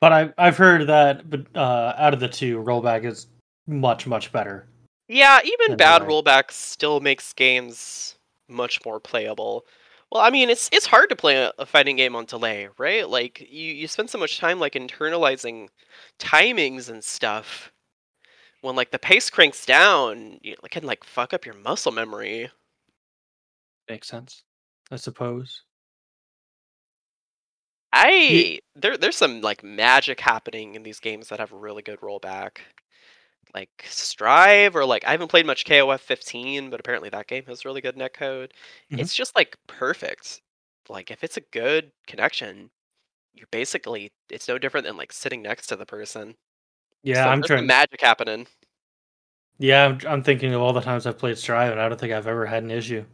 But 0.00 0.12
I 0.12 0.32
I've 0.38 0.56
heard 0.56 0.86
that 0.86 1.28
but 1.28 1.46
uh 1.54 1.94
out 1.98 2.14
of 2.14 2.20
the 2.20 2.28
two, 2.28 2.58
rollback 2.62 3.04
is 3.04 3.26
much, 3.66 4.06
much 4.06 4.32
better. 4.32 4.66
Yeah, 5.08 5.40
even 5.44 5.76
bad 5.76 6.02
why? 6.02 6.08
rollbacks 6.08 6.52
still 6.52 7.00
makes 7.00 7.34
games 7.34 8.16
much 8.48 8.84
more 8.86 9.00
playable. 9.00 9.66
Well, 10.14 10.22
I 10.22 10.30
mean, 10.30 10.48
it's 10.48 10.70
it's 10.72 10.86
hard 10.86 11.10
to 11.10 11.16
play 11.16 11.36
a, 11.36 11.52
a 11.58 11.66
fighting 11.66 11.96
game 11.96 12.14
on 12.14 12.24
delay, 12.26 12.68
right? 12.78 13.08
Like 13.08 13.40
you 13.50 13.72
you 13.72 13.88
spend 13.88 14.08
so 14.10 14.18
much 14.18 14.38
time 14.38 14.60
like 14.60 14.74
internalizing 14.74 15.68
timings 16.20 16.88
and 16.88 17.02
stuff. 17.02 17.72
When 18.60 18.76
like 18.76 18.92
the 18.92 18.98
pace 19.00 19.28
cranks 19.28 19.66
down, 19.66 20.38
you 20.40 20.54
it 20.62 20.70
can 20.70 20.84
like 20.84 21.02
fuck 21.02 21.34
up 21.34 21.44
your 21.44 21.56
muscle 21.56 21.90
memory. 21.90 22.48
Makes 23.88 24.08
sense. 24.08 24.44
I 24.92 24.96
suppose. 24.96 25.62
I 27.92 28.60
there 28.76 28.96
there's 28.96 29.16
some 29.16 29.40
like 29.40 29.64
magic 29.64 30.20
happening 30.20 30.76
in 30.76 30.84
these 30.84 31.00
games 31.00 31.28
that 31.28 31.40
have 31.40 31.52
really 31.52 31.82
good 31.82 32.00
rollback. 32.00 32.58
Like 33.54 33.70
Strive 33.88 34.74
or 34.76 34.84
like 34.84 35.04
I 35.06 35.12
haven't 35.12 35.28
played 35.28 35.46
much 35.46 35.64
KOF 35.64 36.00
15, 36.00 36.70
but 36.70 36.80
apparently 36.80 37.08
that 37.10 37.28
game 37.28 37.44
has 37.46 37.64
really 37.64 37.80
good 37.80 37.96
netcode. 37.96 38.50
Mhm. 38.90 38.98
It's 38.98 39.14
just 39.14 39.36
like 39.36 39.56
perfect. 39.68 40.42
Like 40.88 41.10
if 41.10 41.22
it's 41.24 41.36
a 41.36 41.40
good 41.40 41.92
connection, 42.06 42.70
you're 43.34 43.48
basically 43.52 44.12
it's 44.30 44.48
no 44.48 44.58
different 44.58 44.86
than 44.86 44.96
like 44.98 45.12
sitting 45.12 45.42
next 45.42 45.68
to 45.68 45.76
the 45.76 45.86
person. 45.86 46.36
Yeah, 47.02 47.26
So 47.26 47.28
I'm 47.28 47.42
trying. 47.42 47.66
magic 47.66 48.00
happening. 48.02 48.46
yeah, 49.58 49.84
I'm, 49.86 49.98
I'm 50.08 50.22
thinking 50.22 50.52
of 50.54 50.60
all 50.60 50.72
the 50.72 50.80
times 50.80 51.06
I've 51.06 51.18
played 51.18 51.38
Strive, 51.38 51.72
and 51.72 51.80
I 51.80 51.88
don't 51.88 51.98
think 52.00 52.12
I've 52.12 52.26
ever 52.26 52.46
had 52.46 52.62
an 52.62 52.70
issue. 52.70 53.04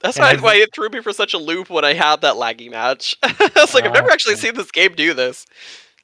That's 0.00 0.18
why, 0.18 0.34
why 0.36 0.56
it 0.56 0.74
threw 0.74 0.88
me 0.90 1.00
for 1.00 1.12
such 1.12 1.32
a 1.34 1.38
loop 1.38 1.70
when 1.70 1.84
I 1.84 1.94
had 1.94 2.20
that 2.20 2.34
laggy 2.34 2.70
match. 2.70 3.16
I 3.22 3.50
was 3.56 3.72
like, 3.74 3.86
I've 3.86 3.92
Ah, 3.92 3.94
never 3.94 4.10
actually 4.10 4.34
okay. 4.34 4.36
seen 4.36 4.54
this 4.54 4.70
game 4.70 4.94
do 4.94 5.14
this. 5.14 5.46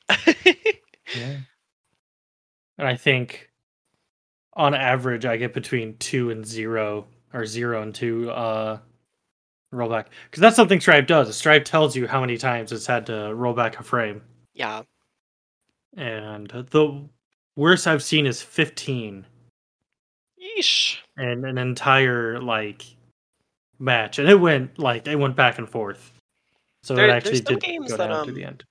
Yeah. 1.12 1.40
And 2.80 2.88
I 2.88 2.96
think 2.96 3.50
on 4.54 4.74
average 4.74 5.26
I 5.26 5.36
get 5.36 5.52
between 5.52 5.98
two 5.98 6.30
and 6.30 6.46
zero 6.46 7.06
or 7.34 7.44
zero 7.44 7.82
and 7.82 7.94
two 7.94 8.30
uh 8.30 8.78
rollback. 9.72 10.06
Because 10.24 10.40
that's 10.40 10.56
something 10.56 10.80
Strive 10.80 11.06
does. 11.06 11.36
Strive 11.36 11.64
tells 11.64 11.94
you 11.94 12.08
how 12.08 12.22
many 12.22 12.38
times 12.38 12.72
it's 12.72 12.86
had 12.86 13.04
to 13.06 13.34
roll 13.34 13.52
back 13.52 13.78
a 13.78 13.82
frame. 13.82 14.22
yeah, 14.54 14.82
And 15.94 16.48
the 16.48 17.04
worst 17.54 17.86
I've 17.86 18.02
seen 18.02 18.24
is 18.26 18.40
fifteen 18.40 19.26
yeesh. 20.42 20.96
in 21.18 21.44
an 21.44 21.58
entire 21.58 22.40
like 22.40 22.82
match. 23.78 24.18
And 24.18 24.26
it 24.26 24.36
went 24.40 24.78
like 24.78 25.06
it 25.06 25.16
went 25.16 25.36
back 25.36 25.58
and 25.58 25.68
forth. 25.68 26.12
So 26.82 26.94
There- 26.94 27.08
it 27.08 27.10
actually 27.10 27.40
did 27.40 27.60
games 27.60 27.90
go 27.90 27.98
that, 27.98 28.06
down 28.08 28.24
to 28.24 28.30
um, 28.30 28.34
the 28.34 28.44
end. 28.44 28.64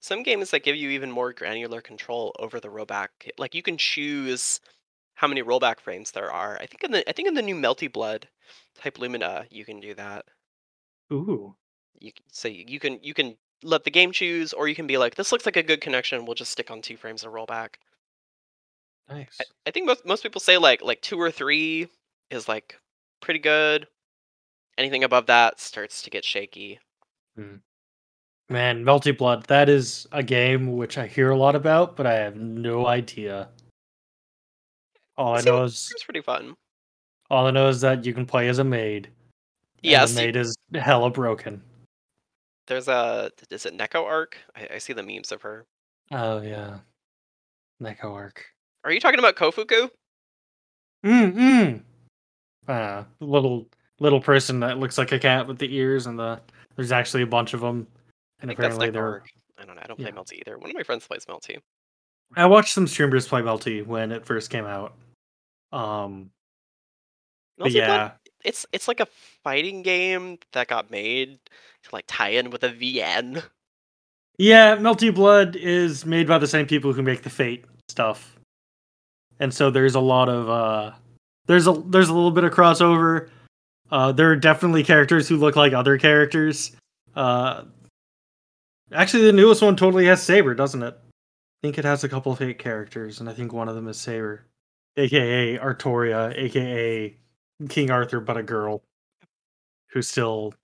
Some 0.00 0.22
games 0.22 0.50
that 0.50 0.64
give 0.64 0.76
you 0.76 0.90
even 0.90 1.10
more 1.10 1.32
granular 1.32 1.80
control 1.80 2.34
over 2.38 2.58
the 2.58 2.68
rollback. 2.68 3.08
Like 3.38 3.54
you 3.54 3.62
can 3.62 3.76
choose 3.76 4.60
how 5.14 5.28
many 5.28 5.42
rollback 5.42 5.80
frames 5.80 6.10
there 6.10 6.32
are. 6.32 6.56
I 6.60 6.66
think 6.66 6.82
in 6.82 6.90
the 6.90 7.08
I 7.08 7.12
think 7.12 7.28
in 7.28 7.34
the 7.34 7.42
new 7.42 7.54
Melty 7.54 7.92
Blood 7.92 8.26
type 8.74 8.98
Lumina, 8.98 9.46
you 9.50 9.64
can 9.64 9.78
do 9.78 9.94
that. 9.94 10.24
Ooh. 11.12 11.54
You 11.98 12.12
so 12.32 12.48
you 12.48 12.80
can 12.80 12.98
you 13.02 13.12
can 13.12 13.36
let 13.62 13.84
the 13.84 13.90
game 13.90 14.10
choose, 14.10 14.54
or 14.54 14.68
you 14.68 14.74
can 14.74 14.86
be 14.86 14.96
like, 14.96 15.16
this 15.16 15.32
looks 15.32 15.44
like 15.44 15.56
a 15.56 15.62
good 15.62 15.82
connection. 15.82 16.24
We'll 16.24 16.34
just 16.34 16.52
stick 16.52 16.70
on 16.70 16.80
two 16.80 16.96
frames 16.96 17.24
of 17.24 17.32
rollback. 17.32 17.74
Nice. 19.08 19.36
I, 19.40 19.44
I 19.66 19.70
think 19.70 19.86
most 19.86 20.06
most 20.06 20.22
people 20.22 20.40
say 20.40 20.56
like 20.56 20.82
like 20.82 21.02
two 21.02 21.20
or 21.20 21.30
three 21.30 21.88
is 22.30 22.48
like 22.48 22.78
pretty 23.20 23.40
good. 23.40 23.86
Anything 24.78 25.04
above 25.04 25.26
that 25.26 25.60
starts 25.60 26.00
to 26.02 26.10
get 26.10 26.24
shaky. 26.24 26.78
Hmm. 27.36 27.56
Man, 28.50 28.84
Melty 28.84 29.16
Blood, 29.16 29.44
that 29.44 29.68
is 29.68 30.08
a 30.10 30.24
game 30.24 30.76
which 30.76 30.98
I 30.98 31.06
hear 31.06 31.30
a 31.30 31.36
lot 31.36 31.54
about, 31.54 31.96
but 31.96 32.04
I 32.04 32.14
have 32.14 32.34
no 32.34 32.88
idea. 32.88 33.48
All 35.16 35.36
I 35.36 35.40
know 35.42 35.62
is 35.62 35.88
it's 35.94 36.02
pretty 36.02 36.20
fun. 36.20 36.56
all 37.30 37.46
I 37.46 37.52
know 37.52 37.68
is 37.68 37.80
that 37.82 38.04
you 38.04 38.12
can 38.12 38.26
play 38.26 38.48
as 38.48 38.58
a 38.58 38.64
maid. 38.64 39.08
Yes, 39.82 40.14
the 40.14 40.22
maid 40.22 40.36
is 40.36 40.56
hella 40.74 41.10
broken. 41.10 41.62
there's 42.66 42.88
a 42.88 43.30
is 43.50 43.66
it 43.66 43.78
Neko 43.78 44.04
Arc? 44.04 44.36
I, 44.56 44.68
I 44.74 44.78
see 44.78 44.94
the 44.94 45.02
memes 45.04 45.30
of 45.30 45.42
her. 45.42 45.64
Oh 46.10 46.40
yeah. 46.40 46.78
Neko 47.80 48.12
arc. 48.12 48.44
Are 48.84 48.90
you 48.90 49.00
talking 49.00 49.20
about 49.20 49.36
Kofuku? 49.36 49.90
Mm 51.04 51.32
mm. 51.32 51.80
Uh, 52.66 53.04
little 53.20 53.68
little 54.00 54.20
person 54.20 54.58
that 54.60 54.78
looks 54.78 54.98
like 54.98 55.12
a 55.12 55.18
cat 55.20 55.46
with 55.46 55.58
the 55.58 55.74
ears 55.74 56.06
and 56.06 56.18
the 56.18 56.40
there's 56.74 56.92
actually 56.92 57.22
a 57.22 57.26
bunch 57.26 57.54
of 57.54 57.60
them. 57.60 57.86
I 58.40 58.46
And 58.46 58.48
think 58.48 58.58
that's 58.58 58.78
they're 58.78 59.22
I 59.58 59.64
don't 59.66 59.76
know. 59.76 59.82
I 59.82 59.86
don't 59.86 59.96
play 59.96 60.06
yeah. 60.06 60.12
Melty 60.12 60.40
either. 60.40 60.58
One 60.58 60.70
of 60.70 60.76
my 60.76 60.82
friends 60.82 61.06
plays 61.06 61.26
Melty. 61.26 61.58
I 62.36 62.46
watched 62.46 62.72
some 62.72 62.86
streamers 62.86 63.28
play 63.28 63.42
Melty 63.42 63.84
when 63.84 64.12
it 64.12 64.24
first 64.24 64.50
came 64.50 64.64
out. 64.64 64.94
Um 65.72 66.30
Melty 67.60 67.72
Blood 67.72 67.72
yeah. 67.74 68.10
it's 68.44 68.64
it's 68.72 68.88
like 68.88 69.00
a 69.00 69.06
fighting 69.44 69.82
game 69.82 70.38
that 70.52 70.68
got 70.68 70.90
made 70.90 71.38
to 71.82 71.90
like 71.92 72.04
tie 72.06 72.30
in 72.30 72.50
with 72.50 72.64
a 72.64 72.70
VN. 72.70 73.42
Yeah, 74.38 74.76
Melty 74.76 75.14
Blood 75.14 75.56
is 75.56 76.06
made 76.06 76.26
by 76.26 76.38
the 76.38 76.46
same 76.46 76.66
people 76.66 76.94
who 76.94 77.02
make 77.02 77.22
the 77.22 77.30
Fate 77.30 77.66
stuff. 77.88 78.38
And 79.38 79.52
so 79.52 79.70
there's 79.70 79.94
a 79.94 80.00
lot 80.00 80.30
of 80.30 80.48
uh 80.48 80.92
there's 81.46 81.66
a 81.66 81.72
there's 81.72 82.08
a 82.08 82.14
little 82.14 82.30
bit 82.30 82.44
of 82.44 82.52
crossover. 82.52 83.28
Uh 83.90 84.12
there 84.12 84.30
are 84.30 84.36
definitely 84.36 84.84
characters 84.84 85.28
who 85.28 85.36
look 85.36 85.56
like 85.56 85.74
other 85.74 85.98
characters. 85.98 86.74
Uh 87.14 87.64
Actually 88.92 89.24
the 89.24 89.32
newest 89.32 89.62
one 89.62 89.76
totally 89.76 90.06
has 90.06 90.22
Saber, 90.22 90.54
doesn't 90.54 90.82
it? 90.82 90.94
I 90.94 91.60
think 91.62 91.78
it 91.78 91.84
has 91.84 92.02
a 92.04 92.08
couple 92.08 92.32
of 92.32 92.38
Fate 92.38 92.58
characters 92.58 93.20
and 93.20 93.28
I 93.28 93.32
think 93.32 93.52
one 93.52 93.68
of 93.68 93.74
them 93.74 93.88
is 93.88 93.98
Saber. 93.98 94.46
AKA 94.96 95.58
Artoria, 95.58 96.36
aka 96.36 97.16
King 97.68 97.90
Arthur 97.90 98.20
but 98.20 98.36
a 98.36 98.42
girl 98.42 98.82
who 99.92 100.02
still 100.02 100.54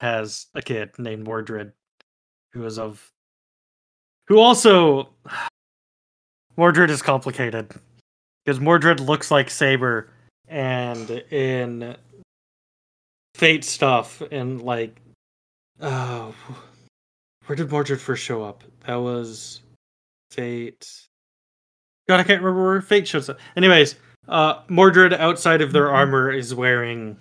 has 0.00 0.46
a 0.54 0.62
kid 0.62 0.90
named 0.98 1.24
Mordred 1.24 1.72
who 2.52 2.64
is 2.64 2.78
of 2.78 3.10
who 4.28 4.38
also 4.38 5.08
Mordred 6.56 6.90
is 6.90 7.02
complicated 7.02 7.72
because 8.44 8.60
Mordred 8.60 9.00
looks 9.00 9.30
like 9.30 9.50
Saber 9.50 10.10
and 10.48 11.08
in 11.30 11.96
Fate 13.34 13.64
stuff 13.64 14.22
and 14.30 14.60
like 14.62 15.00
oh 15.80 16.34
where 17.46 17.56
did 17.56 17.70
Mordred 17.70 18.00
first 18.00 18.22
show 18.22 18.42
up? 18.42 18.62
That 18.86 18.96
was 18.96 19.60
Fate. 20.30 20.88
God, 22.08 22.20
I 22.20 22.24
can't 22.24 22.42
remember 22.42 22.64
where 22.64 22.80
Fate 22.82 23.06
shows 23.06 23.28
up. 23.28 23.38
Anyways, 23.56 23.96
uh 24.28 24.62
Mordred 24.68 25.12
outside 25.14 25.60
of 25.60 25.72
their 25.72 25.90
armor 25.90 26.30
is 26.30 26.54
wearing 26.54 27.16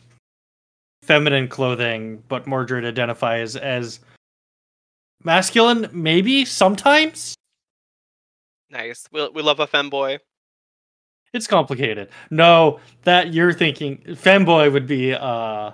feminine 1.03 1.47
clothing, 1.47 2.23
but 2.27 2.47
Mordred 2.47 2.85
identifies 2.85 3.55
as 3.55 3.99
masculine, 5.23 5.89
maybe 5.91 6.45
sometimes. 6.45 7.35
Nice. 8.69 9.07
We 9.11 9.27
we 9.29 9.41
love 9.41 9.59
a 9.59 9.67
femboy. 9.67 10.19
It's 11.33 11.47
complicated. 11.47 12.09
No, 12.29 12.79
that 13.03 13.33
you're 13.33 13.53
thinking 13.53 13.97
femboy 14.07 14.71
would 14.71 14.87
be 14.87 15.13
uh 15.13 15.71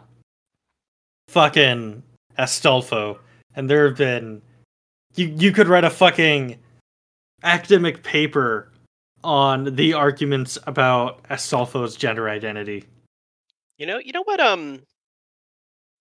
fucking 1.28 2.04
Astolfo. 2.39 3.20
And 3.58 3.70
there 3.70 3.86
have 3.88 3.97
been 3.97 4.41
you 5.16 5.34
you 5.38 5.51
could 5.51 5.68
write 5.68 5.84
a 5.84 5.89
fucking 5.89 6.58
academic 7.43 8.03
paper 8.03 8.72
on 9.24 9.76
the 9.76 9.93
arguments 9.93 10.58
about 10.68 11.24
Astolfo's 11.24 11.95
gender 11.95 12.30
identity. 12.30 12.86
You 13.78 13.88
know, 13.88 13.97
you 13.97 14.14
know 14.14 14.24
what? 14.24 14.39
Um, 14.39 14.84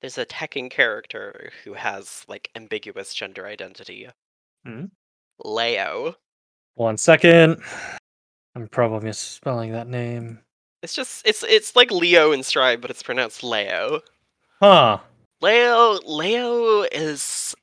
there's 0.00 0.18
a 0.18 0.26
Tekken 0.26 0.70
character 0.70 1.50
who 1.64 1.72
has 1.72 2.24
like 2.28 2.50
ambiguous 2.54 3.14
gender 3.14 3.46
identity. 3.46 4.08
Hmm? 4.64 4.84
Leo. 5.42 6.14
One 6.74 6.98
second. 6.98 7.62
I'm 8.54 8.68
probably 8.68 9.06
misspelling 9.06 9.72
that 9.72 9.88
name. 9.88 10.40
It's 10.82 10.94
just 10.94 11.26
it's 11.26 11.42
it's 11.42 11.74
like 11.74 11.90
Leo 11.90 12.32
in 12.32 12.42
Strive, 12.42 12.80
but 12.80 12.90
it's 12.90 13.02
pronounced 13.02 13.42
Leo. 13.42 14.02
Huh. 14.60 14.98
Leo 15.40 15.98
Leo 16.04 16.82
is 16.82 17.54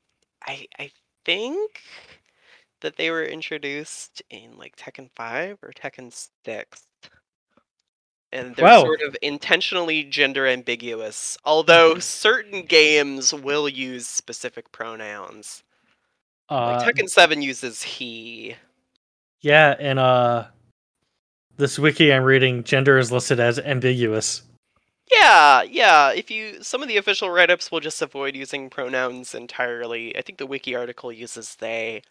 I 0.46 0.66
I 0.78 0.90
think 1.24 1.80
that 2.80 2.96
they 2.96 3.10
were 3.10 3.24
introduced 3.24 4.22
in 4.30 4.56
like 4.58 4.76
Tekken 4.76 5.08
5 5.16 5.58
or 5.62 5.70
Tekken 5.72 6.12
6. 6.44 6.82
And 8.32 8.54
they're 8.56 8.64
Wow. 8.64 8.82
sort 8.82 9.00
of 9.02 9.16
intentionally 9.22 10.02
gender 10.04 10.46
ambiguous, 10.46 11.38
although 11.44 11.98
certain 12.00 12.62
games 12.62 13.32
will 13.32 13.68
use 13.68 14.06
specific 14.06 14.70
pronouns. 14.72 15.62
Uh, 16.48 16.66
Like 16.66 16.94
Tekken 16.94 17.08
7 17.08 17.40
uses 17.42 17.82
he. 17.82 18.56
Yeah, 19.40 19.76
and 19.78 19.98
uh 19.98 20.46
this 21.56 21.78
wiki 21.78 22.12
I'm 22.12 22.24
reading, 22.24 22.64
gender 22.64 22.98
is 22.98 23.12
listed 23.12 23.38
as 23.40 23.58
ambiguous. 23.60 24.42
Yeah, 25.12 25.62
yeah. 25.62 26.10
If 26.12 26.30
you 26.30 26.62
some 26.62 26.82
of 26.82 26.88
the 26.88 26.96
official 26.96 27.30
write-ups 27.30 27.70
will 27.70 27.80
just 27.80 28.00
avoid 28.02 28.34
using 28.36 28.70
pronouns 28.70 29.34
entirely. 29.34 30.16
I 30.16 30.22
think 30.22 30.38
the 30.38 30.46
wiki 30.46 30.74
article 30.74 31.12
uses 31.12 31.56
they, 31.56 32.02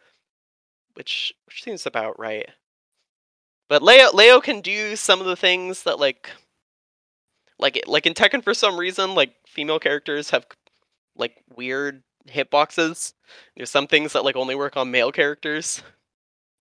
which 0.95 1.33
which 1.45 1.63
seems 1.63 1.85
about 1.85 2.17
right. 2.19 2.49
But 3.67 3.83
Leo 3.83 4.09
Leo 4.13 4.39
can 4.39 4.61
do 4.61 4.95
some 4.95 5.19
of 5.19 5.25
the 5.25 5.35
things 5.35 5.83
that 5.83 5.99
like 5.99 6.29
like 7.59 7.81
like 7.87 8.05
in 8.05 8.13
Tekken 8.13 8.43
for 8.43 8.53
some 8.53 8.77
reason 8.77 9.15
like 9.15 9.33
female 9.47 9.79
characters 9.79 10.29
have 10.31 10.45
like 11.17 11.35
weird 11.55 12.03
hitboxes. 12.29 13.13
There's 13.55 13.69
some 13.71 13.87
things 13.87 14.13
that 14.13 14.25
like 14.25 14.35
only 14.35 14.55
work 14.55 14.77
on 14.77 14.91
male 14.91 15.11
characters. 15.11 15.83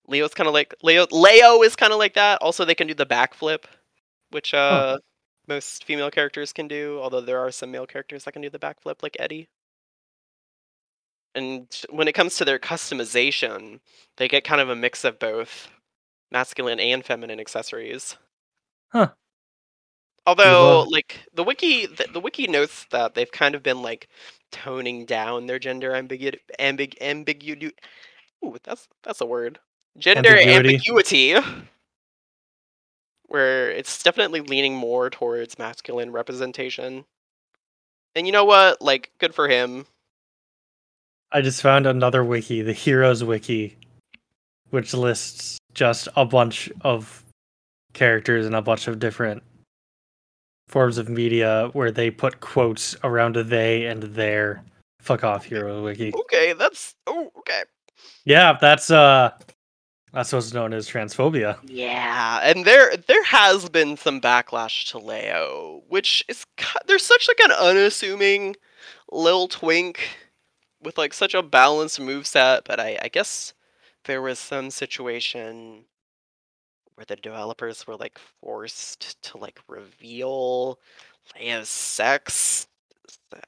Leo's 0.09 0.35
kind 0.35 0.49
of 0.49 0.55
like 0.55 0.75
Leo 0.83 1.07
Leo 1.13 1.63
is 1.63 1.77
kind 1.77 1.93
of 1.93 2.01
like 2.01 2.15
that. 2.15 2.41
Also 2.43 2.65
they 2.65 2.75
can 2.77 2.89
do 2.89 2.95
the 2.95 3.07
backflip, 3.07 3.65
which 4.31 4.55
uh 4.55 4.99
most 5.49 5.85
female 5.85 6.11
characters 6.11 6.53
can 6.53 6.69
do, 6.69 6.99
although 7.03 7.21
there 7.21 7.39
are 7.39 7.51
some 7.51 7.71
male 7.71 7.87
characters 7.87 8.25
that 8.25 8.33
can 8.33 8.43
do 8.43 8.51
the 8.51 8.59
backflip, 8.59 9.03
like 9.03 9.17
Eddie. 9.19 9.49
And 11.35 11.67
when 11.91 12.09
it 12.09 12.13
comes 12.13 12.37
to 12.37 12.45
their 12.45 12.59
customization, 12.59 13.81
they 14.17 14.29
get 14.29 14.45
kind 14.45 14.61
of 14.61 14.69
a 14.69 14.77
mix 14.77 15.05
of 15.05 15.19
both 15.19 15.69
masculine 16.31 16.79
and 16.81 17.05
feminine 17.05 17.41
accessories. 17.41 18.17
Huh. 18.91 19.09
Although, 20.27 20.83
like 20.89 21.27
the 21.35 21.43
wiki, 21.43 21.87
the, 21.87 22.07
the 22.13 22.21
wiki 22.21 22.47
notes 22.47 22.87
that 22.91 23.15
they've 23.15 23.31
kind 23.33 23.55
of 23.55 23.63
been 23.63 23.83
like 23.83 24.09
toning 24.53 25.05
down 25.05 25.47
their 25.47 25.59
gender 25.59 25.91
ambigu 25.91 26.37
ambig 26.61 26.95
ambiguity. 27.01 27.73
Ooh, 28.45 28.57
that's 28.63 28.89
that's 29.03 29.21
a 29.21 29.27
word. 29.27 29.59
Gender 29.99 30.37
Ambiguity. 30.37 30.77
ambiguity 30.77 31.35
where 33.33 33.71
it's 33.71 34.03
definitely 34.03 34.41
leaning 34.41 34.77
more 34.77 35.09
towards 35.09 35.59
masculine 35.59 36.13
representation. 36.13 37.07
And 38.15 38.27
you 38.27 38.33
know 38.33 38.45
what? 38.45 38.83
Like, 38.83 39.11
good 39.19 39.35
for 39.35 39.49
him. 39.49 39.87
I 41.33 41.41
just 41.41 41.63
found 41.63 41.87
another 41.87 42.23
wiki, 42.23 42.61
the 42.61 42.75
Heroes 42.75 43.25
Wiki, 43.25 43.79
which 44.69 44.93
lists 44.93 45.57
just 45.73 46.09
a 46.15 46.27
bunch 46.27 46.71
of 46.83 47.25
characters 47.95 48.45
and 48.45 48.55
a 48.55 48.61
bunch 48.61 48.87
of 48.87 48.99
different 48.99 49.43
forms 50.69 50.99
of 50.99 51.09
media 51.09 51.71
where 51.73 51.91
they 51.91 52.11
put 52.11 52.41
quotes 52.41 52.95
around 53.03 53.39
a 53.39 53.43
they 53.43 53.87
and 53.87 54.03
their. 54.03 54.63
Fuck 55.01 55.25
off, 55.25 55.47
Hero 55.47 55.83
Wiki. 55.83 56.13
Okay, 56.15 56.53
that's 56.53 56.95
oh 57.07 57.33
okay. 57.39 57.63
Yeah, 58.27 58.59
that's 58.61 58.91
uh, 58.91 59.31
that's 60.13 60.33
what's 60.33 60.53
known 60.53 60.73
as 60.75 60.89
transphobia. 60.89 61.59
Yeah, 61.65 62.41
and 62.43 62.65
there 62.65 62.97
there 62.97 63.25
has 63.25 63.69
been 63.69 63.97
some 63.97 64.21
backlash 64.21 64.91
to 64.91 64.99
Leo, 64.99 65.83
which 65.89 66.25
is 66.29 66.45
there's 66.87 67.05
such 67.05 67.29
like 67.29 67.41
an 67.41 67.53
unassuming 67.53 68.57
little 69.11 69.49
twink 69.49 70.01
with 70.83 70.99
like 70.99 71.15
such 71.15 71.35
a 71.35 71.43
balanced 71.43 72.01
moveset, 72.01 72.63
but 72.65 72.79
I 72.79 72.99
I 73.03 73.09
guess 73.09 73.55
there 74.05 74.21
was 74.21 74.39
some 74.39 74.71
situation 74.71 75.85
where 76.95 77.07
the 77.07 77.17
developers 77.17 77.87
were 77.87 77.97
like 77.97 78.19
forced 78.41 79.23
to 79.23 79.39
like 79.39 79.61
reveal 79.69 80.79
Leo's 81.41 81.69
sex. 81.69 82.67
So 83.09 83.39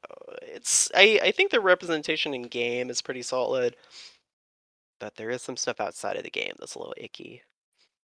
it's 0.42 0.90
I 0.94 1.20
I 1.22 1.30
think 1.30 1.50
the 1.50 1.60
representation 1.60 2.34
in 2.34 2.42
game 2.42 2.90
is 2.90 3.02
pretty 3.02 3.22
solid, 3.22 3.76
but 5.00 5.16
there 5.16 5.30
is 5.30 5.42
some 5.42 5.56
stuff 5.56 5.80
outside 5.80 6.16
of 6.16 6.24
the 6.24 6.30
game 6.30 6.52
that's 6.58 6.74
a 6.74 6.78
little 6.78 6.94
icky. 6.96 7.42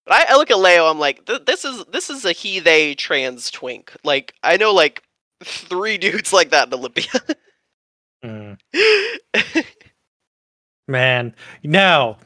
But 0.07 0.15
I, 0.15 0.35
I 0.35 0.37
look 0.37 0.51
at 0.51 0.59
Leo, 0.59 0.87
I'm 0.87 0.99
like, 0.99 1.25
th- 1.27 1.45
this 1.47 1.65
is 1.65 1.85
this 1.87 2.11
is 2.11 2.25
a 2.25 2.33
he 2.33 2.61
they 2.61 2.95
trans 2.95 3.51
twink. 3.51 3.95
Like 4.05 4.35
I 4.43 4.57
know 4.57 4.73
like 4.73 5.03
three 5.45 5.99
dudes 5.99 6.33
like 6.33 6.51
that 6.51 6.69
in 6.69 6.75
Olympia. 6.75 7.11
Mm. 8.25 8.59
Man, 10.89 11.35
now 11.63 12.19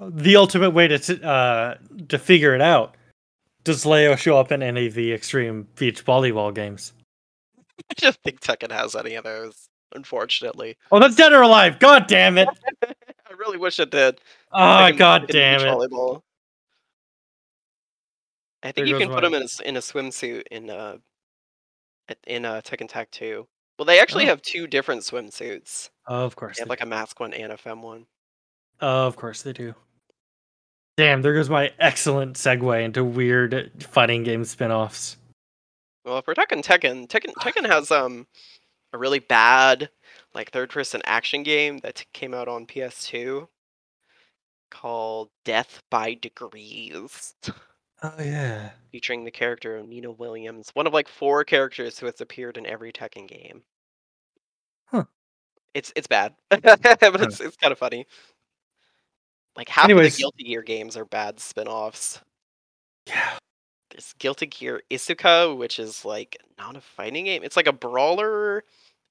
the 0.00 0.36
ultimate 0.36 0.70
way 0.70 0.88
to 0.88 0.98
t- 0.98 1.20
uh 1.22 1.74
to 2.08 2.18
figure 2.18 2.54
it 2.54 2.60
out: 2.60 2.96
does 3.64 3.86
Leo 3.86 4.16
show 4.16 4.38
up 4.38 4.52
in 4.52 4.62
any 4.62 4.86
of 4.86 4.94
the 4.94 5.12
extreme 5.12 5.68
beach 5.76 6.04
volleyball 6.04 6.54
games? 6.54 6.92
I 7.90 7.94
don't 7.96 8.16
think 8.24 8.40
Tekken 8.40 8.70
has 8.70 8.94
any 8.94 9.14
of 9.14 9.24
those, 9.24 9.68
unfortunately. 9.94 10.76
Oh, 10.90 10.98
that's 10.98 11.16
dead 11.16 11.32
or 11.32 11.42
alive! 11.42 11.78
God 11.78 12.06
damn 12.06 12.38
it! 12.38 12.48
I 13.42 13.44
really 13.48 13.58
wish 13.58 13.80
it 13.80 13.90
did. 13.90 14.20
Oh, 14.52 14.56
Tekken- 14.58 14.98
god 14.98 15.26
damn 15.28 15.60
it! 15.60 15.64
volleyball. 15.64 16.22
I 18.62 18.66
think 18.70 18.76
There 18.76 18.86
you 18.86 18.98
can 18.98 19.08
put 19.12 19.24
him 19.24 19.34
in 19.34 19.42
a, 19.42 19.68
in 19.68 19.76
a 19.76 19.80
swimsuit 19.80 20.44
in 20.50 20.70
uh 20.70 20.98
in 22.26 22.44
uh, 22.44 22.60
Tekken 22.64 22.88
Tag 22.88 23.08
2. 23.10 23.46
Well, 23.78 23.86
they 23.86 23.98
actually 24.00 24.24
Oh. 24.24 24.28
have 24.28 24.42
two 24.42 24.66
different 24.66 25.02
swimsuits. 25.02 25.88
Of 26.06 26.36
course, 26.36 26.56
They 26.58 26.62
have 26.62 26.68
like 26.68 26.82
a 26.82 26.86
mask 26.86 27.18
one 27.20 27.32
and 27.32 27.52
a 27.52 27.56
fem 27.56 27.82
one. 27.82 28.06
Of 28.80 29.16
course 29.16 29.42
they 29.42 29.52
do. 29.52 29.74
Damn, 30.96 31.22
there 31.22 31.32
goes 31.34 31.48
my 31.48 31.72
excellent 31.78 32.36
segue 32.36 32.84
into 32.84 33.02
weird 33.02 33.72
fighting 33.82 34.24
game 34.24 34.44
spin-offs. 34.44 35.16
Well, 36.04 36.18
if 36.18 36.26
we're 36.26 36.34
talking 36.34 36.62
Tekken, 36.62 37.08
Tekken 37.08 37.32
Tekken 37.40 37.66
has 37.66 37.90
um 37.90 38.26
a 38.92 38.98
really 38.98 39.20
bad 39.20 39.88
like 40.34 40.50
third 40.50 40.70
person 40.70 41.00
action 41.04 41.42
game 41.42 41.78
that 41.78 42.04
came 42.12 42.34
out 42.34 42.48
on 42.48 42.66
PS2 42.66 43.46
called 44.70 45.28
Death 45.44 45.82
by 45.90 46.14
Degrees, 46.14 47.34
Oh 48.02 48.14
yeah. 48.18 48.70
featuring 48.90 49.24
the 49.24 49.30
character 49.30 49.76
of 49.76 49.86
Nina 49.88 50.10
Williams, 50.10 50.70
one 50.74 50.86
of 50.86 50.92
like 50.94 51.08
four 51.08 51.44
characters 51.44 51.98
who 51.98 52.06
has 52.06 52.20
appeared 52.20 52.56
in 52.56 52.66
every 52.66 52.92
Tekken 52.92 53.28
game. 53.28 53.62
Huh. 54.86 55.04
It's 55.74 55.92
it's 55.96 56.06
bad, 56.06 56.34
but 56.50 56.62
it's 57.22 57.40
it's 57.40 57.56
kind 57.56 57.72
of 57.72 57.78
funny. 57.78 58.06
Like 59.56 59.68
half 59.68 59.84
Anyways. 59.84 60.12
of 60.14 60.16
the 60.16 60.22
Guilty 60.22 60.44
Gear 60.44 60.62
games 60.62 60.96
are 60.96 61.04
bad 61.04 61.38
spin-offs. 61.38 62.20
Yeah. 63.06 63.36
There's 63.90 64.14
Guilty 64.18 64.46
Gear 64.46 64.82
Isuka, 64.90 65.54
which 65.56 65.78
is 65.78 66.04
like 66.04 66.36
not 66.58 66.76
a 66.76 66.80
fighting 66.80 67.26
game. 67.26 67.42
It's 67.44 67.56
like 67.56 67.66
a 67.66 67.72
brawler 67.72 68.64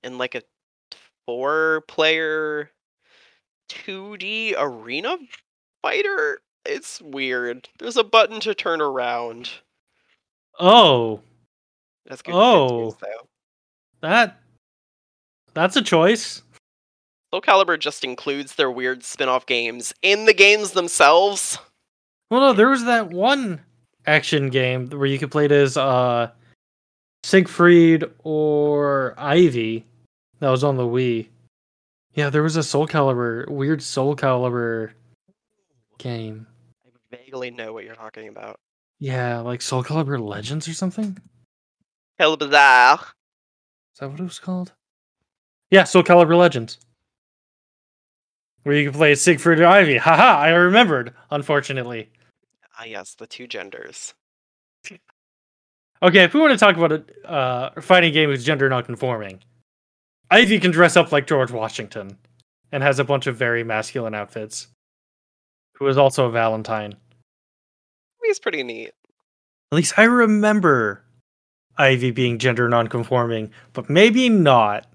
and 0.04 0.18
like 0.18 0.34
a 0.36 0.42
four 1.26 1.84
player 1.88 2.72
2D 3.70 4.54
arena 4.58 5.18
fighter. 5.82 6.42
It's 6.66 7.02
weird. 7.02 7.70
There's 7.80 7.98
a 7.98 8.04
button 8.04 8.40
to 8.42 8.54
turn 8.54 8.82
around. 8.82 9.50
Oh, 10.60 11.22
That's 12.06 12.22
good. 12.22 12.36
Oh. 12.36 12.96
that 14.02 14.38
that's 15.54 15.76
a 15.76 15.82
choice. 15.82 16.44
Soul 17.34 17.42
Calibur 17.42 17.80
just 17.80 18.04
includes 18.04 18.56
their 18.56 18.70
weird 18.70 19.04
spin-off 19.04 19.46
games 19.46 19.94
in 20.02 20.26
the 20.26 20.34
games 20.34 20.72
themselves. 20.72 21.58
Well, 22.30 22.42
no, 22.42 22.54
there 22.54 22.70
was 22.70 22.86
that 22.86 23.10
one 23.10 23.62
action 24.06 24.50
game 24.50 24.90
where 24.90 25.06
you 25.06 25.18
could 25.20 25.32
play 25.32 25.46
it 25.46 25.52
as 25.52 25.78
uh 25.78 26.30
Siegfried 27.24 28.04
or 28.24 29.14
Ivy 29.18 29.86
that 30.42 30.50
was 30.50 30.64
on 30.64 30.76
the 30.76 30.84
Wii. 30.84 31.28
Yeah, 32.14 32.30
there 32.30 32.44
was 32.44 32.58
a 32.58 32.64
Soul 32.64 32.88
Calibur, 32.88 33.48
weird 33.48 33.82
Soul 33.82 34.16
Calibur 34.16 34.92
game. 35.98 36.48
I 36.84 37.16
vaguely 37.16 37.52
know 37.52 37.72
what 37.72 37.86
you're 37.86 37.96
talking 37.96 38.28
about. 38.28 38.60
Yeah, 39.00 39.40
like 39.40 39.62
Soul 39.62 39.84
Calibur 39.84 40.20
Legends 40.20 40.68
or 40.68 40.74
something. 40.74 41.18
Hell 42.20 42.36
bizarre. 42.36 43.00
Is 43.94 44.00
that 44.00 44.10
what 44.10 44.20
it 44.20 44.24
was 44.24 44.40
called? 44.40 44.74
Yeah, 45.70 45.86
Soul 45.86 46.04
Calibur 46.04 46.38
Legends. 46.38 46.78
Where 48.64 48.76
you 48.76 48.90
can 48.90 48.98
play 48.98 49.16
Siegfried 49.16 49.60
or 49.60 49.66
Ivy. 49.68 49.98
Haha, 49.98 50.40
I 50.40 50.50
remembered, 50.50 51.14
unfortunately. 51.32 52.10
Ah, 52.78 52.84
yes, 52.84 53.16
the 53.16 53.28
two 53.28 53.48
genders. 53.48 54.14
Okay, 56.04 56.24
if 56.24 56.34
we 56.34 56.40
want 56.40 56.52
to 56.52 56.58
talk 56.58 56.76
about 56.78 56.92
a 56.92 57.30
uh, 57.32 57.80
fighting 57.80 58.12
game 58.12 58.30
who's 58.30 58.44
gender 58.44 58.68
non-conforming, 58.68 59.40
Ivy 60.32 60.60
can 60.60 60.72
dress 60.72 60.96
up 60.98 61.12
like 61.12 61.28
George 61.28 61.52
Washington 61.52 62.18
and 62.72 62.82
has 62.82 63.00
a 63.00 63.04
bunch 63.04 63.28
of 63.28 63.36
very 63.36 63.64
masculine 63.64 64.16
outfits. 64.16 64.68
Who 65.76 65.88
is 65.88 65.98
also 65.98 66.26
a 66.28 66.32
Valentine. 66.32 66.94
He's 68.24 68.40
pretty 68.40 68.64
neat. 68.64 68.92
At 69.72 69.76
least 69.76 69.94
I 69.98 70.04
remember 70.04 71.04
Ivy 71.78 72.12
being 72.12 72.38
gender 72.38 72.70
non-conforming, 72.70 73.52
but 73.74 73.90
maybe 73.90 74.30
not. 74.30 74.88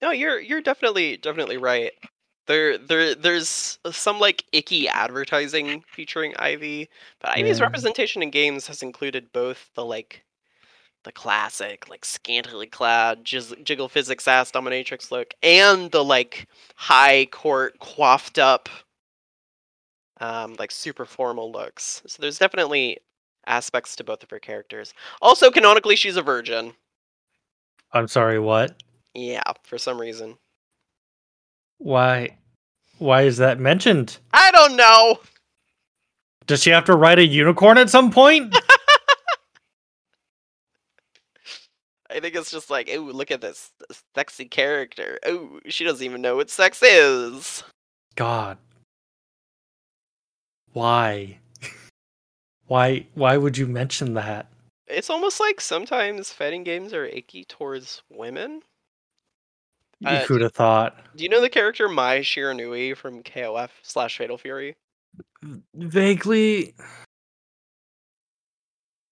No, 0.00 0.10
you're 0.12 0.38
you're 0.38 0.60
definitely 0.60 1.16
definitely 1.16 1.56
right. 1.56 1.92
There 2.46 2.78
there 2.78 3.14
there's 3.16 3.78
some 3.90 4.20
like 4.20 4.44
icky 4.52 4.88
advertising 4.88 5.82
featuring 5.90 6.34
Ivy, 6.36 6.88
but 7.20 7.36
Ivy's 7.36 7.58
Yeah. 7.58 7.64
representation 7.64 8.22
in 8.22 8.30
games 8.30 8.66
has 8.68 8.82
included 8.82 9.32
both 9.32 9.68
the 9.74 9.84
like 9.84 10.22
the 11.04 11.12
classic 11.12 11.88
like 11.88 12.04
scantily 12.04 12.66
clad 12.66 13.24
jizz- 13.24 13.62
jiggle 13.64 13.88
physics 13.88 14.26
ass 14.26 14.50
dominatrix 14.50 15.10
look 15.10 15.32
and 15.42 15.90
the 15.90 16.04
like 16.04 16.46
high 16.74 17.26
court 17.26 17.78
coiffed 17.78 18.38
up 18.38 18.68
um 20.20 20.54
like 20.58 20.70
super 20.70 21.04
formal 21.04 21.52
looks. 21.52 22.02
So 22.06 22.20
there's 22.20 22.38
definitely 22.38 22.98
aspects 23.46 23.96
to 23.96 24.04
both 24.04 24.22
of 24.22 24.30
her 24.30 24.38
characters. 24.38 24.92
Also 25.22 25.50
canonically 25.50 25.96
she's 25.96 26.16
a 26.16 26.22
virgin. 26.22 26.72
I'm 27.92 28.08
sorry, 28.08 28.38
what? 28.38 28.82
Yeah, 29.14 29.42
for 29.62 29.78
some 29.78 30.00
reason. 30.00 30.36
Why? 31.78 32.36
Why 32.98 33.22
is 33.22 33.38
that 33.38 33.58
mentioned? 33.60 34.18
I 34.32 34.50
don't 34.50 34.76
know. 34.76 35.20
Does 36.46 36.62
she 36.62 36.70
have 36.70 36.84
to 36.86 36.96
ride 36.96 37.18
a 37.18 37.26
unicorn 37.26 37.78
at 37.78 37.90
some 37.90 38.10
point? 38.10 38.54
I 42.10 42.20
think 42.20 42.34
it's 42.34 42.50
just 42.50 42.70
like, 42.70 42.88
ooh, 42.90 43.12
look 43.12 43.30
at 43.30 43.40
this 43.40 43.70
sexy 44.14 44.46
character. 44.46 45.18
Ooh, 45.28 45.60
she 45.68 45.84
doesn't 45.84 46.04
even 46.04 46.22
know 46.22 46.36
what 46.36 46.50
sex 46.50 46.82
is. 46.82 47.62
God. 48.14 48.58
Why? 50.72 51.38
Why 52.66 53.06
why 53.14 53.36
would 53.38 53.56
you 53.56 53.66
mention 53.66 54.14
that? 54.14 54.46
It's 54.86 55.08
almost 55.10 55.40
like 55.40 55.60
sometimes 55.60 56.32
fighting 56.32 56.64
games 56.64 56.92
are 56.92 57.06
icky 57.06 57.44
towards 57.44 58.02
women. 58.10 58.62
You 60.00 60.08
Uh, 60.08 60.26
could 60.26 60.42
have 60.42 60.52
thought. 60.52 60.98
Do 61.16 61.24
you 61.24 61.30
know 61.30 61.40
the 61.40 61.48
character 61.48 61.88
Mai 61.88 62.20
Shiranui 62.20 62.96
from 62.96 63.22
KOF 63.22 63.70
slash 63.82 64.18
Fatal 64.18 64.38
Fury? 64.38 64.76
Vaguely 65.74 66.74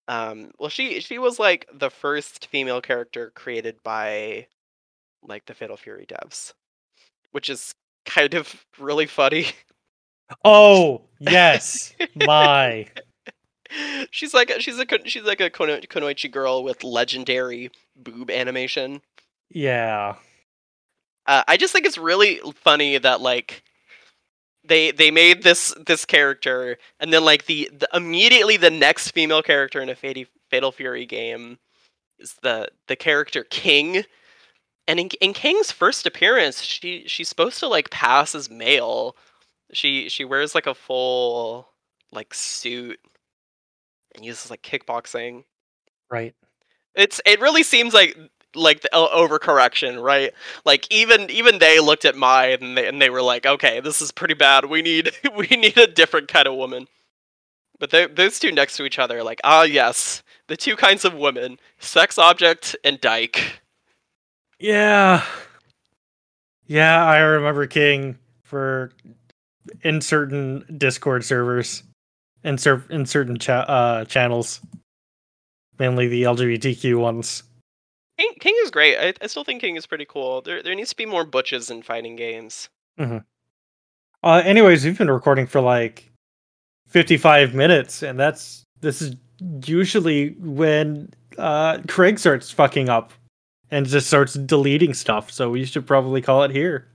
Um, 0.08 0.52
well, 0.58 0.68
she 0.68 1.00
she 1.00 1.18
was 1.18 1.38
like 1.38 1.68
the 1.72 1.90
first 1.90 2.46
female 2.46 2.80
character 2.80 3.32
created 3.34 3.76
by 3.82 4.46
like 5.22 5.46
the 5.46 5.54
Fatal 5.54 5.76
Fury 5.76 6.06
devs, 6.06 6.52
which 7.32 7.50
is 7.50 7.74
kind 8.04 8.34
of 8.34 8.64
really 8.78 9.06
funny. 9.06 9.46
Oh, 10.44 11.02
yes. 11.20 11.94
My. 12.14 12.86
she's 14.10 14.34
like 14.34 14.52
she's 14.60 14.78
a 14.78 14.86
she's 15.04 15.24
like 15.24 15.40
a 15.40 15.50
kono- 15.50 15.86
Kunoichi 15.86 16.30
girl 16.30 16.62
with 16.62 16.84
legendary 16.84 17.70
boob 17.96 18.30
animation. 18.30 19.00
Yeah. 19.50 20.16
Uh, 21.26 21.42
I 21.48 21.56
just 21.56 21.72
think 21.72 21.86
it's 21.86 21.98
really 21.98 22.40
funny 22.54 22.98
that 22.98 23.20
like 23.20 23.64
they 24.68 24.90
they 24.90 25.10
made 25.10 25.42
this 25.42 25.74
this 25.86 26.04
character 26.04 26.78
and 27.00 27.12
then 27.12 27.24
like 27.24 27.46
the, 27.46 27.70
the 27.72 27.88
immediately 27.94 28.56
the 28.56 28.70
next 28.70 29.10
female 29.10 29.42
character 29.42 29.80
in 29.80 29.88
a 29.88 29.94
Fatal, 29.94 30.24
Fatal 30.50 30.72
Fury 30.72 31.06
game 31.06 31.58
is 32.18 32.34
the 32.42 32.68
the 32.88 32.96
character 32.96 33.44
King. 33.44 34.04
And 34.88 35.00
in, 35.00 35.08
in 35.20 35.32
King's 35.32 35.72
first 35.72 36.06
appearance, 36.06 36.62
she 36.62 37.04
she's 37.06 37.28
supposed 37.28 37.58
to 37.60 37.68
like 37.68 37.90
pass 37.90 38.34
as 38.34 38.48
male. 38.50 39.16
She 39.72 40.08
she 40.08 40.24
wears 40.24 40.54
like 40.54 40.66
a 40.66 40.74
full 40.74 41.68
like 42.12 42.32
suit 42.32 43.00
and 44.14 44.24
uses 44.24 44.50
like 44.50 44.62
kickboxing. 44.62 45.44
Right. 46.10 46.34
It's 46.94 47.20
it 47.26 47.40
really 47.40 47.62
seems 47.62 47.94
like 47.94 48.16
like 48.56 48.80
the 48.80 48.88
overcorrection, 48.92 50.02
right? 50.02 50.32
Like 50.64 50.86
even 50.92 51.30
even 51.30 51.58
they 51.58 51.80
looked 51.80 52.04
at 52.04 52.16
Mai 52.16 52.46
and 52.46 52.76
they 52.76 52.86
and 52.86 53.00
they 53.00 53.10
were 53.10 53.22
like, 53.22 53.46
okay, 53.46 53.80
this 53.80 54.02
is 54.02 54.12
pretty 54.12 54.34
bad. 54.34 54.66
We 54.66 54.82
need 54.82 55.12
we 55.36 55.46
need 55.48 55.78
a 55.78 55.86
different 55.86 56.28
kind 56.28 56.46
of 56.46 56.54
woman. 56.54 56.88
But 57.78 57.90
those 57.90 58.38
two 58.38 58.52
next 58.52 58.76
to 58.78 58.84
each 58.84 58.98
other, 58.98 59.22
like 59.22 59.40
ah 59.44 59.62
yes, 59.62 60.22
the 60.48 60.56
two 60.56 60.76
kinds 60.76 61.04
of 61.04 61.14
women: 61.14 61.58
sex 61.78 62.18
object 62.18 62.74
and 62.82 63.00
dyke. 63.00 63.60
Yeah. 64.58 65.22
Yeah, 66.66 67.04
I 67.04 67.18
remember 67.18 67.66
King 67.66 68.18
for 68.42 68.90
in 69.82 70.00
certain 70.00 70.64
Discord 70.78 71.24
servers, 71.24 71.82
in 72.42 72.58
cer- 72.58 72.84
in 72.90 73.06
certain 73.06 73.38
cha- 73.38 73.60
uh, 73.60 74.04
channels, 74.04 74.60
mainly 75.78 76.08
the 76.08 76.22
LGBTQ 76.24 76.98
ones. 76.98 77.42
King, 78.18 78.32
King 78.40 78.54
is 78.64 78.70
great. 78.70 78.96
I, 78.96 79.14
I 79.22 79.26
still 79.26 79.44
think 79.44 79.60
King 79.60 79.76
is 79.76 79.86
pretty 79.86 80.06
cool. 80.06 80.40
There 80.40 80.62
there 80.62 80.74
needs 80.74 80.90
to 80.90 80.96
be 80.96 81.06
more 81.06 81.24
butches 81.24 81.70
in 81.70 81.82
fighting 81.82 82.16
games. 82.16 82.68
Uh, 82.98 83.20
anyways, 84.22 84.84
we've 84.84 84.96
been 84.96 85.10
recording 85.10 85.46
for 85.46 85.60
like 85.60 86.10
fifty-five 86.88 87.54
minutes, 87.54 88.02
and 88.02 88.18
that's 88.18 88.64
this 88.80 89.02
is 89.02 89.16
usually 89.64 90.30
when 90.38 91.10
uh, 91.36 91.78
Craig 91.88 92.18
starts 92.18 92.50
fucking 92.50 92.88
up 92.88 93.12
and 93.70 93.86
just 93.86 94.06
starts 94.06 94.34
deleting 94.34 94.94
stuff. 94.94 95.30
So 95.30 95.50
we 95.50 95.64
should 95.64 95.86
probably 95.86 96.22
call 96.22 96.42
it 96.44 96.50
here. 96.50 96.88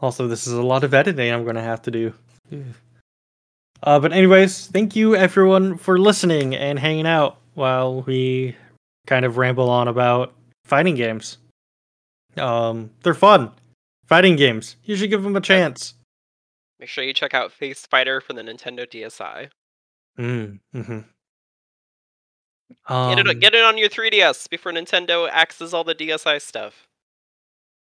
Also, 0.00 0.26
this 0.26 0.46
is 0.46 0.52
a 0.52 0.62
lot 0.62 0.84
of 0.84 0.92
editing 0.92 1.32
I'm 1.32 1.44
going 1.44 1.56
to 1.56 1.62
have 1.62 1.80
to 1.82 1.90
do. 1.90 2.12
Uh, 3.82 3.98
but 3.98 4.12
anyways, 4.12 4.66
thank 4.66 4.94
you 4.94 5.16
everyone 5.16 5.78
for 5.78 5.98
listening 5.98 6.54
and 6.54 6.78
hanging 6.78 7.06
out 7.06 7.38
while 7.54 8.02
we 8.02 8.56
kind 9.06 9.24
of 9.24 9.36
ramble 9.36 9.68
on 9.70 9.88
about 9.88 10.32
fighting 10.64 10.94
games. 10.94 11.38
Um, 12.36 12.90
they're 13.02 13.14
fun. 13.14 13.50
Fighting 14.06 14.36
games. 14.36 14.76
You 14.84 14.96
should 14.96 15.10
give 15.10 15.22
them 15.22 15.36
a 15.36 15.40
chance. 15.40 15.94
Make 16.80 16.88
sure 16.88 17.04
you 17.04 17.12
check 17.14 17.34
out 17.34 17.52
Face 17.52 17.86
Fighter 17.86 18.20
for 18.20 18.32
the 18.32 18.42
Nintendo 18.42 18.86
DSi. 18.86 19.48
Mm, 20.18 20.58
hmm 20.72 20.98
Get 22.88 23.18
it 23.18 23.28
Um, 23.28 23.38
get 23.38 23.54
it 23.54 23.62
on 23.64 23.78
your 23.78 23.88
3DS 23.88 24.48
before 24.48 24.72
Nintendo 24.72 25.28
axes 25.30 25.72
all 25.74 25.84
the 25.84 25.94
DSi 25.94 26.40
stuff. 26.40 26.86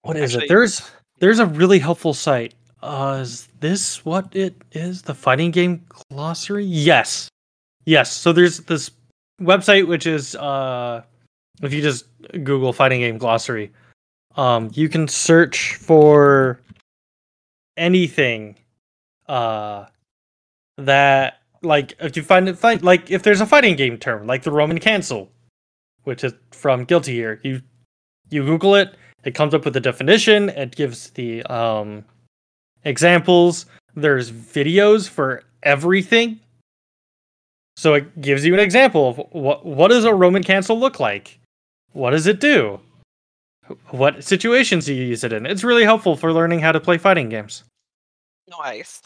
what 0.03 0.17
is 0.17 0.35
actually- 0.35 0.47
it? 0.47 0.49
There's 0.49 0.91
there's 1.21 1.39
a 1.41 1.47
really 1.47 1.79
helpful 1.79 2.15
site. 2.15 2.55
Uh, 2.83 3.19
is 3.23 3.49
this 3.61 4.05
what 4.05 4.35
it 4.37 4.55
is? 4.73 5.03
The 5.03 5.15
fighting 5.15 5.51
game 5.51 5.85
glossary? 6.11 6.65
Yes, 6.65 7.29
yes. 7.85 8.13
So 8.13 8.33
there's 8.33 8.59
this 8.61 8.91
website 9.41 9.87
which 9.87 10.07
is 10.07 10.35
uh, 10.37 11.03
if 11.63 11.73
you 11.73 11.83
just 11.83 12.07
Google 12.33 12.73
fighting 12.73 13.01
game 13.01 13.19
glossary, 13.19 13.73
um, 14.37 14.71
you 14.75 14.89
can 14.89 15.09
search 15.09 15.75
for 15.75 16.61
anything, 17.77 18.57
uh, 19.29 19.87
that 20.77 21.39
like 21.63 21.95
if 22.01 22.17
you 22.17 22.23
find 22.23 22.49
it 22.49 22.57
fight 22.57 22.83
like 22.83 23.11
if 23.11 23.23
there's 23.23 23.41
a 23.41 23.47
fighting 23.47 23.75
game 23.77 23.99
term 23.99 24.27
like 24.27 24.43
the 24.43 24.51
Roman 24.51 24.79
cancel, 24.79 25.31
which 26.05 26.23
is 26.25 26.33
from 26.53 26.85
Guilty 26.85 27.15
Gear, 27.15 27.41
you 27.43 27.61
you 28.31 28.45
Google 28.45 28.75
it, 28.77 28.95
it 29.25 29.35
comes 29.35 29.55
up 29.55 29.65
with 29.65 29.77
a 29.77 29.81
definition, 29.81 30.51
it 30.51 30.77
gives 30.77 31.11
the 31.11 31.43
um 31.45 32.05
examples, 32.85 33.67
there's 33.95 34.31
videos 34.31 35.09
for 35.09 35.43
everything. 35.65 36.39
So 37.79 37.95
it 37.95 38.21
gives 38.21 38.45
you 38.45 38.55
an 38.55 38.59
example 38.59 39.09
of 39.09 39.19
what 39.31 39.65
what 39.65 39.89
does 39.89 40.05
a 40.05 40.13
Roman 40.13 40.43
cancel 40.43 40.77
look 40.77 40.99
like? 40.99 41.39
What 41.93 42.11
does 42.11 42.27
it 42.27 42.41
do? 42.41 42.81
What 43.91 44.25
situations 44.25 44.87
do 44.87 44.95
you 44.95 45.05
use 45.05 45.23
it 45.23 45.33
in? 45.33 45.47
It's 45.47 45.63
really 45.63 45.85
helpful 45.85 46.17
for 46.17 46.33
learning 46.33 46.59
how 46.59 46.73
to 46.73 46.81
play 46.81 46.99
fighting 46.99 47.29
games. 47.29 47.63
Nice. 48.51 49.01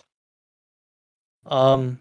Um, 1.45 1.99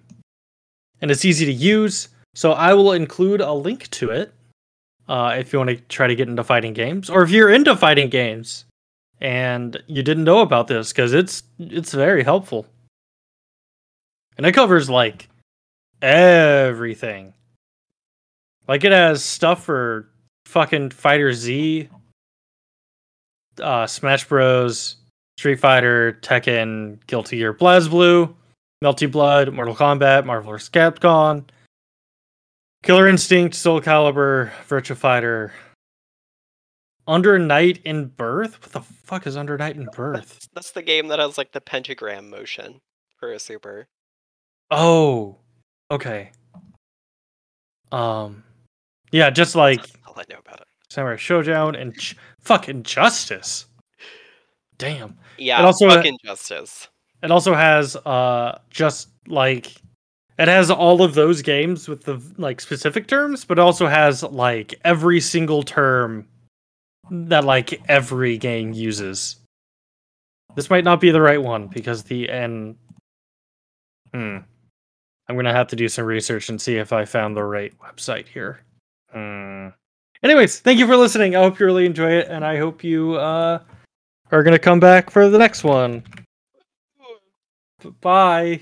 and 1.01 1.11
it's 1.11 1.25
easy 1.25 1.45
to 1.45 1.51
use. 1.51 2.07
So 2.35 2.53
I 2.53 2.73
will 2.73 2.93
include 2.93 3.41
a 3.41 3.51
link 3.51 3.89
to 3.89 4.11
it 4.11 4.33
uh, 5.09 5.35
if 5.37 5.51
you 5.51 5.59
want 5.59 5.71
to 5.71 5.81
try 5.89 6.07
to 6.07 6.15
get 6.15 6.29
into 6.29 6.43
fighting 6.45 6.71
games, 6.71 7.09
or 7.09 7.21
if 7.21 7.31
you're 7.31 7.49
into 7.49 7.75
fighting 7.75 8.07
games 8.07 8.63
and 9.19 9.75
you 9.87 10.03
didn't 10.03 10.23
know 10.23 10.39
about 10.39 10.69
this, 10.69 10.93
because 10.93 11.11
it's 11.11 11.43
it's 11.59 11.93
very 11.93 12.23
helpful, 12.23 12.65
and 14.37 14.45
it 14.45 14.53
covers 14.53 14.89
like 14.89 15.27
everything. 16.01 17.33
Like 18.67 18.83
it 18.83 18.91
has 18.91 19.23
stuff 19.23 19.63
for 19.63 20.09
fucking 20.45 20.89
FighterZ, 20.89 21.89
uh, 23.61 23.87
Smash 23.87 24.27
Bros, 24.27 24.97
Street 25.37 25.59
Fighter, 25.59 26.19
Tekken, 26.21 26.99
Guilty 27.07 27.37
Gear, 27.37 27.53
BlazBlue, 27.53 28.33
Melty 28.83 29.11
Blood, 29.11 29.53
Mortal 29.53 29.75
Kombat, 29.75 30.25
Marvel 30.25 30.51
vs. 30.51 30.69
Capcom, 30.69 31.45
Killer 32.83 33.07
Instinct, 33.07 33.55
Soul 33.55 33.81
Calibur, 33.81 34.51
Virtua 34.67 34.95
Fighter, 34.95 35.53
Under 37.07 37.37
Night 37.37 37.81
In-Birth. 37.85 38.61
What 38.61 38.71
the 38.71 38.81
fuck 38.81 39.27
is 39.27 39.37
Under 39.37 39.57
Night 39.57 39.75
In-Birth? 39.75 40.29
That's, 40.33 40.47
that's 40.53 40.71
the 40.71 40.81
game 40.81 41.07
that 41.09 41.19
has 41.19 41.37
like 41.37 41.51
the 41.51 41.61
pentagram 41.61 42.29
motion 42.29 42.81
for 43.17 43.31
a 43.31 43.39
super. 43.39 43.87
Oh, 44.71 45.37
okay. 45.91 46.31
Um, 47.91 48.43
yeah, 49.11 49.29
just 49.29 49.55
like 49.55 49.79
all 50.07 50.15
I 50.17 50.23
know 50.29 50.39
about 50.39 50.61
it. 50.61 50.67
Samurai 50.89 51.15
Shodown 51.15 51.79
and 51.79 51.97
J- 51.97 52.17
fucking 52.39 52.83
Justice. 52.83 53.65
Damn. 54.77 55.17
Yeah, 55.37 55.59
It 55.59 55.65
also, 55.65 55.87
fucking 55.89 56.17
justice. 56.25 56.87
It 57.21 57.29
also 57.31 57.53
has 57.53 57.95
uh 57.97 58.59
just 58.71 59.09
like 59.27 59.73
it 60.39 60.47
has 60.47 60.71
all 60.71 61.03
of 61.03 61.13
those 61.13 61.41
games 61.43 61.87
with 61.87 62.03
the 62.03 62.19
like 62.37 62.59
specific 62.59 63.05
terms, 63.07 63.45
but 63.45 63.59
it 63.59 63.61
also 63.61 63.85
has 63.85 64.23
like 64.23 64.73
every 64.83 65.19
single 65.19 65.61
term 65.61 66.27
that 67.11 67.43
like 67.45 67.79
every 67.87 68.37
game 68.37 68.73
uses. 68.73 69.35
This 70.55 70.69
might 70.71 70.83
not 70.83 70.99
be 70.99 71.11
the 71.11 71.21
right 71.21 71.41
one 71.41 71.67
because 71.67 72.03
the 72.03 72.27
N 72.29 72.75
Hmm. 74.13 74.37
I'm 75.27 75.35
gonna 75.35 75.53
have 75.53 75.67
to 75.67 75.75
do 75.75 75.87
some 75.87 76.05
research 76.05 76.49
and 76.49 76.61
see 76.61 76.75
if 76.75 76.91
I 76.91 77.05
found 77.05 77.35
the 77.35 77.43
right 77.43 77.73
website 77.79 78.27
here. 78.27 78.61
Hmm. 79.11 79.69
Anyways, 80.23 80.59
thank 80.59 80.79
you 80.79 80.87
for 80.87 80.97
listening. 80.97 81.35
I 81.35 81.41
hope 81.41 81.59
you 81.59 81.65
really 81.65 81.85
enjoy 81.85 82.11
it, 82.11 82.27
and 82.29 82.45
I 82.45 82.57
hope 82.57 82.83
you 82.83 83.15
uh 83.15 83.59
are 84.31 84.43
gonna 84.43 84.59
come 84.59 84.79
back 84.79 85.09
for 85.09 85.29
the 85.29 85.37
next 85.37 85.63
one. 85.63 86.03
Bye. 88.01 88.61